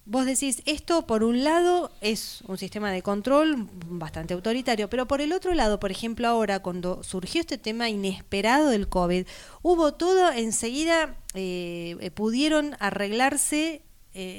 vos 0.07 0.25
decís, 0.25 0.62
esto 0.66 1.07
por 1.07 1.25
un 1.25 1.45
lado 1.45 1.90
es 2.01 2.42
un 2.47 2.57
sistema 2.57 2.90
de 2.90 3.03
control 3.03 3.69
bastante 3.88 4.35
autoritario, 4.35 4.88
pero 4.88 5.07
por 5.07 5.21
el 5.21 5.33
otro 5.33 5.53
lado, 5.53 5.79
por 5.81 5.90
ejemplo, 5.90 6.27
ahora 6.29 6.61
cuando 6.61 7.03
surgió 7.03 7.40
este 7.40 7.59
tema 7.59 7.90
inesperado 7.90 8.71
del 8.71 8.88
COVID, 8.88 9.27
hubo 9.62 9.95
todo 9.95 10.31
enseguida, 10.33 11.16
eh, 11.35 11.97
eh, 12.01 12.11
pudieron 12.11 12.77
arreglarse 12.79 13.83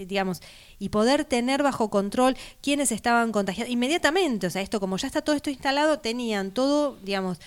digamos, 0.08 0.42
y 0.80 0.90
poder 0.90 1.24
tener 1.24 1.62
bajo 1.62 1.92
control 1.92 2.36
quiénes 2.64 2.92
estaban 2.92 3.32
contagiados 3.32 3.72
inmediatamente. 3.72 4.48
O 4.48 4.50
sea, 4.50 4.64
esto 4.64 4.80
como 4.80 4.98
ya 4.98 5.06
está 5.06 5.22
todo 5.22 5.36
esto 5.36 5.52
instalado, 5.52 6.00
tenían 6.00 6.50
todo, 6.50 6.98
digamos, 7.04 7.40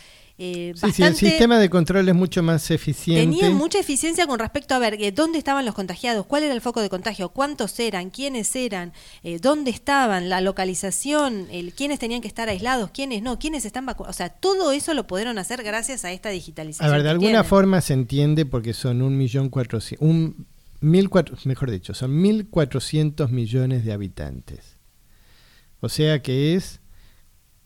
eh, 0.42 0.72
sí, 0.74 1.02
el 1.02 1.14
sistema 1.14 1.58
de 1.58 1.68
control 1.68 2.08
es 2.08 2.14
mucho 2.14 2.42
más 2.42 2.70
eficiente. 2.70 3.20
Tenían 3.20 3.52
mucha 3.52 3.78
eficiencia 3.78 4.26
con 4.26 4.38
respecto 4.38 4.74
a 4.74 4.78
ver 4.78 4.94
eh, 4.94 5.12
dónde 5.12 5.36
estaban 5.36 5.66
los 5.66 5.74
contagiados, 5.74 6.24
cuál 6.24 6.44
era 6.44 6.54
el 6.54 6.62
foco 6.62 6.80
de 6.80 6.88
contagio, 6.88 7.28
cuántos 7.28 7.78
eran, 7.78 8.08
quiénes 8.08 8.56
eran, 8.56 8.94
eh, 9.22 9.38
dónde 9.38 9.70
estaban, 9.70 10.30
la 10.30 10.40
localización, 10.40 11.46
el, 11.50 11.74
quiénes 11.74 11.98
tenían 11.98 12.22
que 12.22 12.28
estar 12.28 12.48
aislados, 12.48 12.90
quiénes 12.90 13.20
no, 13.20 13.38
quiénes 13.38 13.66
están 13.66 13.84
vacunados. 13.84 14.16
O 14.16 14.16
sea, 14.16 14.30
todo 14.30 14.72
eso 14.72 14.94
lo 14.94 15.06
pudieron 15.06 15.36
hacer 15.36 15.62
gracias 15.62 16.06
a 16.06 16.10
esta 16.10 16.30
digitalización. 16.30 16.88
A 16.88 16.90
ver, 16.90 17.02
de 17.02 17.10
alguna 17.10 17.44
forma 17.44 17.82
se 17.82 17.92
entiende 17.92 18.46
porque 18.46 18.72
son 18.72 19.02
un 19.02 19.18
millón 19.18 19.50
cuatrocientos, 19.50 20.08
un 20.08 20.46
mil 20.80 21.10
cuatro, 21.10 21.36
mejor 21.44 21.70
dicho, 21.70 21.92
son 21.92 22.18
mil 22.18 22.48
cuatrocientos 22.48 23.30
millones 23.30 23.84
de 23.84 23.92
habitantes. 23.92 24.78
O 25.80 25.90
sea 25.90 26.22
que 26.22 26.54
es 26.54 26.80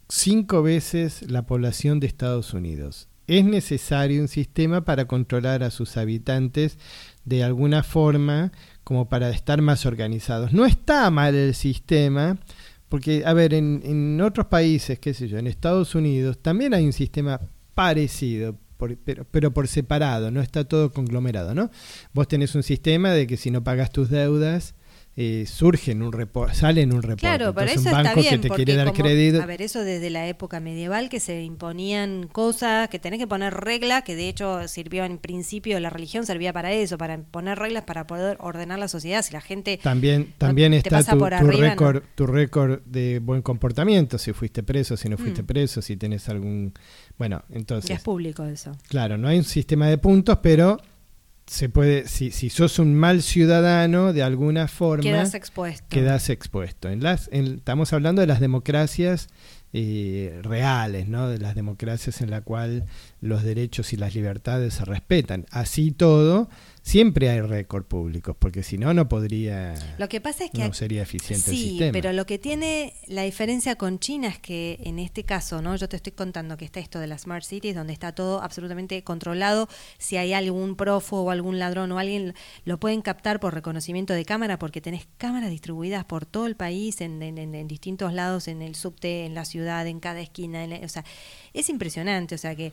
cinco 0.09 0.63
veces 0.63 1.31
la 1.31 1.47
población 1.47 2.01
de 2.01 2.07
Estados 2.07 2.55
Unidos. 2.55 3.09
Es 3.27 3.45
necesario 3.45 4.21
un 4.21 4.29
sistema 4.29 4.85
para 4.85 5.07
controlar 5.07 5.63
a 5.63 5.71
sus 5.71 5.97
habitantes 5.97 6.79
de 7.25 7.43
alguna 7.43 7.83
forma 7.83 8.53
como 8.85 9.09
para 9.09 9.31
estar 9.31 9.63
más 9.63 9.87
organizados. 9.87 10.53
No 10.53 10.67
está 10.67 11.11
mal 11.11 11.35
el 11.35 11.55
sistema, 11.55 12.39
porque, 12.89 13.23
a 13.25 13.33
ver, 13.33 13.55
en, 13.55 14.21
otros 14.21 14.47
países, 14.47 14.99
qué 14.99 15.15
sé 15.15 15.27
yo, 15.27 15.39
en 15.39 15.47
Estados 15.47 15.95
Unidos 15.95 16.39
también 16.41 16.75
hay 16.75 16.85
un 16.85 16.93
sistema 16.93 17.41
parecido, 17.75 18.57
pero, 19.05 19.25
pero, 19.31 19.51
por 19.53 19.69
separado, 19.69 20.31
no 20.31 20.43
está 20.43 20.65
todo 20.65 20.93
conglomerado, 20.93 21.55
¿no? 21.55 21.71
Vos 22.13 22.29
tenés 22.29 22.55
un 22.55 22.63
sistema 22.63 23.13
de 23.13 23.27
que 23.27 23.39
si 23.39 23.51
no 23.51 23.65
pagas 23.65 23.91
tus 23.91 24.11
deudas, 24.11 24.75
eh, 25.17 25.45
surge 25.47 25.93
en 25.93 26.03
un 26.03 26.13
reporte, 26.13 26.55
sale 26.55 26.83
en 26.83 26.93
un 26.93 27.01
reporte. 27.01 27.21
Claro, 27.21 27.55
pero 27.55 27.71
eso 27.71 27.81
un 27.81 27.93
banco 27.93 28.09
está 28.09 28.21
bien, 28.21 28.41
que 28.41 28.49
te 28.49 28.55
quiere 28.55 28.75
dar 28.75 28.93
crédito. 28.93 29.41
A 29.41 29.47
ver, 29.47 29.63
eso 29.63 29.85
desde 29.85 30.11
la 30.11 30.27
época 30.27 30.59
medieval 30.59 31.09
que 31.09 31.21
se 31.21 31.45
imponían 31.45 32.27
cosas, 32.27 32.89
que 32.89 32.99
tenés 32.99 33.21
que 33.21 33.29
poner 33.29 33.55
reglas, 33.55 34.03
que 34.03 34.17
de 34.17 34.29
hecho 34.29 34.67
sirvió 34.67 35.05
en 35.05 35.19
principio, 35.19 35.79
la 35.79 35.89
religión 35.91 36.27
servía 36.27 36.53
para 36.53 36.73
eso, 36.73 36.99
para 36.99 37.19
poner 37.19 37.61
reglas 37.61 37.85
para 37.85 38.09
poder 38.09 38.37
ordenar 38.41 38.81
la 38.81 38.89
sociedad. 38.89 39.23
Si 39.23 39.33
la 39.33 39.41
gente. 39.41 39.79
También, 39.81 40.35
también 40.37 40.75
está 40.75 41.05
tu, 41.05 41.25
récord, 41.25 42.03
tu 42.17 42.27
récord 42.27 42.81
de 42.85 43.21
buen 43.21 43.43
comportamiento, 43.43 44.19
si 44.19 44.33
fuiste 44.33 44.65
preso, 44.65 44.97
si 44.97 45.09
no 45.09 45.17
fuiste 45.17 45.45
mm. 45.45 45.47
preso, 45.47 45.81
si 45.81 45.97
tenés 45.97 46.29
algún. 46.29 46.75
Bueno, 47.17 47.45
entonces. 47.51 47.89
Ya 47.89 47.95
es 47.97 48.03
público 48.03 48.45
eso. 48.45 48.73
Claro, 48.89 49.17
no 49.17 49.29
hay 49.29 49.39
un 49.39 49.45
sistema 49.45 49.87
de 49.89 49.99
puntos, 49.99 50.39
pero 50.43 50.79
se 51.47 51.69
puede, 51.69 52.09
si, 52.09 52.31
si 52.31 52.51
sos 52.51 52.79
un 52.79 52.95
mal 52.95 53.23
ciudadano, 53.23 54.13
de 54.13 54.23
alguna 54.23 54.69
forma... 54.69 55.03
Quedas 55.03 55.35
expuesto. 55.35 55.87
Quedas 55.89 56.31
expuesto. 56.31 56.89
En 56.89 57.03
las, 57.03 57.29
estamos 57.29 57.93
hablando 57.93 58.21
de 58.21 58.27
las 58.27 58.41
democracias 58.41 59.29
eh, 59.73 60.39
reales, 60.43 61.09
¿no? 61.09 61.29
de 61.29 61.39
las 61.39 61.55
democracias 61.55 62.21
en 62.21 62.31
la 62.31 62.41
cual 62.43 62.87
los 63.21 63.43
derechos 63.43 63.93
y 63.93 63.97
las 63.97 64.15
libertades 64.15 64.75
se 64.75 64.85
respetan. 64.85 65.47
Así 65.51 65.91
todo, 65.91 66.49
siempre 66.85 67.31
hay 67.31 67.41
récord 67.41 67.85
públicos, 67.85 68.37
porque 68.39 68.63
si 68.63 68.77
no, 68.77 68.93
no 68.93 69.09
podría. 69.09 69.75
Lo 69.99 70.09
que 70.09 70.21
pasa 70.21 70.45
es 70.45 70.51
que. 70.51 70.59
No 70.59 70.73
sería 70.75 71.03
eficiente 71.03 71.51
el 71.51 71.57
sistema. 71.57 71.93
pero 71.93 72.13
lo 72.13 72.27
que 72.27 72.39
tiene 72.39 72.93
la 73.07 73.23
diferencia 73.23 73.75
con 73.77 73.99
China 73.99 74.29
es 74.29 74.39
que 74.39 74.79
en 74.85 74.99
este 74.99 75.25
caso, 75.25 75.63
¿no? 75.63 75.75
Yo 75.77 75.89
te 75.89 75.97
estoy 75.97 76.13
contando 76.13 76.57
que 76.57 76.67
está 76.67 76.81
esto 76.81 77.01
de 77.01 77.07
las 77.07 77.23
Smart 77.23 77.45
Cities, 77.45 77.75
donde 77.75 77.95
está 77.95 78.15
todo 78.15 78.43
absolutamente 78.43 79.03
controlado. 79.03 79.69
Si 79.99 80.19
hay 80.19 80.35
algún 80.35 80.77
prófugo 80.77 81.25
o 81.25 81.31
algún 81.31 81.59
ladrón 81.59 81.91
o 81.91 81.99
alguien, 81.99 82.35
lo 82.65 82.79
pueden 82.79 83.01
captar 83.01 83.41
por 83.41 83.55
reconocimiento 83.55 84.13
de 84.13 84.25
cámara, 84.27 84.59
porque 84.59 84.83
tenés 84.83 85.09
cámaras 85.17 85.51
distribuidas 85.51 86.05
por 86.05 86.27
todo 86.27 86.47
el 86.47 86.55
país, 86.55 87.01
en, 87.01 87.23
en, 87.23 87.67
distintos 87.67 88.13
lados, 88.13 88.47
en 88.47 88.61
el 88.61 88.75
subte, 88.75 89.25
en 89.25 89.35
la 89.35 89.47
ciudad, 89.47 89.87
en 89.87 90.01
cada 90.01 90.21
esquina. 90.21 90.67
o 90.83 90.89
sea, 90.89 91.05
es 91.55 91.71
impresionante. 91.71 92.35
O 92.35 92.39
sea 92.39 92.55
que 92.55 92.73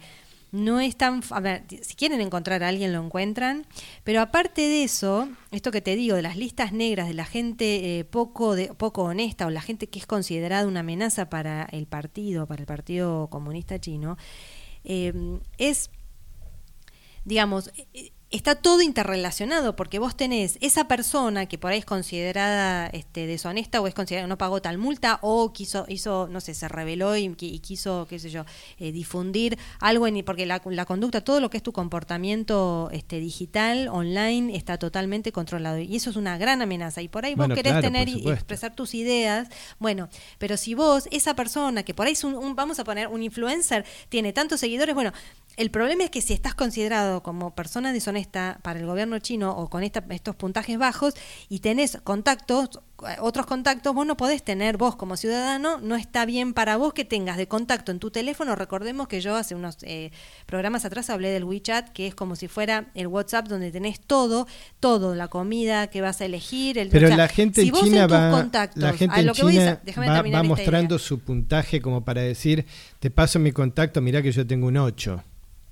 no 0.51 0.79
es 0.79 0.95
tan... 0.97 1.21
A 1.31 1.39
ver, 1.39 1.63
si 1.81 1.95
quieren 1.95 2.21
encontrar 2.21 2.63
a 2.63 2.67
alguien 2.67 2.93
lo 2.93 3.03
encuentran, 3.03 3.65
pero 4.03 4.21
aparte 4.21 4.61
de 4.61 4.83
eso, 4.83 5.29
esto 5.51 5.71
que 5.71 5.81
te 5.81 5.95
digo, 5.95 6.15
de 6.15 6.21
las 6.21 6.37
listas 6.37 6.73
negras, 6.73 7.07
de 7.07 7.13
la 7.13 7.25
gente 7.25 7.99
eh, 7.99 8.03
poco, 8.03 8.55
de, 8.55 8.73
poco 8.73 9.03
honesta 9.03 9.45
o 9.45 9.49
la 9.49 9.61
gente 9.61 9.87
que 9.87 9.99
es 9.99 10.05
considerada 10.05 10.67
una 10.67 10.81
amenaza 10.81 11.29
para 11.29 11.63
el 11.71 11.87
partido, 11.87 12.47
para 12.47 12.61
el 12.61 12.67
Partido 12.67 13.27
Comunista 13.29 13.79
Chino, 13.79 14.17
eh, 14.83 15.39
es, 15.57 15.89
digamos, 17.23 17.71
eh, 17.93 18.11
está 18.31 18.55
todo 18.55 18.81
interrelacionado, 18.81 19.75
porque 19.75 19.99
vos 19.99 20.15
tenés 20.15 20.57
esa 20.61 20.87
persona 20.87 21.45
que 21.47 21.57
por 21.57 21.71
ahí 21.71 21.79
es 21.79 21.85
considerada 21.85 22.87
este, 22.87 23.27
deshonesta 23.27 23.81
o 23.81 23.87
es 23.87 23.93
considerada 23.93 24.27
no 24.27 24.37
pagó 24.37 24.61
tal 24.61 24.77
multa 24.77 25.19
o 25.21 25.51
quiso, 25.51 25.85
hizo, 25.89 26.27
no 26.31 26.39
sé, 26.39 26.53
se 26.53 26.69
reveló 26.69 27.17
y, 27.17 27.29
quiso, 27.35 28.07
qué 28.09 28.19
sé 28.19 28.29
yo, 28.29 28.45
eh, 28.79 28.93
difundir 28.93 29.57
algo, 29.79 30.07
en, 30.07 30.23
porque 30.23 30.45
la, 30.45 30.59
conducta, 30.59 31.21
todo 31.21 31.41
lo 31.41 31.49
que 31.49 31.57
es 31.57 31.63
tu 31.63 31.73
comportamiento 31.73 32.89
este, 32.93 33.19
digital, 33.19 33.89
online, 33.89 34.55
está 34.55 34.77
totalmente 34.77 35.31
controlado. 35.31 35.79
Y 35.79 35.95
eso 35.95 36.09
es 36.09 36.15
una 36.15 36.37
gran 36.37 36.61
amenaza. 36.61 37.01
Y 37.01 37.09
por 37.09 37.25
ahí 37.25 37.35
vos 37.35 37.49
querés 37.49 37.81
tener 37.81 38.07
y 38.07 38.29
expresar 38.29 38.73
tus 38.75 38.93
ideas, 38.93 39.49
bueno, 39.77 40.07
pero 40.37 40.55
si 40.55 40.73
vos, 40.73 41.07
esa 41.11 41.35
persona 41.35 41.83
que 41.83 41.93
por 41.93 42.07
ahí 42.07 42.13
es 42.13 42.23
un 42.23 42.55
vamos 42.55 42.79
a 42.79 42.83
poner, 42.83 43.07
un 43.07 43.23
influencer, 43.23 43.85
tiene 44.09 44.31
tantos 44.31 44.59
seguidores, 44.59 44.95
bueno, 44.95 45.11
el 45.57 45.69
problema 45.69 46.03
es 46.05 46.09
que 46.09 46.21
si 46.21 46.33
estás 46.33 46.55
considerado 46.55 47.23
como 47.23 47.53
persona 47.53 47.91
deshonesta 47.91 48.59
para 48.61 48.79
el 48.79 48.85
gobierno 48.85 49.19
chino 49.19 49.51
o 49.51 49.69
con 49.69 49.83
estos 49.83 50.35
puntajes 50.35 50.77
bajos 50.77 51.13
y 51.49 51.59
tenés 51.59 51.97
contactos, 52.03 52.79
eh, 53.07 53.15
otros 53.19 53.45
contactos, 53.45 53.93
vos 53.93 54.05
no 54.05 54.15
podés 54.15 54.43
tener, 54.43 54.77
vos 54.77 54.95
como 54.95 55.17
ciudadano, 55.17 55.79
no 55.79 55.95
está 55.95 56.25
bien 56.25 56.53
para 56.53 56.77
vos 56.77 56.93
que 56.93 57.03
tengas 57.03 57.37
de 57.37 57.47
contacto 57.47 57.91
en 57.91 57.99
tu 57.99 58.11
teléfono. 58.11 58.55
Recordemos 58.55 59.07
que 59.07 59.19
yo 59.19 59.35
hace 59.35 59.53
unos 59.53 59.77
eh, 59.81 60.11
programas 60.45 60.85
atrás 60.85 61.09
hablé 61.09 61.29
del 61.29 61.43
WeChat, 61.43 61.89
que 61.89 62.07
es 62.07 62.15
como 62.15 62.35
si 62.35 62.47
fuera 62.47 62.89
el 62.93 63.07
WhatsApp 63.07 63.47
donde 63.47 63.71
tenés 63.71 63.99
todo, 63.99 64.47
todo, 64.79 65.15
la 65.15 65.27
comida 65.27 65.87
que 65.87 66.01
vas 66.01 66.21
a 66.21 66.25
elegir. 66.25 66.77
El, 66.77 66.89
Pero 66.89 67.09
la 67.09 67.27
gente 67.27 67.61
en 67.61 67.71
China 67.71 68.07
va, 68.07 68.49
la 68.75 68.93
gente 68.93 69.19
en 69.19 69.31
China 69.31 69.81
va, 69.85 70.43
mostrando 70.43 70.97
su 70.97 71.19
puntaje 71.19 71.81
como 71.81 72.05
para 72.05 72.21
decir, 72.21 72.65
te 72.99 73.11
paso 73.11 73.37
mi 73.37 73.51
contacto, 73.51 73.99
mirá 74.01 74.21
que 74.21 74.31
yo 74.31 74.47
tengo 74.47 74.67
un 74.67 74.77
8. 74.77 75.23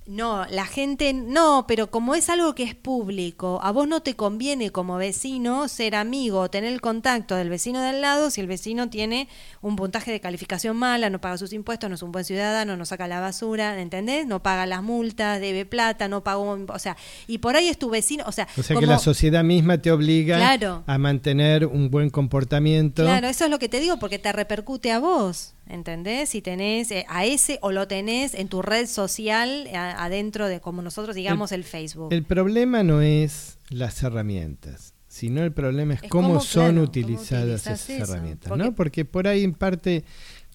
No, 0.10 0.44
la 0.50 0.66
gente 0.66 1.14
no, 1.14 1.66
pero 1.68 1.92
como 1.92 2.16
es 2.16 2.30
algo 2.30 2.56
que 2.56 2.64
es 2.64 2.74
público, 2.74 3.60
a 3.62 3.72
vos 3.72 3.88
no 3.88 4.02
te 4.02 4.16
conviene 4.16 4.72
como 4.72 4.98
vecino 4.98 5.68
ser 5.68 5.94
amigo, 5.94 6.50
tener 6.50 6.74
el 6.74 6.82
contacto 6.82 7.36
del 7.36 7.48
vecino 7.48 7.80
de 7.80 7.90
al 7.90 8.02
lado 8.02 8.32
si 8.32 8.42
el 8.42 8.48
vecino 8.48 8.90
tiene 8.90 9.28
un 9.62 9.76
puntaje 9.76 10.12
de 10.12 10.20
calificación 10.20 10.76
mala, 10.78 11.12
no 11.12 11.22
paga 11.22 11.38
sus 11.38 11.54
impuestos, 11.54 11.92
no 11.92 11.96
es 11.96 12.02
un 12.02 12.12
buen 12.12 12.26
ciudadano, 12.26 12.76
no 12.76 12.86
saca 12.86 13.08
la 13.08 13.20
basura, 13.20 13.80
¿entendés? 13.80 14.26
No 14.26 14.42
paga 14.42 14.66
las 14.66 14.82
multas, 14.82 15.40
debe 15.40 15.68
plata, 15.68 16.08
no 16.08 16.24
pagó, 16.24 16.58
o 16.68 16.80
sea, 16.80 16.98
y 17.28 17.38
por 17.38 17.56
ahí 17.56 17.68
es 17.68 17.78
tu 17.78 17.92
vecino, 17.92 18.24
o 18.26 18.32
sea, 18.32 18.48
o 18.58 18.64
sea 18.64 18.78
que 18.78 18.88
la 18.88 18.98
sociedad 18.98 19.44
misma 19.44 19.78
te 19.78 19.92
obliga 19.92 20.58
a 20.88 20.98
mantener 20.98 21.68
un 21.68 21.92
buen 21.92 22.10
comportamiento. 22.10 23.04
Claro, 23.04 23.28
eso 23.28 23.46
es 23.46 23.52
lo 23.52 23.60
que 23.60 23.70
te 23.70 23.80
digo 23.80 24.00
porque 24.00 24.18
te 24.18 24.32
repercute 24.32 24.92
a 24.92 24.98
vos. 24.98 25.54
¿Entendés? 25.70 26.30
Si 26.30 26.42
tenés 26.42 26.92
eh, 26.92 27.06
a 27.08 27.26
ese 27.26 27.60
o 27.62 27.72
lo 27.72 27.88
tenés 27.88 28.34
en 28.34 28.50
tu 28.50 28.62
red 28.62 28.88
social 28.88 29.68
adentro 29.74 30.48
de, 30.48 30.60
como 30.60 30.82
nosotros 30.82 31.16
digamos, 31.16 31.52
el, 31.52 31.64
Facebook. 31.64 32.12
El 32.12 32.24
problema 32.24 32.84
no 32.84 33.02
es 33.02 33.60
las 33.70 34.02
herramientas, 34.04 34.94
sino 35.08 35.44
el 35.44 35.54
problema 35.54 35.94
es, 35.94 36.02
cómo, 36.10 36.42
son 36.42 36.80
utilizadas 36.80 37.68
esas 37.68 37.90
herramientas, 37.90 38.50
porque, 38.50 38.64
¿no? 38.64 38.76
Porque 38.76 39.06
por 39.06 39.28
ahí 39.28 39.44
en 39.44 39.54
parte 39.54 40.04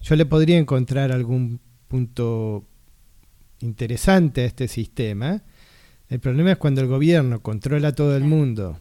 yo 0.01 0.15
le 0.15 0.25
podría 0.25 0.57
encontrar 0.57 1.11
algún 1.11 1.59
punto 1.87 2.67
interesante 3.61 4.41
a 4.41 4.45
este 4.45 4.67
sistema. 4.67 5.43
El 6.09 6.19
problema 6.19 6.51
es 6.51 6.57
cuando 6.57 6.81
el 6.81 6.87
gobierno 6.87 7.41
controla 7.41 7.95
todo 7.95 8.15
el 8.15 8.25
mundo 8.25 8.79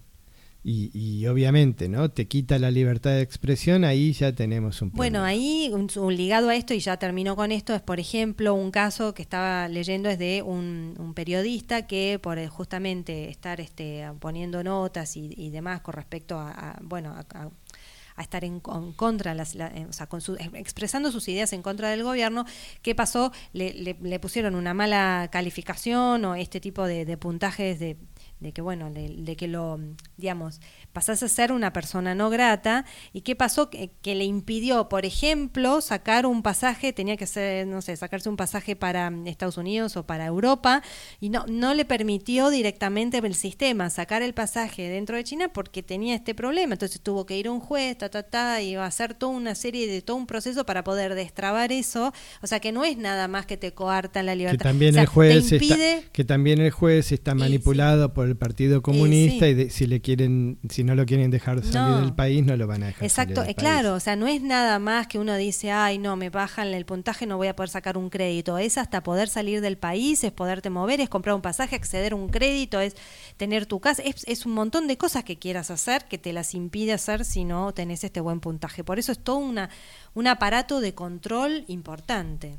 y, 0.66 1.26
obviamente, 1.26 1.90
¿no? 1.90 2.10
Te 2.10 2.26
quita 2.26 2.58
la 2.58 2.70
libertad 2.70 3.10
de 3.10 3.20
expresión, 3.20 3.84
ahí 3.84 4.14
ya 4.14 4.34
tenemos 4.34 4.80
un 4.80 4.90
problema. 4.90 5.18
Bueno, 5.18 5.24
ahí 5.24 5.70
un, 5.74 6.16
ligado 6.16 6.48
a 6.48 6.56
esto, 6.56 6.72
y 6.72 6.78
ya 6.80 6.96
termino 6.96 7.36
con 7.36 7.52
esto, 7.52 7.74
es 7.74 7.82
por 7.82 8.00
ejemplo 8.00 8.54
un 8.54 8.70
caso 8.70 9.12
que 9.12 9.20
estaba 9.20 9.68
leyendo 9.68 10.08
es 10.08 10.18
de 10.18 10.42
un, 10.42 11.12
periodista 11.14 11.86
que 11.86 12.18
por 12.18 12.44
justamente 12.48 13.28
estar 13.28 13.60
este, 13.60 14.10
poniendo 14.20 14.64
notas 14.64 15.18
y, 15.18 15.50
demás 15.50 15.82
con 15.82 15.92
respecto 15.94 16.38
a, 16.38 16.78
bueno, 16.82 17.14
a, 17.14 18.22
estar 18.22 18.42
en, 18.42 18.60
contra, 18.60 19.34
las, 19.34 19.54
eh, 19.56 19.86
o 19.86 19.92
sea, 19.92 20.06
con 20.06 20.22
su, 20.22 20.34
expresando 20.54 21.12
sus 21.12 21.28
ideas 21.28 21.52
en 21.52 21.60
contra 21.60 21.90
del 21.90 22.04
gobierno, 22.04 22.46
¿qué 22.80 22.94
pasó? 22.94 23.32
Le, 23.52 23.74
le, 24.00 24.18
pusieron 24.18 24.54
una 24.54 24.72
mala 24.72 25.28
calificación 25.30 26.24
o 26.24 26.34
este 26.36 26.58
tipo 26.58 26.86
de, 26.86 27.04
de 27.04 27.16
puntajes 27.18 27.78
de 27.78 27.98
de 28.44 28.52
que 28.52 28.60
bueno, 28.60 28.90
de, 28.90 29.36
que 29.36 29.48
lo, 29.48 29.80
digamos, 30.18 30.60
pasase 30.92 31.24
a 31.24 31.28
ser 31.28 31.50
una 31.50 31.72
persona 31.72 32.14
no 32.14 32.28
grata. 32.28 32.84
¿Y 33.14 33.22
qué 33.22 33.34
pasó? 33.34 33.70
Que, 33.70 33.90
le 34.04 34.24
impidió, 34.24 34.90
por 34.90 35.06
ejemplo, 35.06 35.80
sacar 35.80 36.26
un 36.26 36.42
pasaje, 36.42 36.92
tenía 36.92 37.16
que 37.16 37.26
ser, 37.26 37.66
no 37.66 37.80
sé, 37.80 37.96
sacarse 37.96 38.28
un 38.28 38.36
pasaje 38.36 38.76
para 38.76 39.10
Estados 39.24 39.56
Unidos 39.56 39.96
o 39.96 40.06
para 40.06 40.26
Europa, 40.26 40.82
y 41.20 41.30
no, 41.30 41.46
no 41.48 41.72
le 41.72 41.86
permitió 41.86 42.50
directamente 42.50 43.18
el 43.18 43.34
sistema 43.34 43.88
sacar 43.88 44.20
el 44.20 44.34
pasaje 44.34 44.88
dentro 44.88 45.16
de 45.16 45.24
China 45.24 45.50
porque 45.52 45.82
tenía 45.82 46.14
este 46.14 46.34
problema. 46.34 46.74
Entonces 46.74 47.00
tuvo 47.00 47.24
que 47.24 47.38
ir 47.38 47.46
a 47.46 47.50
un 47.50 47.60
juez, 47.60 47.96
ta, 47.96 48.10
ta, 48.10 48.24
ta, 48.24 48.60
y 48.60 48.74
va 48.76 48.84
a 48.84 48.88
hacer 48.88 49.14
toda 49.14 49.32
una 49.32 49.54
serie 49.54 49.86
de 49.86 50.02
todo 50.02 50.18
un 50.18 50.26
proceso 50.26 50.66
para 50.66 50.84
poder 50.84 51.14
destrabar 51.14 51.72
eso. 51.72 52.12
O 52.42 52.46
sea 52.46 52.60
que 52.60 52.72
no 52.72 52.84
es 52.84 52.98
nada 52.98 53.26
más 53.26 53.46
que 53.46 53.56
te 53.56 53.72
coarta 53.72 54.22
la 54.22 54.34
libertad. 54.34 54.58
Que 54.58 54.64
también 54.64 54.98
el 54.98 55.06
juez 55.06 55.50
está, 55.50 55.76
que 56.12 56.24
también 56.24 56.60
el 56.60 56.70
juez 56.70 57.10
está 57.10 57.34
manipulado 57.34 58.12
por 58.12 58.28
el 58.28 58.33
Partido 58.36 58.82
Comunista 58.82 59.48
y, 59.48 59.70
si 59.70 59.86
le 59.86 60.00
quieren, 60.00 60.58
si 60.68 60.84
no 60.84 60.94
lo 60.94 61.06
quieren 61.06 61.30
dejar 61.30 61.62
salir 61.62 62.02
del 62.02 62.14
país, 62.14 62.44
no 62.44 62.56
lo 62.56 62.66
van 62.66 62.82
a 62.82 62.86
dejar. 62.86 63.04
Exacto, 63.04 63.36
salir 63.36 63.48
del 63.48 63.56
claro, 63.56 63.94
o 63.94 64.00
sea, 64.00 64.16
no 64.16 64.26
es 64.26 64.42
nada 64.42 64.78
más 64.78 65.06
que 65.06 65.18
uno 65.18 65.36
dice, 65.36 65.70
ay, 65.70 65.98
no, 65.98 66.16
me 66.16 66.30
bajan 66.30 66.68
el 66.68 66.84
puntaje, 66.84 67.26
no 67.26 67.36
voy 67.36 67.48
a 67.48 67.56
poder 67.56 67.70
sacar 67.70 67.96
un 67.96 68.10
crédito. 68.10 68.58
Es 68.58 68.78
hasta 68.78 69.02
poder 69.02 69.28
salir 69.28 69.60
del 69.60 69.76
país, 69.76 70.24
es 70.24 70.32
poderte 70.32 70.70
mover, 70.70 71.00
es 71.00 71.08
comprar 71.08 71.34
un 71.34 71.42
pasaje, 71.42 71.76
acceder 71.76 72.12
a 72.12 72.16
un 72.16 72.28
crédito, 72.28 72.80
es 72.80 72.96
tener 73.36 73.66
tu 73.66 73.80
casa, 73.80 74.02
es, 74.02 74.24
es 74.26 74.46
un 74.46 74.52
montón 74.52 74.86
de 74.86 74.96
cosas 74.96 75.24
que 75.24 75.36
quieras 75.36 75.70
hacer 75.70 76.04
que 76.08 76.18
te 76.18 76.32
las 76.32 76.54
impide 76.54 76.92
hacer 76.92 77.24
si 77.24 77.44
no 77.44 77.72
tenés 77.72 78.04
este 78.04 78.20
buen 78.20 78.40
puntaje. 78.40 78.84
Por 78.84 78.98
eso 78.98 79.12
es 79.12 79.18
todo 79.18 79.36
una, 79.36 79.70
un 80.14 80.26
aparato 80.26 80.80
de 80.80 80.94
control 80.94 81.64
importante. 81.68 82.58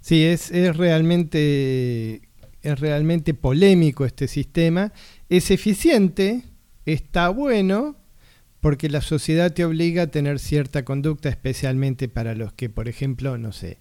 Sí, 0.00 0.24
es, 0.24 0.50
es 0.50 0.76
realmente 0.76 2.22
es 2.64 2.80
realmente 2.80 3.34
polémico 3.34 4.06
este 4.06 4.26
sistema, 4.26 4.92
es 5.28 5.50
eficiente, 5.50 6.44
está 6.86 7.28
bueno, 7.28 7.96
porque 8.60 8.88
la 8.88 9.02
sociedad 9.02 9.52
te 9.52 9.64
obliga 9.64 10.04
a 10.04 10.06
tener 10.06 10.38
cierta 10.38 10.84
conducta, 10.84 11.28
especialmente 11.28 12.08
para 12.08 12.34
los 12.34 12.52
que, 12.52 12.70
por 12.70 12.88
ejemplo, 12.88 13.36
no 13.36 13.52
sé, 13.52 13.78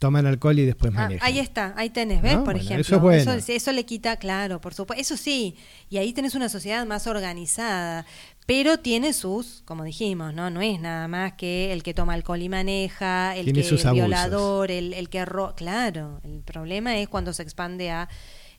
toman 0.00 0.26
alcohol 0.26 0.58
y 0.58 0.64
después 0.64 0.92
ah, 0.96 1.02
manejan. 1.02 1.26
ahí 1.26 1.38
está, 1.38 1.74
ahí 1.76 1.90
tenés, 1.90 2.22
¿ves? 2.22 2.36
Por 2.38 2.56
ejemplo. 2.56 2.80
Eso, 2.80 2.96
es 2.96 3.02
bueno. 3.02 3.32
eso, 3.32 3.72
le 3.72 3.84
quita, 3.84 4.16
claro, 4.16 4.60
por 4.60 4.72
supuesto. 4.72 5.00
Eso 5.00 5.16
sí, 5.16 5.56
y 5.88 5.98
ahí 5.98 6.12
tenés 6.12 6.34
una 6.34 6.48
sociedad 6.48 6.86
más 6.86 7.06
organizada, 7.06 8.06
pero 8.46 8.78
tiene 8.78 9.12
sus, 9.12 9.62
como 9.64 9.84
dijimos, 9.84 10.32
¿no? 10.32 10.48
No 10.48 10.62
es 10.62 10.80
nada 10.80 11.06
más 11.06 11.34
que 11.34 11.72
el 11.72 11.82
que 11.82 11.92
toma 11.92 12.14
alcohol 12.14 12.40
y 12.40 12.48
maneja, 12.48 13.36
el 13.36 13.52
que 13.52 13.60
es 13.60 13.92
violador, 13.92 14.70
el, 14.70 14.94
el 14.94 15.08
que 15.08 15.24
ro 15.24 15.54
Claro, 15.54 16.20
el 16.24 16.42
problema 16.42 16.98
es 16.98 17.08
cuando 17.08 17.32
se 17.32 17.42
expande 17.42 17.90
a. 17.90 18.08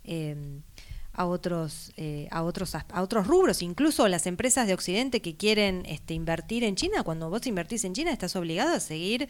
Eh, 0.04 0.36
a 1.14 1.26
otros 1.26 1.92
eh, 1.98 2.28
a 2.32 2.44
otros 2.44 2.76
a 2.76 3.02
otros 3.02 3.28
rubros. 3.28 3.62
Incluso 3.62 4.08
las 4.08 4.28
empresas 4.28 4.68
de 4.68 4.74
occidente 4.74 5.22
que 5.22 5.36
quieren 5.36 5.84
este, 5.86 6.14
invertir 6.14 6.64
en 6.64 6.76
China 6.76 7.04
cuando 7.04 7.30
vos 7.30 7.46
invertís 7.48 7.84
en 7.86 7.94
China 7.94 8.12
estás 8.12 8.36
obligado 8.36 8.76
a 8.76 8.80
seguir 8.80 9.28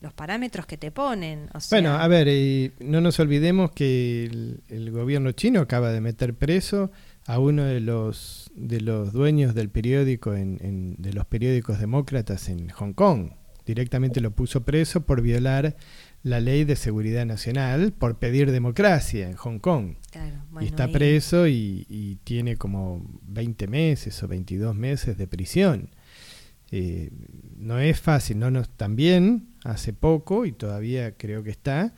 los 0.00 0.12
parámetros 0.12 0.66
que 0.66 0.76
te 0.76 0.90
ponen 0.90 1.48
bueno 1.70 1.92
a 1.92 2.08
ver 2.08 2.72
no 2.80 3.00
nos 3.00 3.20
olvidemos 3.20 3.70
que 3.70 4.24
el, 4.68 4.90
gobierno 4.90 5.30
chino 5.30 5.60
acaba 5.60 5.92
de 5.92 6.00
meter 6.00 6.34
preso 6.34 6.90
a 7.24 7.38
uno 7.38 7.62
de 7.62 7.78
los 7.80 8.50
de 8.56 8.80
los 8.80 9.12
dueños 9.12 9.54
del 9.54 9.70
periódico 9.70 10.34
en, 10.34 10.96
de 10.98 11.12
los 11.12 11.24
periódicos 11.26 11.78
demócratas 11.78 12.48
en 12.48 12.68
Hong 12.70 12.94
Kong. 12.94 13.30
Directamente 13.64 14.20
lo 14.20 14.32
puso 14.32 14.64
preso 14.64 15.02
por 15.02 15.22
violar 15.22 15.76
la 16.22 16.40
ley 16.40 16.64
de 16.64 16.76
seguridad 16.76 17.26
nacional 17.26 17.92
por 17.92 18.18
pedir 18.18 18.52
democracia 18.52 19.28
en 19.28 19.34
Hong 19.34 19.58
Kong. 19.58 19.96
y 20.60 20.66
está 20.66 20.88
preso 20.88 21.48
y, 21.48 22.18
tiene 22.24 22.56
como 22.56 23.04
20 23.22 23.66
meses 23.66 24.22
o 24.22 24.28
22 24.28 24.74
meses 24.74 25.18
de 25.18 25.26
prisión. 25.26 25.90
Eh, 26.70 27.10
no 27.56 27.78
es 27.78 28.00
fácil, 28.00 28.38
no 28.38 28.50
nos 28.50 28.68
también 28.70 29.48
hace 29.64 29.92
poco 29.92 30.46
y 30.46 30.52
todavía 30.52 31.16
creo 31.16 31.42
que 31.42 31.50
está 31.50 31.92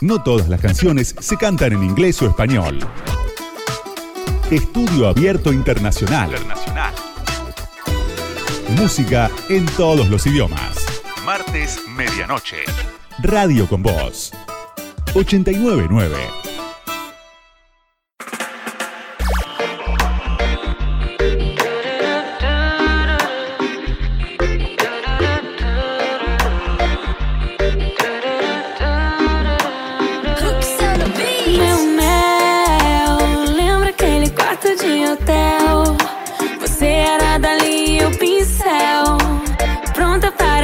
No 0.00 0.22
todas 0.22 0.48
las 0.48 0.60
canciones 0.60 1.14
se 1.18 1.36
cantan 1.36 1.72
en 1.72 1.82
inglés 1.84 2.20
o 2.20 2.26
español. 2.26 2.80
Estudio 4.50 5.08
Abierto 5.08 5.52
Internacional. 5.52 6.30
Internacional 6.30 7.07
Música 8.76 9.30
en 9.48 9.64
todos 9.76 10.08
los 10.08 10.26
idiomas. 10.26 10.76
Martes, 11.24 11.80
medianoche. 11.88 12.58
Radio 13.22 13.66
con 13.66 13.82
Voz. 13.82 14.32
899. 15.14 16.47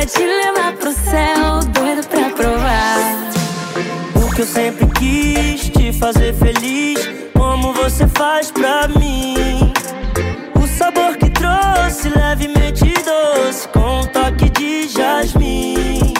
Te 0.06 0.20
levar 0.20 0.76
pro 0.76 0.92
céu, 0.92 1.60
doido 1.72 2.06
pra 2.08 2.30
provar. 2.30 3.32
O 4.16 4.34
que 4.34 4.42
eu 4.42 4.46
sempre 4.46 4.86
quis, 4.98 5.68
te 5.70 5.92
fazer 5.92 6.34
feliz, 6.34 7.08
como 7.32 7.72
você 7.72 8.06
faz 8.08 8.50
pra 8.50 8.86
mim. 8.88 9.72
O 10.60 10.66
sabor 10.66 11.16
que 11.16 11.30
trouxe, 11.30 12.10
levemente 12.10 12.84
doce, 13.04 13.66
com 13.68 14.00
um 14.00 14.06
toque 14.08 14.50
de 14.50 14.88
jasmim. 14.88 16.12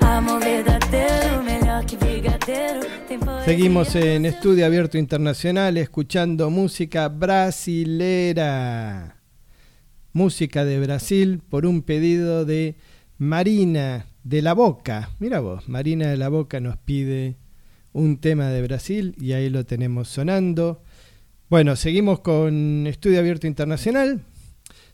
Amor 0.00 0.40
verdadeiro, 0.40 1.42
melhor 1.42 1.84
que 1.84 1.96
brigadeiro. 1.96 2.80
Seguimos 3.44 3.94
en 3.96 4.26
Estudio 4.26 4.64
Abierto 4.64 4.96
Internacional 4.98 5.76
escuchando 5.78 6.48
música 6.50 7.08
brasilera. 7.08 7.56
Música 10.12 10.64
de 10.64 10.78
Brasil 10.80 11.40
por 11.48 11.66
un 11.66 11.82
pedido 11.82 12.44
de 12.44 12.76
Marina 13.20 14.06
de 14.24 14.40
la 14.40 14.54
Boca. 14.54 15.10
Mira 15.18 15.40
vos, 15.40 15.68
Marina 15.68 16.08
de 16.08 16.16
la 16.16 16.30
Boca 16.30 16.58
nos 16.58 16.78
pide 16.78 17.36
un 17.92 18.16
tema 18.16 18.48
de 18.48 18.62
Brasil 18.62 19.14
y 19.20 19.32
ahí 19.32 19.50
lo 19.50 19.66
tenemos 19.66 20.08
sonando. 20.08 20.82
Bueno, 21.50 21.76
seguimos 21.76 22.20
con 22.20 22.86
Estudio 22.86 23.18
Abierto 23.18 23.46
Internacional. 23.46 24.24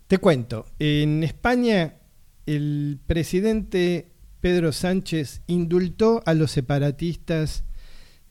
Te 0.09 0.19
cuento, 0.19 0.67
en 0.81 1.23
España 1.23 1.99
el 2.47 2.99
presidente 3.07 4.11
Pedro 4.41 4.73
Sánchez 4.73 5.43
indultó 5.47 6.21
a 6.27 6.35
los 6.35 6.51
separatistas 6.51 7.63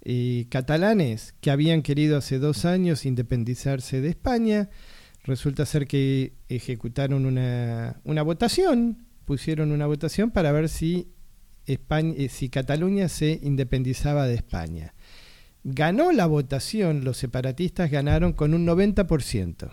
eh, 0.02 0.48
catalanes 0.50 1.36
que 1.40 1.52
habían 1.52 1.84
querido 1.84 2.18
hace 2.18 2.38
dos 2.38 2.66
años 2.66 3.06
independizarse 3.06 4.02
de 4.02 4.10
España. 4.10 4.70
Resulta 5.24 5.66
ser 5.66 5.88
que 5.88 6.34
ejecutaron 6.50 7.26
una, 7.26 8.02
una 8.04 8.24
votación, 8.24 9.05
pusieron 9.26 9.72
una 9.72 9.88
votación 9.88 10.32
para 10.32 10.52
ver 10.52 10.70
si, 10.70 11.08
España, 11.66 12.14
eh, 12.18 12.30
si 12.30 12.50
Cataluña 12.50 13.10
se 13.10 13.40
independizaba 13.44 14.26
de 14.28 14.36
España. 14.36 14.94
Ganó 15.64 16.12
la 16.12 16.28
votación, 16.28 17.04
los 17.04 17.18
separatistas 17.18 17.90
ganaron 17.90 18.34
con 18.34 18.54
un 18.54 18.66
90%. 18.68 19.72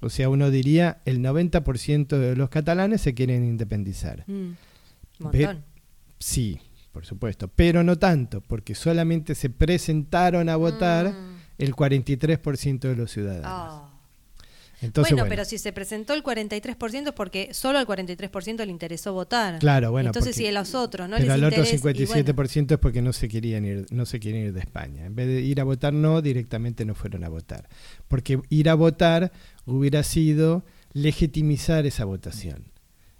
O 0.00 0.10
sea, 0.10 0.28
uno 0.28 0.50
diría 0.50 1.00
el 1.04 1.20
90% 1.20 2.18
de 2.18 2.36
los 2.36 2.50
catalanes 2.50 3.00
se 3.00 3.14
quieren 3.14 3.44
independizar. 3.44 4.24
Mm, 4.26 4.50
montón. 5.20 5.64
Sí, 6.18 6.58
por 6.92 7.06
supuesto, 7.06 7.48
pero 7.48 7.82
no 7.84 7.98
tanto, 7.98 8.40
porque 8.40 8.74
solamente 8.74 9.34
se 9.34 9.48
presentaron 9.50 10.48
a 10.48 10.56
votar 10.56 11.12
Mm. 11.12 11.36
el 11.58 11.74
43% 11.74 12.88
de 12.88 12.96
los 12.96 13.10
ciudadanos. 13.12 13.46
Ah. 13.46 13.85
Entonces, 14.82 15.12
bueno, 15.12 15.22
bueno, 15.24 15.30
pero 15.30 15.44
si 15.46 15.56
se 15.58 15.72
presentó 15.72 16.12
el 16.12 16.22
43% 16.22 17.08
es 17.08 17.12
porque 17.14 17.48
solo 17.54 17.78
al 17.78 17.86
43% 17.86 18.64
le 18.64 18.70
interesó 18.70 19.12
votar. 19.14 19.58
Claro, 19.58 19.90
bueno, 19.90 20.10
Entonces, 20.10 20.34
porque- 20.34 20.42
si 20.44 20.46
a 20.48 20.52
los 20.52 20.74
otros 20.74 21.08
no 21.08 21.16
pero 21.16 21.26
les 21.26 21.34
al 21.34 21.44
otro 21.44 21.62
interesa. 21.62 21.74
y 21.74 21.78
57% 21.78 22.74
es 22.74 22.78
porque 22.80 23.00
no 23.00 23.12
se 23.14 23.28
querían 23.28 23.64
ir, 23.64 23.86
no 23.90 24.04
se 24.04 24.20
quieren 24.20 24.42
ir 24.46 24.52
de 24.52 24.60
España. 24.60 25.06
En 25.06 25.14
vez 25.14 25.26
de 25.28 25.40
ir 25.40 25.60
a 25.60 25.64
votar 25.64 25.92
no, 25.94 26.20
directamente 26.20 26.84
no 26.84 26.94
fueron 26.94 27.24
a 27.24 27.28
votar, 27.30 27.68
porque 28.06 28.38
ir 28.50 28.68
a 28.68 28.74
votar 28.74 29.32
hubiera 29.64 30.02
sido 30.02 30.64
legitimizar 30.92 31.86
esa 31.86 32.04
votación. 32.04 32.64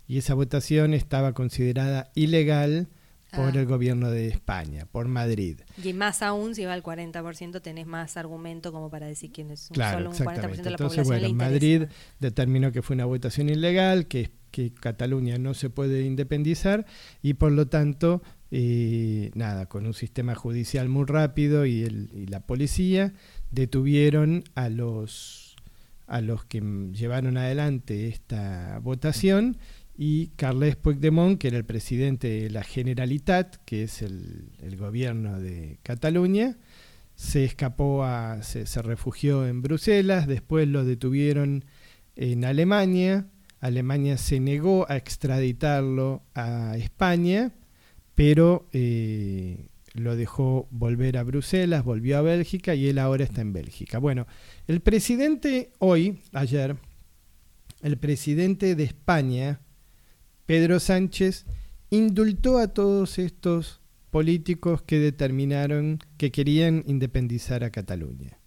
Y 0.08 0.18
esa 0.18 0.34
votación 0.34 0.92
estaba 0.94 1.32
considerada 1.32 2.10
ilegal 2.14 2.88
por 3.32 3.56
Ah. 3.56 3.60
el 3.60 3.66
gobierno 3.66 4.10
de 4.10 4.28
España, 4.28 4.86
por 4.90 5.08
Madrid. 5.08 5.60
y 5.82 5.92
más 5.92 6.22
aún, 6.22 6.54
si 6.54 6.64
va 6.64 6.72
al 6.72 6.82
40%, 6.82 7.60
tenés 7.60 7.86
más 7.86 8.16
argumento 8.16 8.72
como 8.72 8.88
para 8.90 9.06
decir 9.06 9.30
quién 9.32 9.50
es 9.50 9.70
un- 9.70 9.74
Claro, 9.74 9.98
solo 9.98 10.10
un 10.10 10.16
40% 10.16 10.30
exactamente. 10.30 10.62
de 10.62 10.70
la 10.70 10.74
Entonces, 10.76 10.96
población 11.04 11.20
bueno, 11.22 11.38
le 11.38 11.50
Madrid 11.50 11.82
determinó 12.20 12.72
que 12.72 12.82
fue 12.82 12.94
una 12.94 13.04
votación 13.04 13.48
ilegal, 13.48 14.06
que, 14.06 14.30
que 14.50 14.72
Cataluña 14.72 15.38
no 15.38 15.52
se 15.54 15.68
puede 15.70 16.02
independizar 16.02 16.86
y 17.20 17.34
por 17.34 17.52
lo 17.52 17.66
tanto, 17.68 18.22
eh, 18.50 19.30
nada, 19.34 19.66
con 19.66 19.86
un 19.86 19.92
sistema 19.92 20.34
judicial 20.34 20.88
muy 20.88 21.04
rápido 21.04 21.66
y, 21.66 21.82
el- 21.82 22.10
y 22.14 22.26
la 22.26 22.40
policía 22.40 23.12
detuvieron 23.50 24.44
a 24.54 24.68
los, 24.68 25.56
a 26.06 26.20
los 26.20 26.44
que 26.44 26.60
llevaron 26.92 27.36
adelante 27.36 28.06
esta 28.08 28.78
votación 28.82 29.56
y 29.96 30.28
Carles 30.36 30.76
Puigdemont, 30.76 31.38
que 31.38 31.48
era 31.48 31.56
el 31.56 31.64
presidente 31.64 32.28
de 32.28 32.50
la 32.50 32.62
Generalitat, 32.62 33.56
que 33.64 33.84
es 33.84 34.02
el, 34.02 34.50
gobierno 34.78 35.40
de 35.40 35.78
Cataluña, 35.82 36.58
se 37.14 37.44
escapó 37.44 38.04
a, 38.04 38.42
se, 38.42 38.66
se 38.66 38.82
refugió 38.82 39.46
en 39.46 39.62
Bruselas, 39.62 40.26
después 40.26 40.68
lo 40.68 40.84
detuvieron 40.84 41.64
en 42.14 42.44
Alemania, 42.44 43.26
Alemania 43.60 44.16
se 44.18 44.38
negó 44.38 44.86
a 44.90 44.96
extraditarlo 44.96 46.22
a 46.34 46.76
España, 46.76 47.52
pero 48.14 48.68
eh, 48.72 49.68
lo 49.94 50.16
dejó 50.16 50.68
volver 50.70 51.16
a 51.16 51.22
Bruselas, 51.22 51.84
volvió 51.84 52.18
a 52.18 52.22
Bélgica 52.22 52.74
y 52.74 52.88
él 52.88 52.98
ahora 52.98 53.24
está 53.24 53.40
en 53.40 53.52
Bélgica. 53.52 53.98
Bueno, 53.98 54.26
el 54.66 54.80
presidente 54.80 55.72
hoy, 55.78 56.18
ayer, 56.32 56.76
el 57.82 57.98
presidente 57.98 58.74
de 58.74 58.84
España, 58.84 59.60
Pedro 60.46 60.80
Sánchez, 60.80 61.44
indultó 61.90 62.58
a 62.58 62.68
todos 62.68 63.18
estos 63.18 63.80
políticos 64.10 64.82
que 64.82 64.98
determinaron 64.98 65.98
que 66.16 66.30
querían 66.32 66.84
independizar 66.86 67.64
a 67.64 67.70
Cataluña. 67.70 68.38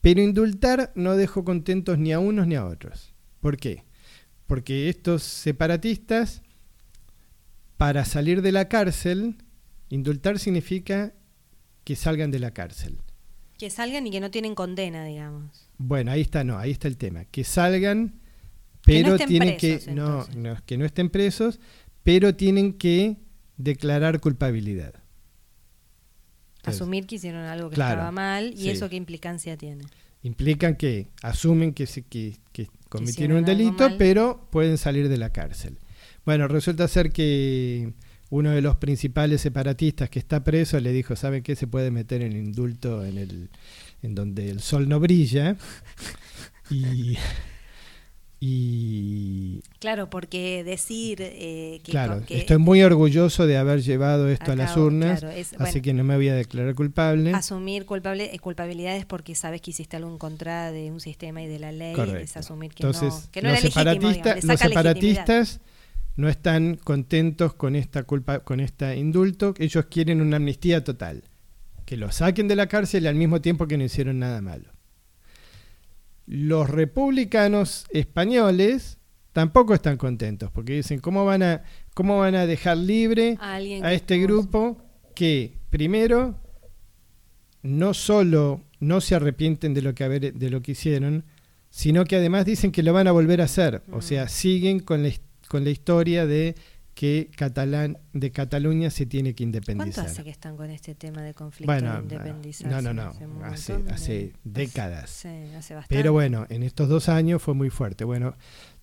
Pero 0.00 0.22
indultar 0.22 0.92
no 0.94 1.16
dejó 1.16 1.44
contentos 1.44 1.98
ni 1.98 2.12
a 2.12 2.20
unos 2.20 2.46
ni 2.46 2.54
a 2.54 2.64
otros. 2.64 3.12
¿Por 3.40 3.56
qué? 3.56 3.84
Porque 4.46 4.88
estos 4.88 5.22
separatistas, 5.22 6.42
para 7.76 8.04
salir 8.04 8.40
de 8.40 8.52
la 8.52 8.68
cárcel, 8.68 9.36
indultar 9.88 10.38
significa 10.38 11.12
que 11.84 11.96
salgan 11.96 12.30
de 12.30 12.38
la 12.38 12.52
cárcel. 12.52 12.98
Que 13.58 13.70
salgan 13.70 14.06
y 14.06 14.10
que 14.10 14.20
no 14.20 14.30
tienen 14.30 14.54
condena, 14.54 15.04
digamos. 15.04 15.68
Bueno, 15.78 16.12
ahí 16.12 16.20
está, 16.20 16.44
no, 16.44 16.58
ahí 16.58 16.70
está 16.70 16.88
el 16.88 16.96
tema. 16.96 17.24
Que 17.24 17.44
salgan, 17.44 18.20
Que 18.82 19.02
no 19.02 19.16
pero 19.16 19.26
tienen 19.26 19.56
presos, 19.56 19.84
que, 19.84 19.92
no, 19.92 20.26
no, 20.36 20.56
que 20.64 20.78
no 20.78 20.84
estén 20.84 21.10
presos, 21.10 21.60
pero 22.02 22.34
tienen 22.34 22.72
que 22.74 23.16
declarar 23.56 24.20
culpabilidad. 24.20 24.94
Entonces, 26.58 26.80
Asumir 26.82 27.06
que 27.06 27.16
hicieron 27.16 27.44
algo 27.44 27.70
que 27.70 27.74
claro, 27.76 27.92
estaba 28.00 28.10
mal 28.12 28.52
y 28.54 28.56
sí. 28.62 28.70
eso 28.70 28.88
qué 28.88 28.96
implicancia 28.96 29.56
tiene. 29.56 29.84
implican 30.22 30.76
que 30.76 31.08
asumen 31.22 31.72
que, 31.72 31.86
se- 31.86 32.02
que, 32.02 32.36
que 32.52 32.68
cometieron 32.88 33.38
un 33.38 33.44
delito, 33.44 33.88
pero 33.98 34.48
pueden 34.50 34.76
salir 34.78 35.08
de 35.08 35.16
la 35.18 35.30
cárcel. 35.30 35.78
Bueno, 36.24 36.48
resulta 36.48 36.88
ser 36.88 37.10
que 37.12 37.94
uno 38.30 38.50
de 38.50 38.60
los 38.60 38.76
principales 38.76 39.40
separatistas 39.40 40.10
que 40.10 40.18
está 40.18 40.44
preso 40.44 40.78
le 40.80 40.92
dijo, 40.92 41.16
¿saben 41.16 41.42
qué? 41.42 41.56
Se 41.56 41.66
puede 41.66 41.90
meter 41.90 42.22
el 42.22 42.36
indulto 42.36 43.04
en 43.04 43.18
el 43.18 43.50
en 44.02 44.14
donde 44.14 44.50
el 44.50 44.60
sol 44.60 44.88
no 44.88 45.00
brilla. 45.00 45.56
Y, 46.70 47.16
y 48.40 49.60
Claro, 49.80 50.10
porque 50.10 50.64
decir 50.64 51.18
eh, 51.20 51.80
que, 51.84 51.90
claro, 51.92 52.24
que 52.26 52.38
estoy 52.38 52.58
muy 52.58 52.82
orgulloso 52.82 53.46
de 53.46 53.56
haber 53.56 53.82
llevado 53.82 54.28
esto 54.28 54.52
a 54.52 54.56
las 54.56 54.76
urnas, 54.76 55.20
claro, 55.20 55.34
es- 55.34 55.48
así 55.54 55.56
bueno. 55.58 55.82
que 55.82 55.94
no 55.94 56.04
me 56.04 56.16
voy 56.16 56.28
a 56.28 56.34
declarar 56.34 56.74
culpable. 56.74 57.32
asumir 57.34 57.84
culpable, 57.86 58.34
eh, 58.34 58.38
culpabilidades 58.38 59.04
porque 59.06 59.34
sabes 59.34 59.60
que 59.60 59.70
hiciste 59.70 59.96
algo 59.96 60.10
en 60.10 60.18
contra 60.18 60.72
de 60.72 60.90
un 60.90 61.00
sistema 61.00 61.42
y 61.42 61.46
de 61.46 61.58
la 61.58 61.72
ley, 61.72 61.94
es 62.20 62.36
asumir 62.36 62.72
que 62.72 62.82
Entonces, 62.82 63.12
no, 63.26 63.30
que 63.32 63.42
no 63.42 63.50
los, 63.50 63.76
era 63.76 63.92
digamos, 63.94 64.44
los 64.44 64.60
separatistas 64.60 65.60
no 66.16 66.28
están 66.28 66.76
contentos 66.76 67.54
con 67.54 67.76
esta 67.76 68.02
culpa, 68.02 68.40
con 68.40 68.58
este 68.60 68.96
indulto. 68.96 69.54
Ellos 69.58 69.84
quieren 69.88 70.20
una 70.20 70.36
amnistía 70.36 70.82
total, 70.82 71.22
que 71.84 71.96
lo 71.96 72.10
saquen 72.10 72.48
de 72.48 72.56
la 72.56 72.66
cárcel 72.66 73.06
al 73.06 73.14
mismo 73.14 73.40
tiempo 73.40 73.66
que 73.68 73.78
no 73.78 73.84
hicieron 73.84 74.18
nada 74.18 74.40
malo. 74.40 74.70
Los 76.30 76.68
republicanos 76.68 77.86
españoles 77.90 78.98
tampoco 79.32 79.72
están 79.72 79.96
contentos, 79.96 80.50
porque 80.50 80.74
dicen 80.74 80.98
cómo 81.00 81.24
van 81.24 81.42
a 81.42 81.62
cómo 81.94 82.18
van 82.18 82.34
a 82.34 82.44
dejar 82.46 82.76
libre 82.76 83.36
A 83.82 83.92
este 83.94 84.18
grupo 84.18 84.76
que 85.14 85.58
primero 85.70 86.38
no 87.62 87.94
solo 87.94 88.62
no 88.80 89.00
se 89.00 89.14
arrepienten 89.14 89.74
de 89.74 89.82
lo 89.82 89.94
que 89.94 90.04
haber- 90.04 90.34
de 90.34 90.50
lo 90.50 90.62
que 90.62 90.72
hicieron, 90.72 91.24
sino 91.70 92.04
que 92.04 92.16
además 92.16 92.44
dicen 92.44 92.70
que 92.72 92.82
lo 92.82 92.92
van 92.92 93.08
a 93.08 93.12
volver 93.12 93.40
a 93.40 93.44
hacer. 93.44 93.82
O 93.90 94.00
sea, 94.00 94.28
siguen 94.28 94.80
con 94.80 95.02
la, 95.02 95.10
con 95.48 95.64
la 95.64 95.70
historia 95.70 96.26
de 96.26 96.54
que 96.98 97.30
Catalán, 97.36 97.96
de 98.12 98.32
Cataluña 98.32 98.90
se 98.90 99.06
tiene 99.06 99.32
que 99.32 99.44
¿Cuánto 99.44 99.58
independizar. 99.60 100.06
hace 100.06 100.24
que 100.24 100.30
están 100.30 100.56
con 100.56 100.68
este 100.68 100.96
tema 100.96 101.22
de 101.22 101.32
conflicto 101.32 101.72
Bueno, 101.72 101.94
de 101.94 102.02
independizarse? 102.02 102.68
no, 102.74 102.82
no, 102.82 102.92
no, 102.92 103.44
hace- 103.44 103.84
hace 103.88 104.32
décadas. 104.42 105.08
Sí, 105.08 105.28
hace 105.56 105.74
bastante. 105.76 105.94
Pero 105.94 106.12
bueno, 106.12 106.44
en 106.48 106.64
estos 106.64 106.88
dos 106.88 107.08
años 107.08 107.40
fue 107.40 107.54
muy 107.54 107.70
fuerte. 107.70 108.02
Bueno, 108.02 108.34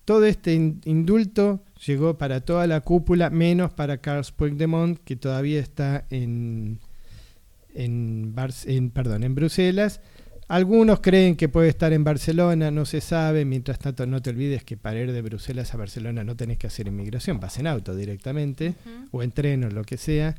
todo 0.06 0.24
este 0.24 0.54
in- 0.54 0.80
indulto 0.86 1.62
llegó 1.86 2.16
para 2.16 2.40
toda 2.40 2.66
la 2.66 2.80
cúpula, 2.80 3.28
menos 3.28 3.74
para 3.74 3.98
Carles 3.98 4.32
Puigdemont, 4.32 4.98
que 5.04 5.16
todavía 5.16 5.60
está 5.60 6.06
en, 6.08 6.78
en, 7.74 8.34
Bar- 8.34 8.54
en, 8.64 8.88
perdón, 8.92 9.24
en 9.24 9.34
Bruselas. 9.34 10.00
Algunos 10.48 11.00
creen 11.00 11.34
que 11.34 11.48
puede 11.48 11.68
estar 11.68 11.92
en 11.92 12.04
Barcelona, 12.04 12.70
no 12.70 12.84
se 12.84 13.00
sabe. 13.00 13.44
Mientras 13.44 13.78
tanto, 13.78 14.06
no 14.06 14.22
te 14.22 14.30
olvides 14.30 14.62
que 14.62 14.76
para 14.76 15.00
ir 15.00 15.12
de 15.12 15.22
Bruselas 15.22 15.74
a 15.74 15.76
Barcelona 15.76 16.22
no 16.22 16.36
tenés 16.36 16.58
que 16.58 16.68
hacer 16.68 16.86
inmigración, 16.86 17.40
vas 17.40 17.58
en 17.58 17.66
auto 17.66 17.96
directamente, 17.96 18.74
o 19.10 19.22
en 19.22 19.32
tren 19.32 19.64
o 19.64 19.70
lo 19.70 19.82
que 19.82 19.96
sea, 19.96 20.36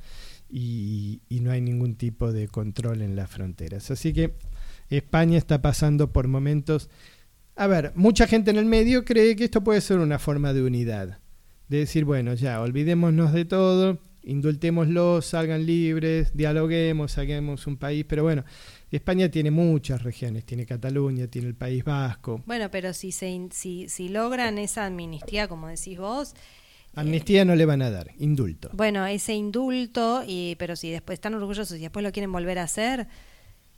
y, 0.50 1.22
y 1.28 1.42
no 1.42 1.52
hay 1.52 1.60
ningún 1.60 1.96
tipo 1.96 2.32
de 2.32 2.48
control 2.48 3.02
en 3.02 3.18
las 3.18 3.30
fronteras. 3.30 3.92
Así 3.92 4.14
que 4.14 4.36
España 4.90 5.38
está 5.38 5.62
pasando 5.62 6.12
por 6.12 6.28
momentos... 6.28 6.90
A 7.60 7.66
ver, 7.66 7.92
mucha 7.96 8.28
gente 8.28 8.52
en 8.52 8.58
el 8.58 8.66
medio 8.66 9.04
cree 9.04 9.36
que 9.36 9.46
esto 9.46 9.64
puede 9.64 9.82
ser 9.82 9.98
una 9.98 10.20
forma 10.20 10.54
de 10.54 10.62
unidad. 10.62 11.20
De 11.68 11.80
decir, 11.80 12.06
bueno, 12.06 12.34
ya, 12.36 12.62
olvidémonos 12.62 13.34
de 13.34 13.46
todo, 13.46 14.00
indultémoslos, 14.28 15.26
salgan 15.26 15.66
libres, 15.66 16.36
dialoguemos, 16.36 17.18
hagamos 17.18 17.66
un 17.68 17.78
país. 17.78 18.06
Pero 18.08 18.24
bueno, 18.24 18.44
España 18.92 19.30
tiene 19.30 19.52
muchas 19.52 20.04
regiones, 20.04 20.46
tiene 20.46 20.66
Cataluña, 20.66 21.28
tiene 21.28 21.48
el 21.48 21.56
País 21.56 21.84
Vasco. 21.84 22.44
Bueno, 22.46 22.70
pero 22.70 22.94
si, 22.94 23.12
se, 23.12 23.48
si, 23.52 23.90
si 23.90 24.10
logran 24.10 24.58
esa 24.58 24.86
amnistía, 24.86 25.48
como 25.48 25.68
decís 25.68 25.98
vos, 25.98 26.34
Amnistía 26.96 27.46
no 27.46 27.56
le 27.56 27.66
van 27.66 27.84
a 27.84 27.92
dar, 27.92 28.10
indulto. 28.18 28.72
bueno, 28.74 29.06
ese 29.06 29.36
indulto, 29.36 30.24
y, 30.26 30.56
pero 30.58 30.76
si 30.76 30.90
después 30.90 31.18
están 31.18 31.36
orgullosos 31.36 31.78
y 31.78 31.82
después 31.82 32.02
lo 32.02 32.12
quieren 32.12 32.32
volver 32.32 32.58
a 32.58 32.64
hacer, 32.64 33.08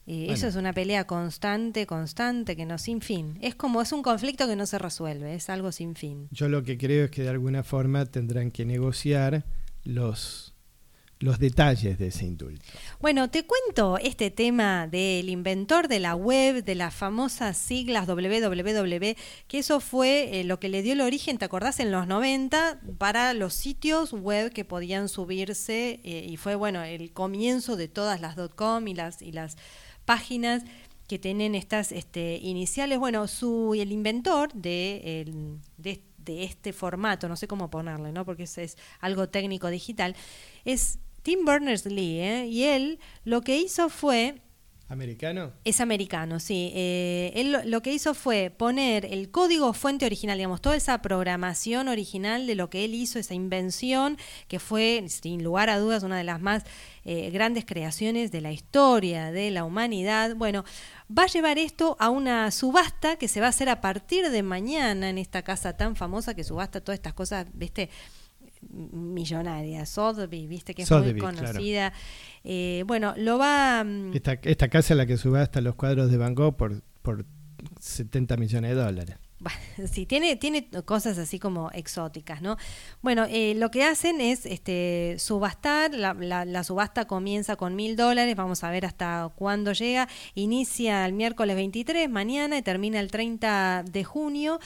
Bueno. 0.05 0.31
eso 0.33 0.47
es 0.47 0.55
una 0.55 0.71
pelea 0.71 1.05
constante, 1.05 1.85
constante, 1.85 2.55
que 2.55 2.65
no 2.65 2.77
sin 2.77 3.01
fin. 3.01 3.37
Es 3.41 3.55
como, 3.55 3.81
es 3.81 3.91
un 3.91 4.03
conflicto 4.03 4.47
que 4.47 4.55
no 4.55 4.65
se 4.65 4.79
resuelve, 4.79 5.35
es 5.35 5.49
algo 5.49 5.73
sin 5.73 5.95
fin. 5.95 6.29
Yo 6.31 6.47
lo 6.47 6.63
que 6.63 6.77
creo 6.77 7.05
es 7.05 7.11
que 7.11 7.23
de 7.23 7.29
alguna 7.29 7.63
forma 7.63 8.05
tendrán 8.05 8.51
que 8.51 8.63
negociar 8.63 9.43
los, 9.89 10.53
los 11.19 11.37
detalles 11.39 11.97
de 11.97 12.07
ese 12.07 12.25
indulto. 12.25 12.63
Bueno, 13.01 13.29
te 13.29 13.45
cuento 13.45 13.97
este 13.97 14.31
tema 14.31 14.87
del 14.87 15.27
inventor 15.29 15.87
de 15.87 15.99
la 15.99 16.15
web, 16.15 16.63
de 16.63 16.75
las 16.75 16.93
famosas 16.93 17.57
siglas 17.57 18.07
www, 18.07 19.15
que 19.47 19.59
eso 19.59 19.79
fue 19.79 20.39
eh, 20.39 20.43
lo 20.45 20.59
que 20.59 20.69
le 20.69 20.81
dio 20.81 20.93
el 20.93 21.01
origen, 21.01 21.37
¿te 21.37 21.45
acordás? 21.45 21.79
En 21.79 21.91
los 21.91 22.07
90 22.07 22.79
para 22.97 23.33
los 23.33 23.53
sitios 23.53 24.13
web 24.13 24.51
que 24.53 24.63
podían 24.65 25.09
subirse 25.09 25.99
eh, 26.03 26.25
y 26.29 26.37
fue, 26.37 26.55
bueno, 26.55 26.83
el 26.83 27.11
comienzo 27.11 27.75
de 27.75 27.87
todas 27.87 28.21
las 28.21 28.35
.com 28.55 28.87
y 28.87 28.93
las, 28.93 29.21
y 29.21 29.31
las 29.31 29.57
páginas 30.05 30.63
que 31.07 31.17
tienen 31.19 31.55
estas 31.55 31.91
este, 31.91 32.37
iniciales. 32.41 32.99
Bueno, 32.99 33.27
su, 33.27 33.73
el 33.75 33.91
inventor 33.91 34.53
de, 34.53 35.21
el- 35.21 35.57
de, 35.77 36.01
de 36.29 36.43
este 36.43 36.73
formato, 36.73 37.27
no 37.27 37.35
sé 37.35 37.47
cómo 37.47 37.69
ponerle, 37.69 38.11
¿no? 38.11 38.23
Porque 38.23 38.43
es, 38.43 38.57
es 38.57 38.77
algo 38.99 39.29
técnico 39.29 39.69
digital, 39.69 40.15
es 40.63 40.99
Tim 41.23 41.43
Berners-Lee, 41.43 42.19
¿eh? 42.19 42.47
y 42.47 42.63
él 42.63 42.99
lo 43.25 43.41
que 43.41 43.57
hizo 43.57 43.89
fue 43.89 44.41
¿Americano? 44.87 45.53
es 45.65 45.81
americano, 45.81 46.39
sí. 46.39 46.71
Eh, 46.73 47.31
él 47.35 47.51
lo, 47.51 47.63
lo 47.63 47.81
que 47.81 47.93
hizo 47.93 48.15
fue 48.15 48.49
poner 48.55 49.05
el 49.05 49.29
código 49.29 49.71
fuente 49.73 50.05
original, 50.05 50.37
digamos, 50.37 50.61
toda 50.61 50.75
esa 50.75 50.99
programación 51.01 51.87
original 51.87 52.47
de 52.47 52.55
lo 52.55 52.69
que 52.71 52.85
él 52.85 52.95
hizo, 52.95 53.19
esa 53.19 53.35
invención, 53.35 54.17
que 54.47 54.59
fue, 54.59 55.05
sin 55.07 55.43
lugar 55.43 55.69
a 55.69 55.77
dudas, 55.77 56.01
una 56.01 56.17
de 56.17 56.23
las 56.23 56.41
más 56.41 56.63
eh, 57.05 57.29
grandes 57.29 57.65
creaciones 57.65 58.31
de 58.31 58.41
la 58.41 58.51
historia 58.51 59.31
de 59.31 59.51
la 59.51 59.63
humanidad. 59.63 60.35
Bueno, 60.35 60.63
va 61.15 61.23
a 61.23 61.27
llevar 61.27 61.57
esto 61.57 61.95
a 61.99 62.09
una 62.09 62.51
subasta 62.51 63.15
que 63.17 63.27
se 63.27 63.39
va 63.39 63.47
a 63.47 63.49
hacer 63.49 63.69
a 63.69 63.81
partir 63.81 64.29
de 64.29 64.43
mañana 64.43 65.09
en 65.09 65.17
esta 65.17 65.41
casa 65.41 65.75
tan 65.75 65.95
famosa 65.95 66.33
que 66.33 66.43
subasta 66.43 66.81
todas 66.81 66.97
estas 66.97 67.13
cosas, 67.13 67.47
¿viste? 67.53 67.89
millonaria, 68.61 69.85
Sotheby, 69.85 70.47
viste 70.47 70.73
que 70.73 70.81
es 70.81 70.87
Sotheby, 70.87 71.13
muy 71.13 71.21
claro. 71.21 71.37
conocida. 71.37 71.93
Eh, 72.43 72.83
bueno, 72.85 73.13
lo 73.17 73.37
va 73.37 73.83
mm, 73.83 74.13
Esta, 74.13 74.33
esta 74.33 74.67
casa 74.67 74.93
es 74.93 74.97
la 74.97 75.05
que 75.05 75.17
subasta 75.17 75.61
los 75.61 75.75
cuadros 75.75 76.11
de 76.11 76.17
Van 76.17 76.35
Gogh 76.35 76.55
por, 76.55 76.81
por 77.01 77.25
70 77.79 78.37
millones 78.37 78.71
de 78.71 78.81
dólares. 78.81 79.17
Sí, 79.91 80.05
tiene, 80.05 80.35
tiene 80.35 80.67
cosas 80.85 81.17
así 81.17 81.39
como 81.39 81.71
exóticas, 81.71 82.41
¿no? 82.41 82.57
Bueno, 83.01 83.25
eh, 83.29 83.53
lo 83.55 83.71
que 83.71 83.83
hacen 83.83 84.19
es 84.21 84.45
este, 84.45 85.15
subastar, 85.19 85.93
la, 85.93 86.13
la- 86.13 86.45
la 86.45 86.63
subasta 86.63 87.05
comienza 87.05 87.55
con 87.55 87.75
mil 87.75 87.95
dólares, 87.95 88.35
vamos 88.35 88.63
a 88.63 88.71
ver 88.71 88.85
hasta 88.85 89.31
cuándo 89.35 89.71
llega, 89.71 90.07
inicia 90.35 91.05
el 91.05 91.13
miércoles 91.13 91.55
23, 91.55 92.09
mañana, 92.09 92.57
y 92.57 92.61
termina 92.61 92.99
el 92.99 93.09
30 93.11 93.83
de 93.89 94.03
junio. 94.03 94.59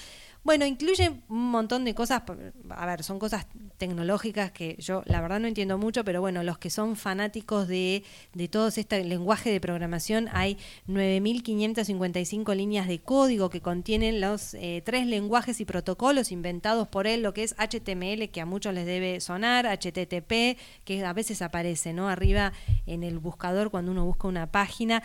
Bueno, 0.44 0.66
incluye 0.66 1.10
un 1.30 1.52
montón 1.52 1.86
de 1.86 1.96
cosas, 1.96 2.24
a 2.70 2.86
ver, 2.86 3.02
son 3.04 3.18
cosas 3.18 3.48
tecnológicas 3.78 4.52
que 4.52 4.76
yo 4.78 5.02
la 5.06 5.22
verdad 5.22 5.40
no 5.40 5.48
entiendo 5.48 5.78
mucho, 5.78 6.04
pero 6.04 6.20
bueno, 6.20 6.44
los 6.44 6.58
que 6.58 6.70
son 6.70 6.98
fanáticos 6.98 7.70
de, 7.70 8.04
de 8.34 8.50
todo 8.50 8.68
este 8.68 9.06
lenguaje 9.06 9.52
de 9.52 9.62
programación, 9.62 10.28
hay 10.34 10.58
9.555 10.90 12.56
líneas 12.58 12.90
de 12.90 13.00
código 13.00 13.50
que 13.50 13.62
contienen 13.62 14.20
los 14.20 14.54
eh, 14.56 14.84
tres 14.86 15.08
lenguajes 15.08 15.62
y 15.62 15.66
protocolos 15.66 16.30
inventados 16.30 16.90
por 16.90 17.08
él, 17.08 17.24
lo 17.24 17.34
que 17.34 17.44
es 17.44 17.56
HTML, 17.58 18.30
que 18.30 18.42
a 18.42 18.46
muchos 18.46 18.74
les 18.74 18.86
debe 18.86 19.22
sonar, 19.22 19.66
HTTP, 19.66 20.60
que 20.84 21.06
a 21.06 21.14
veces 21.14 21.42
aparece, 21.42 21.94
¿no? 21.94 22.10
Arriba 22.10 22.52
en 22.86 23.04
el 23.04 23.18
buscador 23.18 23.72
cuando 23.72 23.92
uno 23.92 24.04
busca 24.04 24.28
una 24.28 24.48
página 24.48 25.04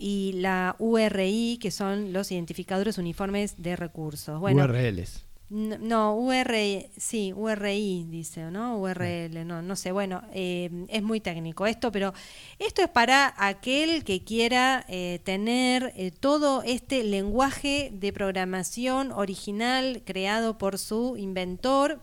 y 0.00 0.32
la 0.36 0.74
URI, 0.78 1.58
que 1.60 1.70
son 1.70 2.12
los 2.12 2.32
identificadores 2.32 2.98
uniformes 2.98 3.54
de 3.62 3.76
recursos. 3.76 4.40
Bueno, 4.40 4.64
URLs. 4.64 5.26
No, 5.50 6.14
URI, 6.14 6.86
sí, 6.96 7.32
URI 7.34 8.06
dice, 8.08 8.52
¿no? 8.52 8.78
URL, 8.78 9.44
no, 9.44 9.62
no 9.62 9.74
sé, 9.74 9.90
bueno, 9.90 10.22
eh, 10.32 10.70
es 10.88 11.02
muy 11.02 11.18
técnico 11.18 11.66
esto, 11.66 11.90
pero 11.90 12.14
esto 12.60 12.82
es 12.82 12.88
para 12.88 13.34
aquel 13.36 14.04
que 14.04 14.22
quiera 14.22 14.84
eh, 14.88 15.18
tener 15.24 15.92
eh, 15.96 16.12
todo 16.12 16.62
este 16.62 17.02
lenguaje 17.02 17.90
de 17.92 18.12
programación 18.12 19.10
original 19.10 20.02
creado 20.06 20.56
por 20.56 20.78
su 20.78 21.16
inventor. 21.16 22.00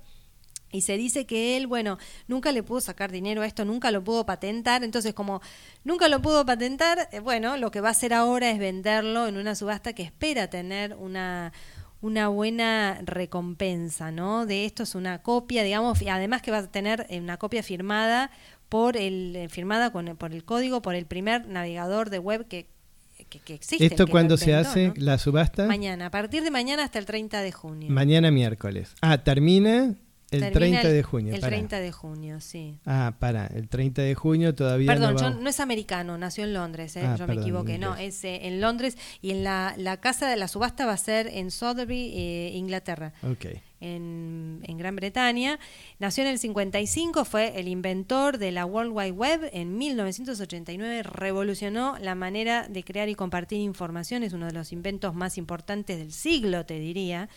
Y 0.71 0.81
se 0.81 0.97
dice 0.97 1.25
que 1.25 1.55
él, 1.55 1.65
bueno, 1.67 1.97
nunca 2.27 2.51
le 2.51 2.61
pudo 2.61 2.81
sacar 2.81 3.09
dinero 3.11 3.41
a 3.41 3.45
esto, 3.45 3.63
nunca 3.63 3.89
lo 3.91 4.03
pudo 4.03 4.25
patentar. 4.25 4.83
Entonces, 4.83 5.13
como 5.13 5.41
nunca 5.85 6.09
lo 6.09 6.21
pudo 6.21 6.45
patentar, 6.45 7.07
eh, 7.13 7.19
bueno, 7.19 7.55
lo 7.57 7.71
que 7.71 7.79
va 7.81 7.87
a 7.87 7.91
hacer 7.91 8.13
ahora 8.13 8.49
es 8.51 8.59
venderlo 8.59 9.27
en 9.27 9.37
una 9.37 9.55
subasta 9.55 9.93
que 9.93 10.03
espera 10.03 10.49
tener 10.49 10.93
una, 10.95 11.53
una 12.01 12.27
buena 12.27 12.99
recompensa, 13.05 14.11
¿no? 14.11 14.45
De 14.45 14.65
esto 14.65 14.83
es 14.83 14.95
una 14.95 15.21
copia, 15.21 15.63
digamos, 15.63 16.01
y 16.01 16.09
además 16.09 16.41
que 16.41 16.51
va 16.51 16.57
a 16.59 16.67
tener 16.71 17.05
eh, 17.09 17.19
una 17.19 17.37
copia 17.37 17.63
firmada 17.63 18.29
por 18.69 18.97
el, 18.97 19.35
eh, 19.35 19.49
firmada 19.49 19.91
con, 19.91 20.07
el- 20.09 20.15
por 20.17 20.33
el 20.33 20.43
código, 20.43 20.81
por 20.81 20.95
el 20.95 21.05
primer 21.05 21.47
navegador 21.47 22.09
de 22.09 22.19
web 22.19 22.45
que, 22.49 22.67
que, 23.29 23.39
que 23.39 23.53
existe. 23.53 23.85
¿Esto 23.85 24.05
que 24.05 24.11
cuándo 24.11 24.35
se 24.35 24.53
hace? 24.53 24.87
¿no? 24.89 24.93
¿La 24.97 25.17
subasta? 25.17 25.65
Mañana, 25.65 26.07
a 26.07 26.11
partir 26.11 26.43
de 26.43 26.51
mañana 26.51 26.83
hasta 26.83 26.99
el 26.99 27.05
30 27.05 27.41
de 27.41 27.51
junio. 27.53 27.89
Mañana 27.89 28.31
miércoles. 28.31 28.93
Ah, 29.01 29.23
termina 29.23 29.95
el 30.29 30.41
Termina 30.41 30.53
30 30.81 30.81
el- 30.89 30.93
de 30.93 31.03
junio. 31.03 31.33
El 31.35 31.39
pará. 31.39 31.55
30 31.55 31.79
de 31.79 31.91
junio, 31.91 32.41
sí. 32.41 32.77
Ah, 32.85 33.15
para, 33.17 33.47
el 33.47 33.69
30 33.69 34.01
de 34.01 34.13
junio 34.13 34.53
todavía 34.55 34.91
Perdón, 34.91 35.13
no 35.15 35.19
yo 35.21 35.29
no 35.31 35.49
es 35.49 35.59
americano, 35.61 36.17
nació 36.17 36.43
en 36.43 36.53
Londres, 36.53 36.95
¿eh? 36.97 37.01
Ah, 37.05 37.15
yo 37.15 37.23
me 37.23 37.27
perdón, 37.27 37.43
equivoqué. 37.43 37.77
No, 37.77 37.95
es 37.95 38.23
eh, 38.25 38.47
en 38.47 38.59
Londres 38.59 38.97
y 39.21 39.31
en 39.31 39.43
la, 39.43 39.73
la 39.77 39.97
casa 39.97 40.29
de 40.29 40.35
la 40.35 40.47
subasta 40.49 40.85
va 40.85 40.93
a 40.93 40.97
ser 40.97 41.27
en 41.27 41.49
Sotheby, 41.51 42.11
eh, 42.15 42.51
Inglaterra. 42.55 43.13
Ok. 43.23 43.45
En, 43.79 44.61
en 44.63 44.77
Gran 44.79 44.95
Bretaña. 44.95 45.59
Nació 45.99 46.23
en 46.23 46.31
el 46.31 46.39
55, 46.39 47.25
fue 47.25 47.59
el 47.59 47.67
inventor 47.67 48.39
de 48.39 48.51
la 48.51 48.65
World 48.65 48.91
Wide 48.91 49.11
Web. 49.11 49.49
En 49.53 49.77
1989 49.77 51.03
revolucionó 51.03 51.95
la 52.01 52.15
manera 52.15 52.67
de 52.67 52.83
crear 52.83 53.07
y 53.07 53.15
compartir 53.15 53.59
información. 53.59 54.23
Es 54.23 54.33
uno 54.33 54.47
de 54.47 54.53
los 54.53 54.73
inventos 54.73 55.13
más 55.13 55.37
importantes 55.37 55.97
del 55.99 56.11
siglo, 56.11 56.65
te 56.65 56.79
diría. 56.79 57.29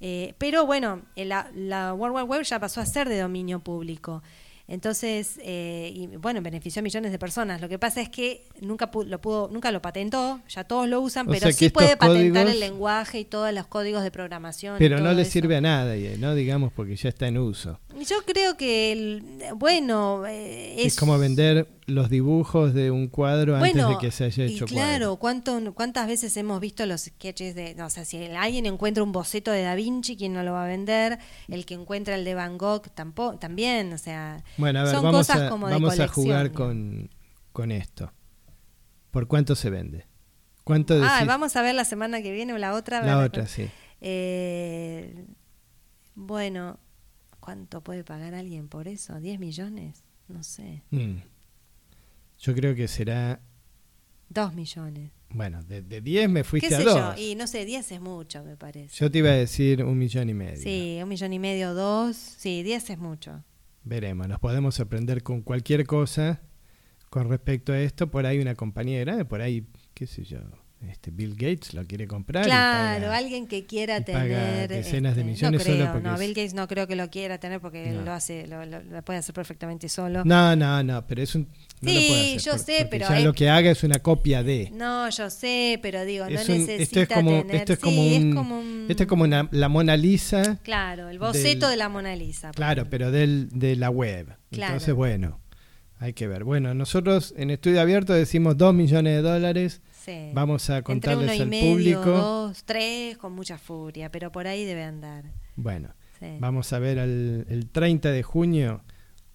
Eh, 0.00 0.34
pero 0.38 0.64
bueno, 0.66 1.02
eh, 1.16 1.24
la, 1.24 1.50
la 1.54 1.92
World 1.94 2.14
Wide 2.16 2.24
Web 2.26 2.42
ya 2.42 2.58
pasó 2.60 2.80
a 2.80 2.86
ser 2.86 3.08
de 3.08 3.18
dominio 3.20 3.60
público. 3.60 4.22
Entonces, 4.70 5.40
eh, 5.42 5.90
y 5.94 6.06
bueno, 6.18 6.42
benefició 6.42 6.80
a 6.80 6.82
millones 6.82 7.10
de 7.10 7.18
personas. 7.18 7.62
Lo 7.62 7.70
que 7.70 7.78
pasa 7.78 8.02
es 8.02 8.10
que 8.10 8.44
nunca 8.60 8.90
pu- 8.90 9.06
lo 9.06 9.18
pudo, 9.18 9.48
nunca 9.50 9.72
lo 9.72 9.80
patentó, 9.80 10.40
ya 10.46 10.62
todos 10.64 10.86
lo 10.86 11.00
usan, 11.00 11.26
O 11.26 11.30
pero 11.32 11.50
sí 11.52 11.70
puede 11.70 11.96
patentar 11.96 12.44
códigos- 12.46 12.52
el 12.52 12.60
lenguaje 12.60 13.20
y 13.20 13.24
todos 13.24 13.50
los 13.54 13.66
códigos 13.66 14.02
de 14.02 14.10
programación. 14.10 14.76
Pero 14.78 15.00
no 15.00 15.14
le 15.14 15.22
eso. 15.22 15.30
sirve 15.30 15.56
a 15.56 15.62
nada, 15.62 15.94
¿no? 16.18 16.34
Digamos, 16.34 16.70
porque 16.70 16.96
ya 16.96 17.08
está 17.08 17.26
en 17.28 17.38
uso. 17.38 17.80
Yo 18.06 18.16
creo 18.26 18.58
que, 18.58 18.92
el, 18.92 19.22
bueno, 19.56 20.26
eh, 20.26 20.74
Es, 20.82 20.88
es, 20.88 20.96
como 20.96 21.18
vender 21.18 21.66
los 21.88 22.10
dibujos 22.10 22.74
de 22.74 22.90
un 22.90 23.08
cuadro 23.08 23.56
antes 23.56 23.74
de 23.74 23.98
que 23.98 24.10
se 24.10 24.24
haya 24.24 24.44
y 24.44 24.54
hecho 24.54 24.66
claro, 24.66 25.16
cuadro. 25.16 25.16
¿cuánto, 25.16 25.74
¿cuántas 25.74 26.06
veces 26.06 26.36
hemos 26.36 26.60
visto 26.60 26.84
los 26.86 27.00
sketches 27.02 27.54
de, 27.54 27.74
no, 27.74 27.86
o 27.86 27.90
sea, 27.90 28.04
si 28.04 28.22
alguien 28.26 28.66
encuentra 28.66 29.02
un 29.02 29.10
boceto 29.10 29.50
de 29.50 29.62
Da 29.62 29.74
Vinci, 29.74 30.16
¿quién 30.16 30.34
no 30.34 30.42
lo 30.42 30.52
va 30.52 30.64
a 30.64 30.68
vender? 30.68 31.18
El 31.48 31.64
que 31.64 31.74
encuentra 31.74 32.14
el 32.14 32.24
de 32.24 32.34
Van 32.34 32.58
Gogh 32.58 32.88
tampoco, 32.94 33.38
también, 33.38 33.92
o 33.94 33.98
sea, 33.98 34.44
Bueno, 34.58 34.80
a 34.80 34.82
ver, 34.84 34.94
son 34.94 35.02
vamos, 35.02 35.26
cosas 35.26 35.42
a, 35.42 35.48
como 35.48 35.66
de 35.68 35.74
vamos 35.74 35.98
a 35.98 36.08
jugar 36.08 36.52
con, 36.52 37.10
con 37.52 37.72
esto. 37.72 38.12
¿Por 39.10 39.26
cuánto 39.26 39.54
se 39.54 39.70
vende? 39.70 40.06
¿Cuánto 40.64 40.94
Ah, 41.02 41.14
decís? 41.14 41.26
vamos 41.26 41.56
a 41.56 41.62
ver 41.62 41.74
la 41.74 41.86
semana 41.86 42.20
que 42.20 42.30
viene 42.30 42.52
o 42.52 42.58
la 42.58 42.74
otra. 42.74 43.02
La 43.02 43.18
otra, 43.20 43.46
sí. 43.46 43.68
Eh, 44.02 45.24
bueno, 46.14 46.78
¿cuánto 47.40 47.80
puede 47.82 48.04
pagar 48.04 48.34
alguien 48.34 48.68
por 48.68 48.88
eso? 48.88 49.14
¿10 49.14 49.38
millones? 49.38 50.04
No 50.28 50.42
sé. 50.42 50.82
Mm. 50.90 51.16
Yo 52.38 52.54
creo 52.54 52.74
que 52.74 52.88
será 52.88 53.40
Dos 54.30 54.52
millones. 54.54 55.10
Bueno, 55.30 55.62
de, 55.62 55.80
de 55.82 56.00
10 56.02 56.28
me 56.30 56.40
¿Qué 56.40 56.44
fuiste 56.44 56.74
a 56.74 56.78
sé 56.78 56.84
2. 56.84 56.94
yo? 57.16 57.22
Y 57.22 57.34
no 57.34 57.46
sé, 57.46 57.64
10 57.64 57.92
es 57.92 58.00
mucho, 58.00 58.44
me 58.44 58.56
parece. 58.56 58.94
Yo 58.94 59.10
te 59.10 59.18
iba 59.18 59.30
a 59.30 59.34
decir 59.34 59.82
un 59.84 59.96
millón 59.98 60.28
y 60.28 60.34
medio. 60.34 60.56
Sí, 60.62 60.98
un 61.02 61.08
millón 61.08 61.32
y 61.32 61.38
medio, 61.38 61.72
dos. 61.74 62.16
Sí, 62.16 62.62
10 62.62 62.90
es 62.90 62.98
mucho. 62.98 63.42
Veremos, 63.84 64.28
nos 64.28 64.38
podemos 64.38 64.74
sorprender 64.74 65.22
con 65.22 65.40
cualquier 65.42 65.86
cosa 65.86 66.42
con 67.08 67.28
respecto 67.30 67.72
a 67.72 67.80
esto. 67.80 68.10
Por 68.10 68.26
ahí 68.26 68.38
una 68.38 68.54
compañía 68.54 69.00
grande, 69.00 69.24
por 69.24 69.40
ahí, 69.40 69.66
qué 69.94 70.06
sé 70.06 70.24
yo, 70.24 70.38
este 70.82 71.10
Bill 71.10 71.32
Gates 71.34 71.72
lo 71.72 71.84
quiere 71.86 72.06
comprar. 72.06 72.44
Claro, 72.44 73.04
paga- 73.06 73.16
alguien 73.16 73.46
que 73.46 73.64
quiera 73.66 74.02
tener. 74.04 74.68
decenas 74.68 75.14
de 75.16 75.22
este, 75.22 75.32
millones 75.32 75.60
no 75.60 75.64
solo 75.64 75.76
creo, 75.78 75.92
porque 75.92 76.08
no, 76.08 76.18
Bill 76.18 76.34
Gates 76.34 76.54
no 76.54 76.68
creo 76.68 76.86
que 76.86 76.96
lo 76.96 77.08
quiera 77.10 77.38
tener 77.38 77.60
porque 77.60 77.90
No. 77.92 78.02
lo 78.02 78.12
hace, 78.12 78.46
lo, 78.46 78.64
lo- 78.66 78.82
lo 78.82 79.02
puede 79.02 79.18
hacer 79.20 79.34
perfectamente 79.34 79.88
solo. 79.88 80.22
No, 80.24 80.54
no, 80.54 80.82
no, 80.82 81.06
pero 81.06 81.22
es 81.22 81.34
un. 81.34 81.48
No 81.80 81.92
lo 81.92 81.98
Sí, 82.00 82.06
puede 82.08 82.20
hacer, 82.36 82.40
yo 82.40 82.52
por- 82.52 82.60
sé, 82.60 82.88
pero 82.90 83.08
Ya 83.08 83.18
es- 83.18 83.24
lo 83.24 83.32
que 83.32 83.48
haga 83.48 83.70
es 83.70 83.82
una 83.84 83.98
copia 84.00 84.42
de. 84.42 84.70
No, 84.72 85.08
yo 85.10 85.30
sé, 85.30 85.78
pero 85.82 86.04
digo, 86.04 86.24
Es 86.26 86.48
no 86.48 86.54
un- 86.54 86.60
necesita 86.60 86.82
esto 86.82 87.00
es 87.00 87.08
como, 87.08 87.30
tener. 87.42 87.56
esto 87.56 87.72
es 87.74 87.78
sí, 87.78 87.84
como 87.84 88.02
un, 88.02 88.28
es 88.30 88.34
como 88.34 88.58
un- 88.60 88.86
esto 88.88 89.02
es 89.02 89.08
como 89.08 89.24
una- 89.24 89.48
la 89.52 89.68
Mona 89.68 89.96
Lisa, 89.96 90.58
Claro, 90.62 91.08
el 91.08 91.18
boceto 91.18 91.66
del- 91.66 91.70
de 91.72 91.76
la 91.76 91.88
Mona 91.88 92.16
Lisa. 92.16 92.50
claro, 92.52 92.82
ejemplo. 92.82 92.90
pero 92.90 93.10
del, 93.10 93.48
de 93.52 93.76
la 93.76 93.90
web. 93.90 94.26
Claro. 94.50 94.72
Entonces, 94.74 94.94
bueno, 94.94 95.40
hay 96.00 96.12
que 96.12 96.26
ver. 96.26 96.44
Bueno, 96.44 96.74
nosotros 96.74 97.34
en 97.36 97.50
Estudio 97.50 97.80
Abierto 97.80 98.12
decimos 98.12 98.56
2 98.56 98.74
millones 98.74 99.14
de 99.16 99.22
dólares. 99.22 99.80
Sí. 100.04 100.30
Vamos 100.32 100.70
a 100.70 100.78
Entre 100.78 100.92
uno 100.94 101.00
contarles 101.02 101.38
y 101.38 101.42
al 101.42 101.48
medio, 101.48 101.70
público. 101.72 102.00
dos, 102.12 102.64
tres, 102.64 103.18
con 103.18 103.34
mucha 103.34 103.58
furia, 103.58 104.10
pero 104.10 104.32
por 104.32 104.46
ahí 104.46 104.64
debe 104.64 104.82
andar. 104.84 105.24
Bueno, 105.54 105.90
Sí. 106.18 106.26
vamos 106.40 106.72
a 106.72 106.78
ver 106.78 106.98
al- 106.98 107.44
el 107.48 107.68
30 107.70 108.10
de 108.10 108.22
junio 108.22 108.82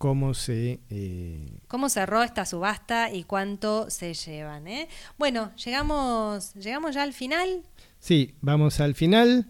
cómo 0.03 0.33
se... 0.33 0.81
eh, 0.89 1.47
¿Cómo 1.69 1.87
cerró 1.87 2.23
esta 2.23 2.45
subasta 2.45 3.09
y 3.09 3.23
cuánto 3.23 3.89
se 3.89 4.13
llevan? 4.13 4.67
eh? 4.67 4.89
Bueno, 5.17 5.53
llegamos, 5.55 6.53
llegamos 6.55 6.93
ya 6.93 7.03
al 7.03 7.13
final. 7.13 7.61
Sí, 7.99 8.33
vamos 8.41 8.81
al 8.81 8.95
final. 8.95 9.47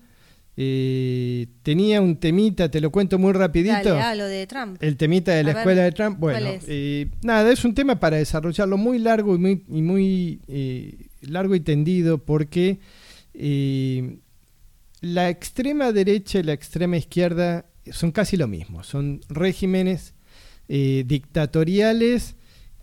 Eh, 0.55 1.47
tenía 1.63 2.01
un 2.01 2.17
temita, 2.17 2.69
te 2.69 2.81
lo 2.81 2.91
cuento 2.91 3.17
muy 3.17 3.33
rapidito. 3.33 3.95
Dale, 3.95 4.01
ah, 4.01 4.13
lo 4.13 4.25
de 4.25 4.45
Trump. 4.45 4.77
El 4.79 4.95
temita 4.95 5.31
de 5.31 5.41
la 5.43 5.49
A 5.49 5.53
ver, 5.55 5.61
escuela 5.61 5.81
de 5.85 5.91
Trump, 5.91 6.19
¿cuál 6.19 6.33
bueno, 6.35 6.49
es? 6.51 6.65
eh, 6.67 7.07
nada, 7.23 7.51
es 7.51 7.65
un 7.65 7.73
tema 7.73 7.99
para 7.99 8.17
desarrollarlo 8.17 8.77
muy 8.77 8.99
largo 8.99 9.33
y 9.33 9.39
muy, 9.39 9.65
y 9.67 9.81
muy 9.81 10.39
eh, 10.47 11.07
largo 11.21 11.55
y 11.55 11.61
tendido 11.61 12.19
porque 12.23 12.79
la 15.01 15.29
extrema 15.29 15.91
derecha 15.91 16.37
y 16.37 16.43
la 16.43 16.53
extrema 16.53 16.97
izquierda 16.97 17.65
son 17.91 18.11
casi 18.11 18.37
lo 18.37 18.47
mismo, 18.47 18.83
son 18.83 19.21
regímenes 19.29 20.13
eh, 20.67 21.03
dictatoriales 21.05 22.35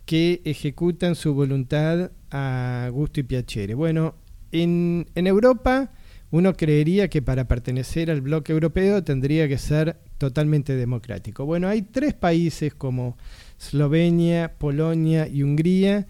que 0.05 0.41
ejecutan 0.45 1.15
su 1.15 1.33
voluntad 1.33 2.11
a 2.31 2.89
gusto 2.91 3.19
y 3.19 3.23
piacere. 3.23 3.73
Bueno, 3.73 4.15
en, 4.51 5.07
en 5.15 5.27
Europa 5.27 5.91
uno 6.31 6.53
creería 6.53 7.09
que 7.09 7.21
para 7.21 7.47
pertenecer 7.47 8.09
al 8.09 8.21
bloque 8.21 8.53
europeo 8.53 9.03
tendría 9.03 9.47
que 9.47 9.57
ser 9.57 9.97
totalmente 10.17 10.75
democrático. 10.75 11.45
Bueno, 11.45 11.67
hay 11.67 11.81
tres 11.81 12.13
países 12.13 12.73
como 12.73 13.17
Eslovenia, 13.59 14.53
Polonia 14.57 15.27
y 15.27 15.43
Hungría 15.43 16.07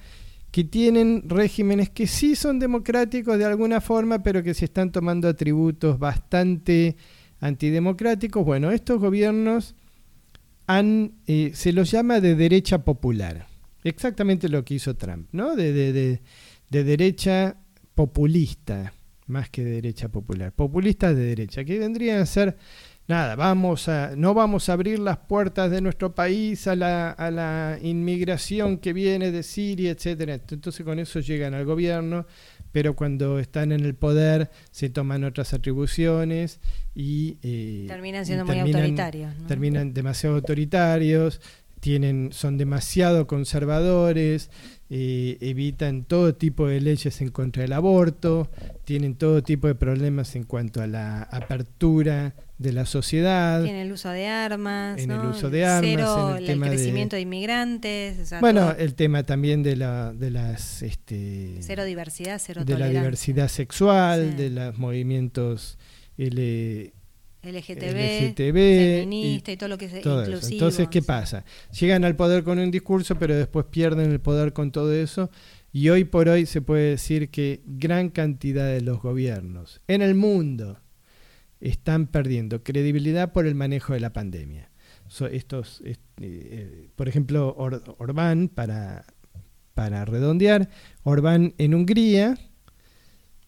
que 0.51 0.63
tienen 0.65 1.23
regímenes 1.27 1.89
que 1.89 2.07
sí 2.07 2.35
son 2.35 2.59
democráticos 2.59 3.37
de 3.37 3.45
alguna 3.45 3.81
forma, 3.81 4.21
pero 4.21 4.43
que 4.43 4.53
se 4.53 4.65
están 4.65 4.91
tomando 4.91 5.27
atributos 5.27 5.97
bastante 5.97 6.97
antidemocráticos. 7.39 8.45
Bueno, 8.45 8.71
estos 8.71 8.99
gobiernos 8.99 9.75
eh, 11.27 11.51
se 11.53 11.73
los 11.73 11.91
llama 11.91 12.19
de 12.19 12.35
derecha 12.35 12.83
popular. 12.83 13.47
Exactamente 13.83 14.47
lo 14.49 14.63
que 14.63 14.75
hizo 14.75 14.95
Trump, 14.95 15.27
¿no? 15.31 15.55
De, 15.55 15.73
de- 15.73 15.91
de- 15.93 16.21
de 16.69 16.83
derecha 16.85 17.57
populista, 17.95 18.93
más 19.27 19.49
que 19.49 19.63
de 19.63 19.71
derecha 19.71 20.09
popular. 20.09 20.51
Populistas 20.53 21.15
de 21.15 21.23
derecha, 21.23 21.63
que 21.63 21.79
vendrían 21.79 22.19
a 22.21 22.25
ser, 22.25 22.57
nada, 23.07 23.35
vamos 23.35 23.87
a, 23.89 24.15
no 24.15 24.33
vamos 24.33 24.69
a 24.69 24.73
abrir 24.73 24.99
las 24.99 25.17
puertas 25.17 25.69
de 25.71 25.81
nuestro 25.81 26.13
país 26.15 26.67
a 26.67 26.75
la, 26.75 27.11
a 27.11 27.29
la 27.31 27.77
inmigración 27.81 28.77
que 28.77 28.93
viene 28.93 29.31
de 29.31 29.43
Siria, 29.43 29.91
etcétera. 29.91 30.35
Entonces 30.35 30.85
con 30.85 30.99
eso 30.99 31.19
llegan 31.19 31.53
al 31.53 31.65
gobierno, 31.65 32.25
pero 32.71 32.95
cuando 32.95 33.39
están 33.39 33.71
en 33.71 33.81
el 33.81 33.95
poder 33.95 34.49
se 34.71 34.89
toman 34.89 35.23
otras 35.23 35.53
atribuciones 35.53 36.59
y 36.95 37.37
eh, 37.43 37.85
Terminan 37.87 38.23
y 38.23 38.25
siendo 38.25 38.45
muy 38.45 38.59
autoritarios. 38.59 39.37
¿no? 39.37 39.47
terminan 39.47 39.93
demasiado 39.93 40.35
autoritarios, 40.35 41.41
tienen, 41.81 42.29
son 42.31 42.57
demasiado 42.57 43.27
conservadores, 43.27 44.49
eh, 44.89 45.37
evitan 45.41 46.03
todo 46.05 46.33
tipo 46.35 46.67
de 46.67 46.79
leyes 46.79 47.19
en 47.21 47.29
contra 47.29 47.63
del 47.63 47.73
aborto, 47.73 48.49
tienen 48.85 49.15
todo 49.15 49.41
tipo 49.43 49.67
de 49.67 49.75
problemas 49.75 50.35
en 50.35 50.43
cuanto 50.43 50.81
a 50.81 50.87
la 50.87 51.23
apertura 51.23 52.35
de 52.59 52.71
la 52.73 52.85
sociedad. 52.85 53.65
En 53.65 53.75
el 53.75 53.91
uso 53.91 54.09
de 54.09 54.27
armas. 54.27 54.99
En 54.99 55.09
el 55.11 55.19
uso 55.21 55.49
de 55.49 55.65
armas, 55.65 55.89
Cero, 55.91 56.29
en 56.29 56.35
el 56.37 56.43
el 56.43 56.45
tema 56.47 56.65
de- 56.69 56.75
crecimiento 56.75 57.15
de, 57.15 57.21
inmigrantes. 57.23 58.19
o 58.19 58.25
sea, 58.25 58.39
Bueno, 58.39 58.61
todo- 58.61 58.77
el 58.77 58.93
tema 58.93 59.23
también 59.23 59.63
de, 59.63 59.75
la, 59.75 60.13
de 60.13 60.29
las... 60.29 60.83
Este, 60.83 61.55
cero 61.61 61.83
diversidad, 61.83 62.39
cero 62.43 62.63
de 62.63 62.77
la 62.77 62.87
diversidad 62.89 63.47
sexual, 63.47 64.33
Sí. 64.37 64.43
de 64.43 64.49
los 64.51 64.77
movimientos 64.77 65.79
L, 66.17 66.93
LGTB, 67.43 68.29
LGTB 68.29 68.53
feminista 69.01 69.51
y, 69.51 69.57
todo 69.57 69.69
lo 69.69 69.77
que 69.77 69.85
es 69.85 70.01
todo 70.01 70.23
eso. 70.23 70.47
Entonces, 70.53 70.87
¿qué 70.89 71.01
pasa? 71.01 71.43
Llegan 71.79 72.05
al 72.05 72.15
poder 72.15 72.43
con 72.43 72.59
un 72.59 72.69
discurso, 72.71 73.15
pero 73.17 73.35
después 73.35 73.65
pierden 73.69 74.11
el 74.11 74.19
poder 74.19 74.53
con 74.53 74.71
todo 74.71 74.93
eso. 74.93 75.29
Y 75.73 75.89
hoy 75.89 76.03
por 76.03 76.27
hoy 76.29 76.45
se 76.45 76.61
puede 76.61 76.89
decir 76.91 77.29
que 77.29 77.61
gran 77.65 78.09
cantidad 78.09 78.67
de 78.67 78.81
los 78.81 79.01
gobiernos 79.01 79.81
en 79.87 80.01
el 80.01 80.15
mundo 80.15 80.79
están 81.61 82.07
perdiendo 82.07 82.61
credibilidad 82.63 83.31
por 83.31 83.45
el 83.47 83.55
manejo 83.55 83.93
de 83.93 83.99
la 84.01 84.11
pandemia. 84.13 84.69
So- 85.07 85.27
estos, 85.27 85.81
est- 85.85 86.01
eh, 86.21 86.89
por 86.95 87.07
ejemplo, 87.07 87.53
Or- 87.57 87.83
Orbán, 87.99 88.49
para, 88.49 89.05
para 89.73 90.03
redondear, 90.05 90.69
Orbán 91.03 91.53
en 91.57 91.73
Hungría 91.73 92.37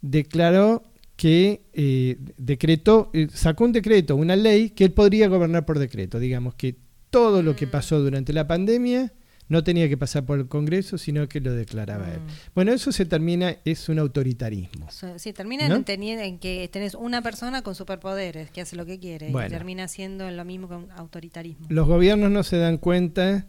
declaró 0.01 0.83
que 1.15 1.63
eh, 1.73 2.17
decretó, 2.37 3.09
eh, 3.13 3.27
sacó 3.31 3.65
un 3.65 3.71
decreto, 3.71 4.15
una 4.15 4.35
ley 4.35 4.71
que 4.71 4.85
él 4.85 4.91
podría 4.93 5.27
gobernar 5.27 5.65
por 5.65 5.79
decreto. 5.79 6.19
Digamos 6.19 6.55
que 6.55 6.75
todo 7.09 7.43
lo 7.43 7.55
que 7.55 7.67
Mm. 7.67 7.71
pasó 7.71 7.99
durante 8.01 8.33
la 8.33 8.47
pandemia 8.47 9.13
no 9.49 9.63
tenía 9.63 9.87
que 9.89 9.97
pasar 9.97 10.25
por 10.25 10.39
el 10.39 10.47
Congreso, 10.47 10.97
sino 10.97 11.27
que 11.27 11.39
lo 11.39 11.53
declaraba 11.53 12.09
él. 12.11 12.19
Mm. 12.21 12.27
Bueno, 12.55 12.71
eso 12.73 12.91
se 12.91 13.05
termina, 13.05 13.57
es 13.65 13.87
un 13.89 13.99
autoritarismo. 13.99 14.87
Sí, 15.17 15.33
termina 15.33 15.67
¿No? 15.67 15.83
en, 15.85 16.01
en 16.01 16.39
que 16.39 16.67
tenés 16.71 16.95
una 16.95 17.21
persona 17.21 17.61
con 17.61 17.75
superpoderes 17.75 18.49
que 18.49 18.61
hace 18.61 18.75
lo 18.75 18.85
que 18.85 18.99
quiere 18.99 19.29
Bueno. 19.31 19.47
y 19.47 19.51
termina 19.51 19.87
siendo 19.87 20.31
lo 20.31 20.45
mismo 20.45 20.67
que 20.69 20.75
un 20.75 20.91
autoritarismo. 20.91 21.67
Los 21.69 21.87
gobiernos 21.87 22.31
no 22.31 22.41
se 22.41 22.57
dan 22.57 22.77
cuenta 22.77 23.47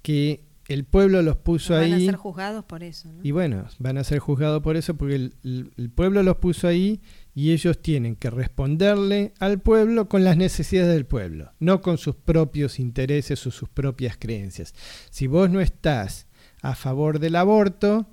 que 0.00 0.44
el 0.72 0.84
pueblo 0.84 1.22
los 1.22 1.36
puso 1.36 1.74
Van 1.74 1.82
ahí. 1.84 1.92
a 1.92 1.98
ser 1.98 2.16
juzgados 2.16 2.64
por 2.64 2.82
eso. 2.82 3.08
¿no? 3.12 3.20
Y 3.22 3.30
bueno, 3.30 3.66
van 3.78 3.98
a 3.98 4.04
ser 4.04 4.18
juzgados 4.18 4.62
por 4.62 4.76
eso 4.76 4.94
porque 4.96 5.14
el, 5.16 5.34
el- 5.44 5.72
el 5.76 5.90
pueblo 5.90 6.22
los 6.22 6.36
puso 6.36 6.68
ahí 6.68 7.00
y 7.34 7.52
ellos 7.52 7.80
tienen 7.80 8.16
que 8.16 8.30
responderle 8.30 9.32
al 9.38 9.60
pueblo 9.60 10.08
con 10.08 10.24
las 10.24 10.36
necesidades 10.36 10.92
del 10.94 11.06
pueblo, 11.06 11.52
no 11.60 11.80
con 11.80 11.98
sus 11.98 12.14
propios 12.14 12.78
intereses 12.78 13.46
o 13.46 13.50
sus 13.50 13.68
propias 13.68 14.16
creencias. 14.18 14.74
Si 15.10 15.26
vos 15.26 15.48
no 15.50 15.60
estás 15.60 16.26
a 16.60 16.74
favor 16.74 17.18
del 17.18 17.36
aborto, 17.36 18.06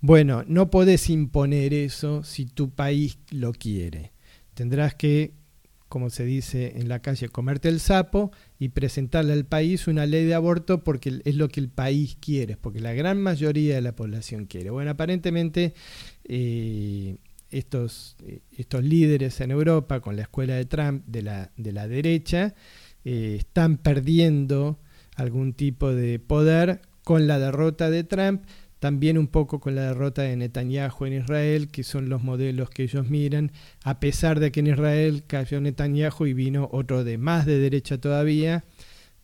bueno, 0.00 0.44
no 0.46 0.70
podés 0.70 1.08
imponer 1.10 1.72
eso 1.72 2.22
si 2.22 2.44
tu 2.46 2.70
país 2.70 3.18
lo 3.30 3.52
quiere. 3.52 4.12
Tendrás 4.54 4.94
que, 4.94 5.32
como 5.88 6.10
se 6.10 6.24
dice 6.24 6.74
en 6.76 6.88
la 6.88 7.00
calle, 7.00 7.28
comerte 7.28 7.68
el 7.68 7.80
sapo 7.80 8.32
y 8.58 8.70
presentarle 8.70 9.32
al 9.32 9.44
país 9.44 9.86
una 9.86 10.06
ley 10.06 10.24
de 10.24 10.34
aborto 10.34 10.82
porque 10.82 11.20
es 11.24 11.34
lo 11.36 11.48
que 11.48 11.60
el 11.60 11.68
país 11.68 12.16
quiere, 12.20 12.56
porque 12.56 12.80
la 12.80 12.92
gran 12.92 13.20
mayoría 13.20 13.76
de 13.76 13.82
la 13.82 13.94
población 13.94 14.46
quiere. 14.46 14.70
Bueno, 14.70 14.90
aparentemente 14.90 15.74
eh, 16.24 17.16
estos, 17.50 18.16
eh, 18.24 18.40
estos 18.56 18.82
líderes 18.82 19.40
en 19.40 19.52
Europa 19.52 20.00
con 20.00 20.16
la 20.16 20.22
escuela 20.22 20.54
de 20.54 20.64
Trump 20.64 21.04
de 21.06 21.22
la, 21.22 21.52
de 21.56 21.72
la 21.72 21.86
derecha 21.86 22.54
eh, 23.04 23.36
están 23.38 23.76
perdiendo 23.76 24.80
algún 25.14 25.52
tipo 25.52 25.94
de 25.94 26.18
poder 26.18 26.82
con 27.04 27.28
la 27.28 27.38
derrota 27.38 27.88
de 27.88 28.02
Trump, 28.02 28.42
también 28.78 29.18
un 29.18 29.26
poco 29.26 29.60
con 29.60 29.74
la 29.74 29.82
derrota 29.82 30.22
de 30.22 30.36
Netanyahu 30.36 31.06
en 31.06 31.14
Israel, 31.14 31.68
que 31.68 31.82
son 31.82 32.08
los 32.08 32.22
modelos 32.22 32.70
que 32.70 32.82
ellos 32.82 33.08
miran, 33.08 33.52
a 33.84 34.00
pesar 34.00 34.40
de 34.40 34.52
que 34.52 34.60
en 34.60 34.68
Israel 34.68 35.24
cayó 35.26 35.60
Netanyahu 35.60 36.26
y 36.26 36.34
vino 36.34 36.68
otro 36.72 37.04
de 37.04 37.18
más 37.18 37.46
de 37.46 37.58
derecha 37.58 37.98
todavía, 37.98 38.64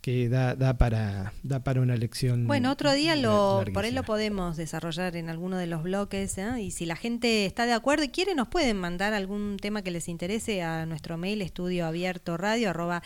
que 0.03 0.29
da, 0.29 0.57
da, 0.57 0.79
para, 0.79 1.33
da 1.45 1.63
para 1.63 1.81
una 1.81 1.97
lección. 1.97 2.49
Bueno, 2.49 2.73
otro 2.73 2.93
día 2.93 3.15
lo, 3.15 3.59
larguísima. 3.59 3.75
por 3.75 3.85
ahí 3.85 3.93
lo 3.93 4.03
podemos 4.03 4.57
desarrollar 4.57 5.15
en 5.15 5.31
alguno 5.31 5.57
de 5.57 5.69
los 5.69 5.85
bloques. 5.85 6.37
¿eh? 6.39 6.61
Y 6.61 6.73
si 6.73 6.87
la 6.87 6.97
gente 6.97 7.47
está 7.47 7.67
de 7.67 7.73
acuerdo 7.73 8.03
y 8.03 8.09
quiere, 8.09 8.35
nos 8.35 8.49
pueden 8.49 8.79
mandar 8.79 9.15
algún 9.15 9.59
tema 9.61 9.83
que 9.83 9.93
les 9.93 10.09
interese 10.09 10.61
a 10.63 10.87
nuestro 10.87 11.19
mail 11.19 11.41
estudioabiertoradio 11.41 12.71
arroba 12.71 13.05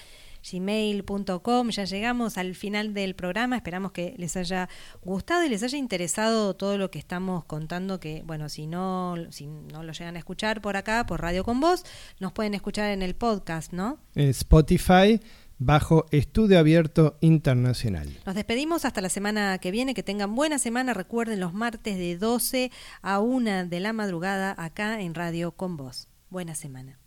gmail.com. 0.50 1.70
Ya 1.70 1.84
llegamos 1.84 2.38
al 2.38 2.54
final 2.54 2.94
del 2.94 3.14
programa. 3.14 3.56
Esperamos 3.56 3.92
que 3.92 4.14
les 4.18 4.36
haya 4.36 4.68
gustado 5.02 5.44
y 5.44 5.48
les 5.48 5.62
haya 5.62 5.78
interesado 5.78 6.54
todo 6.54 6.78
lo 6.78 6.90
que 6.90 6.98
estamos 6.98 7.44
contando. 7.44 8.00
Que, 8.00 8.22
bueno, 8.24 8.48
si 8.48 8.66
no, 8.66 9.16
si 9.30 9.46
no 9.46 9.82
lo 9.82 9.92
llegan 9.92 10.16
a 10.16 10.18
escuchar 10.18 10.60
por 10.60 10.76
acá, 10.76 11.06
por 11.06 11.20
Radio 11.20 11.44
con 11.44 11.60
Voz, 11.60 11.84
nos 12.20 12.32
pueden 12.32 12.54
escuchar 12.54 12.90
en 12.90 13.02
el 13.02 13.14
podcast, 13.14 13.72
¿no? 13.72 13.98
Spotify 14.14 15.20
bajo 15.58 16.06
Estudio 16.10 16.58
Abierto 16.58 17.16
Internacional. 17.20 18.08
Nos 18.26 18.34
despedimos 18.34 18.84
hasta 18.84 19.00
la 19.00 19.08
semana 19.08 19.58
que 19.58 19.70
viene. 19.70 19.94
Que 19.94 20.02
tengan 20.02 20.34
buena 20.34 20.58
semana. 20.58 20.94
Recuerden 20.94 21.40
los 21.40 21.54
martes 21.54 21.96
de 21.96 22.16
12 22.16 22.70
a 23.02 23.20
1 23.20 23.66
de 23.66 23.80
la 23.80 23.92
madrugada 23.92 24.54
acá 24.58 25.00
en 25.00 25.14
Radio 25.14 25.52
con 25.52 25.76
Voz. 25.76 26.08
Buena 26.28 26.54
semana. 26.54 26.98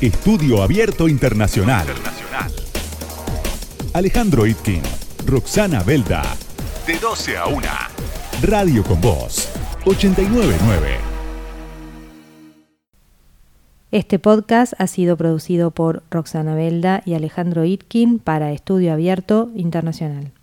Estudio 0.00 0.62
Abierto 0.62 1.08
Internacional. 1.08 1.86
Alejandro 3.94 4.44
Itkin, 4.46 4.82
Roxana 5.24 5.82
Belda. 5.82 6.22
De 6.86 6.98
12 6.98 7.38
a 7.38 7.46
1. 7.46 7.66
Radio 8.42 8.84
con 8.84 9.00
Voz. 9.00 9.48
899. 9.86 10.98
Este 13.90 14.18
podcast 14.18 14.74
ha 14.78 14.86
sido 14.86 15.16
producido 15.16 15.70
por 15.70 16.02
Roxana 16.10 16.54
Belda 16.54 17.00
y 17.06 17.14
Alejandro 17.14 17.64
Itkin 17.64 18.18
para 18.18 18.52
Estudio 18.52 18.92
Abierto 18.92 19.50
Internacional. 19.54 20.35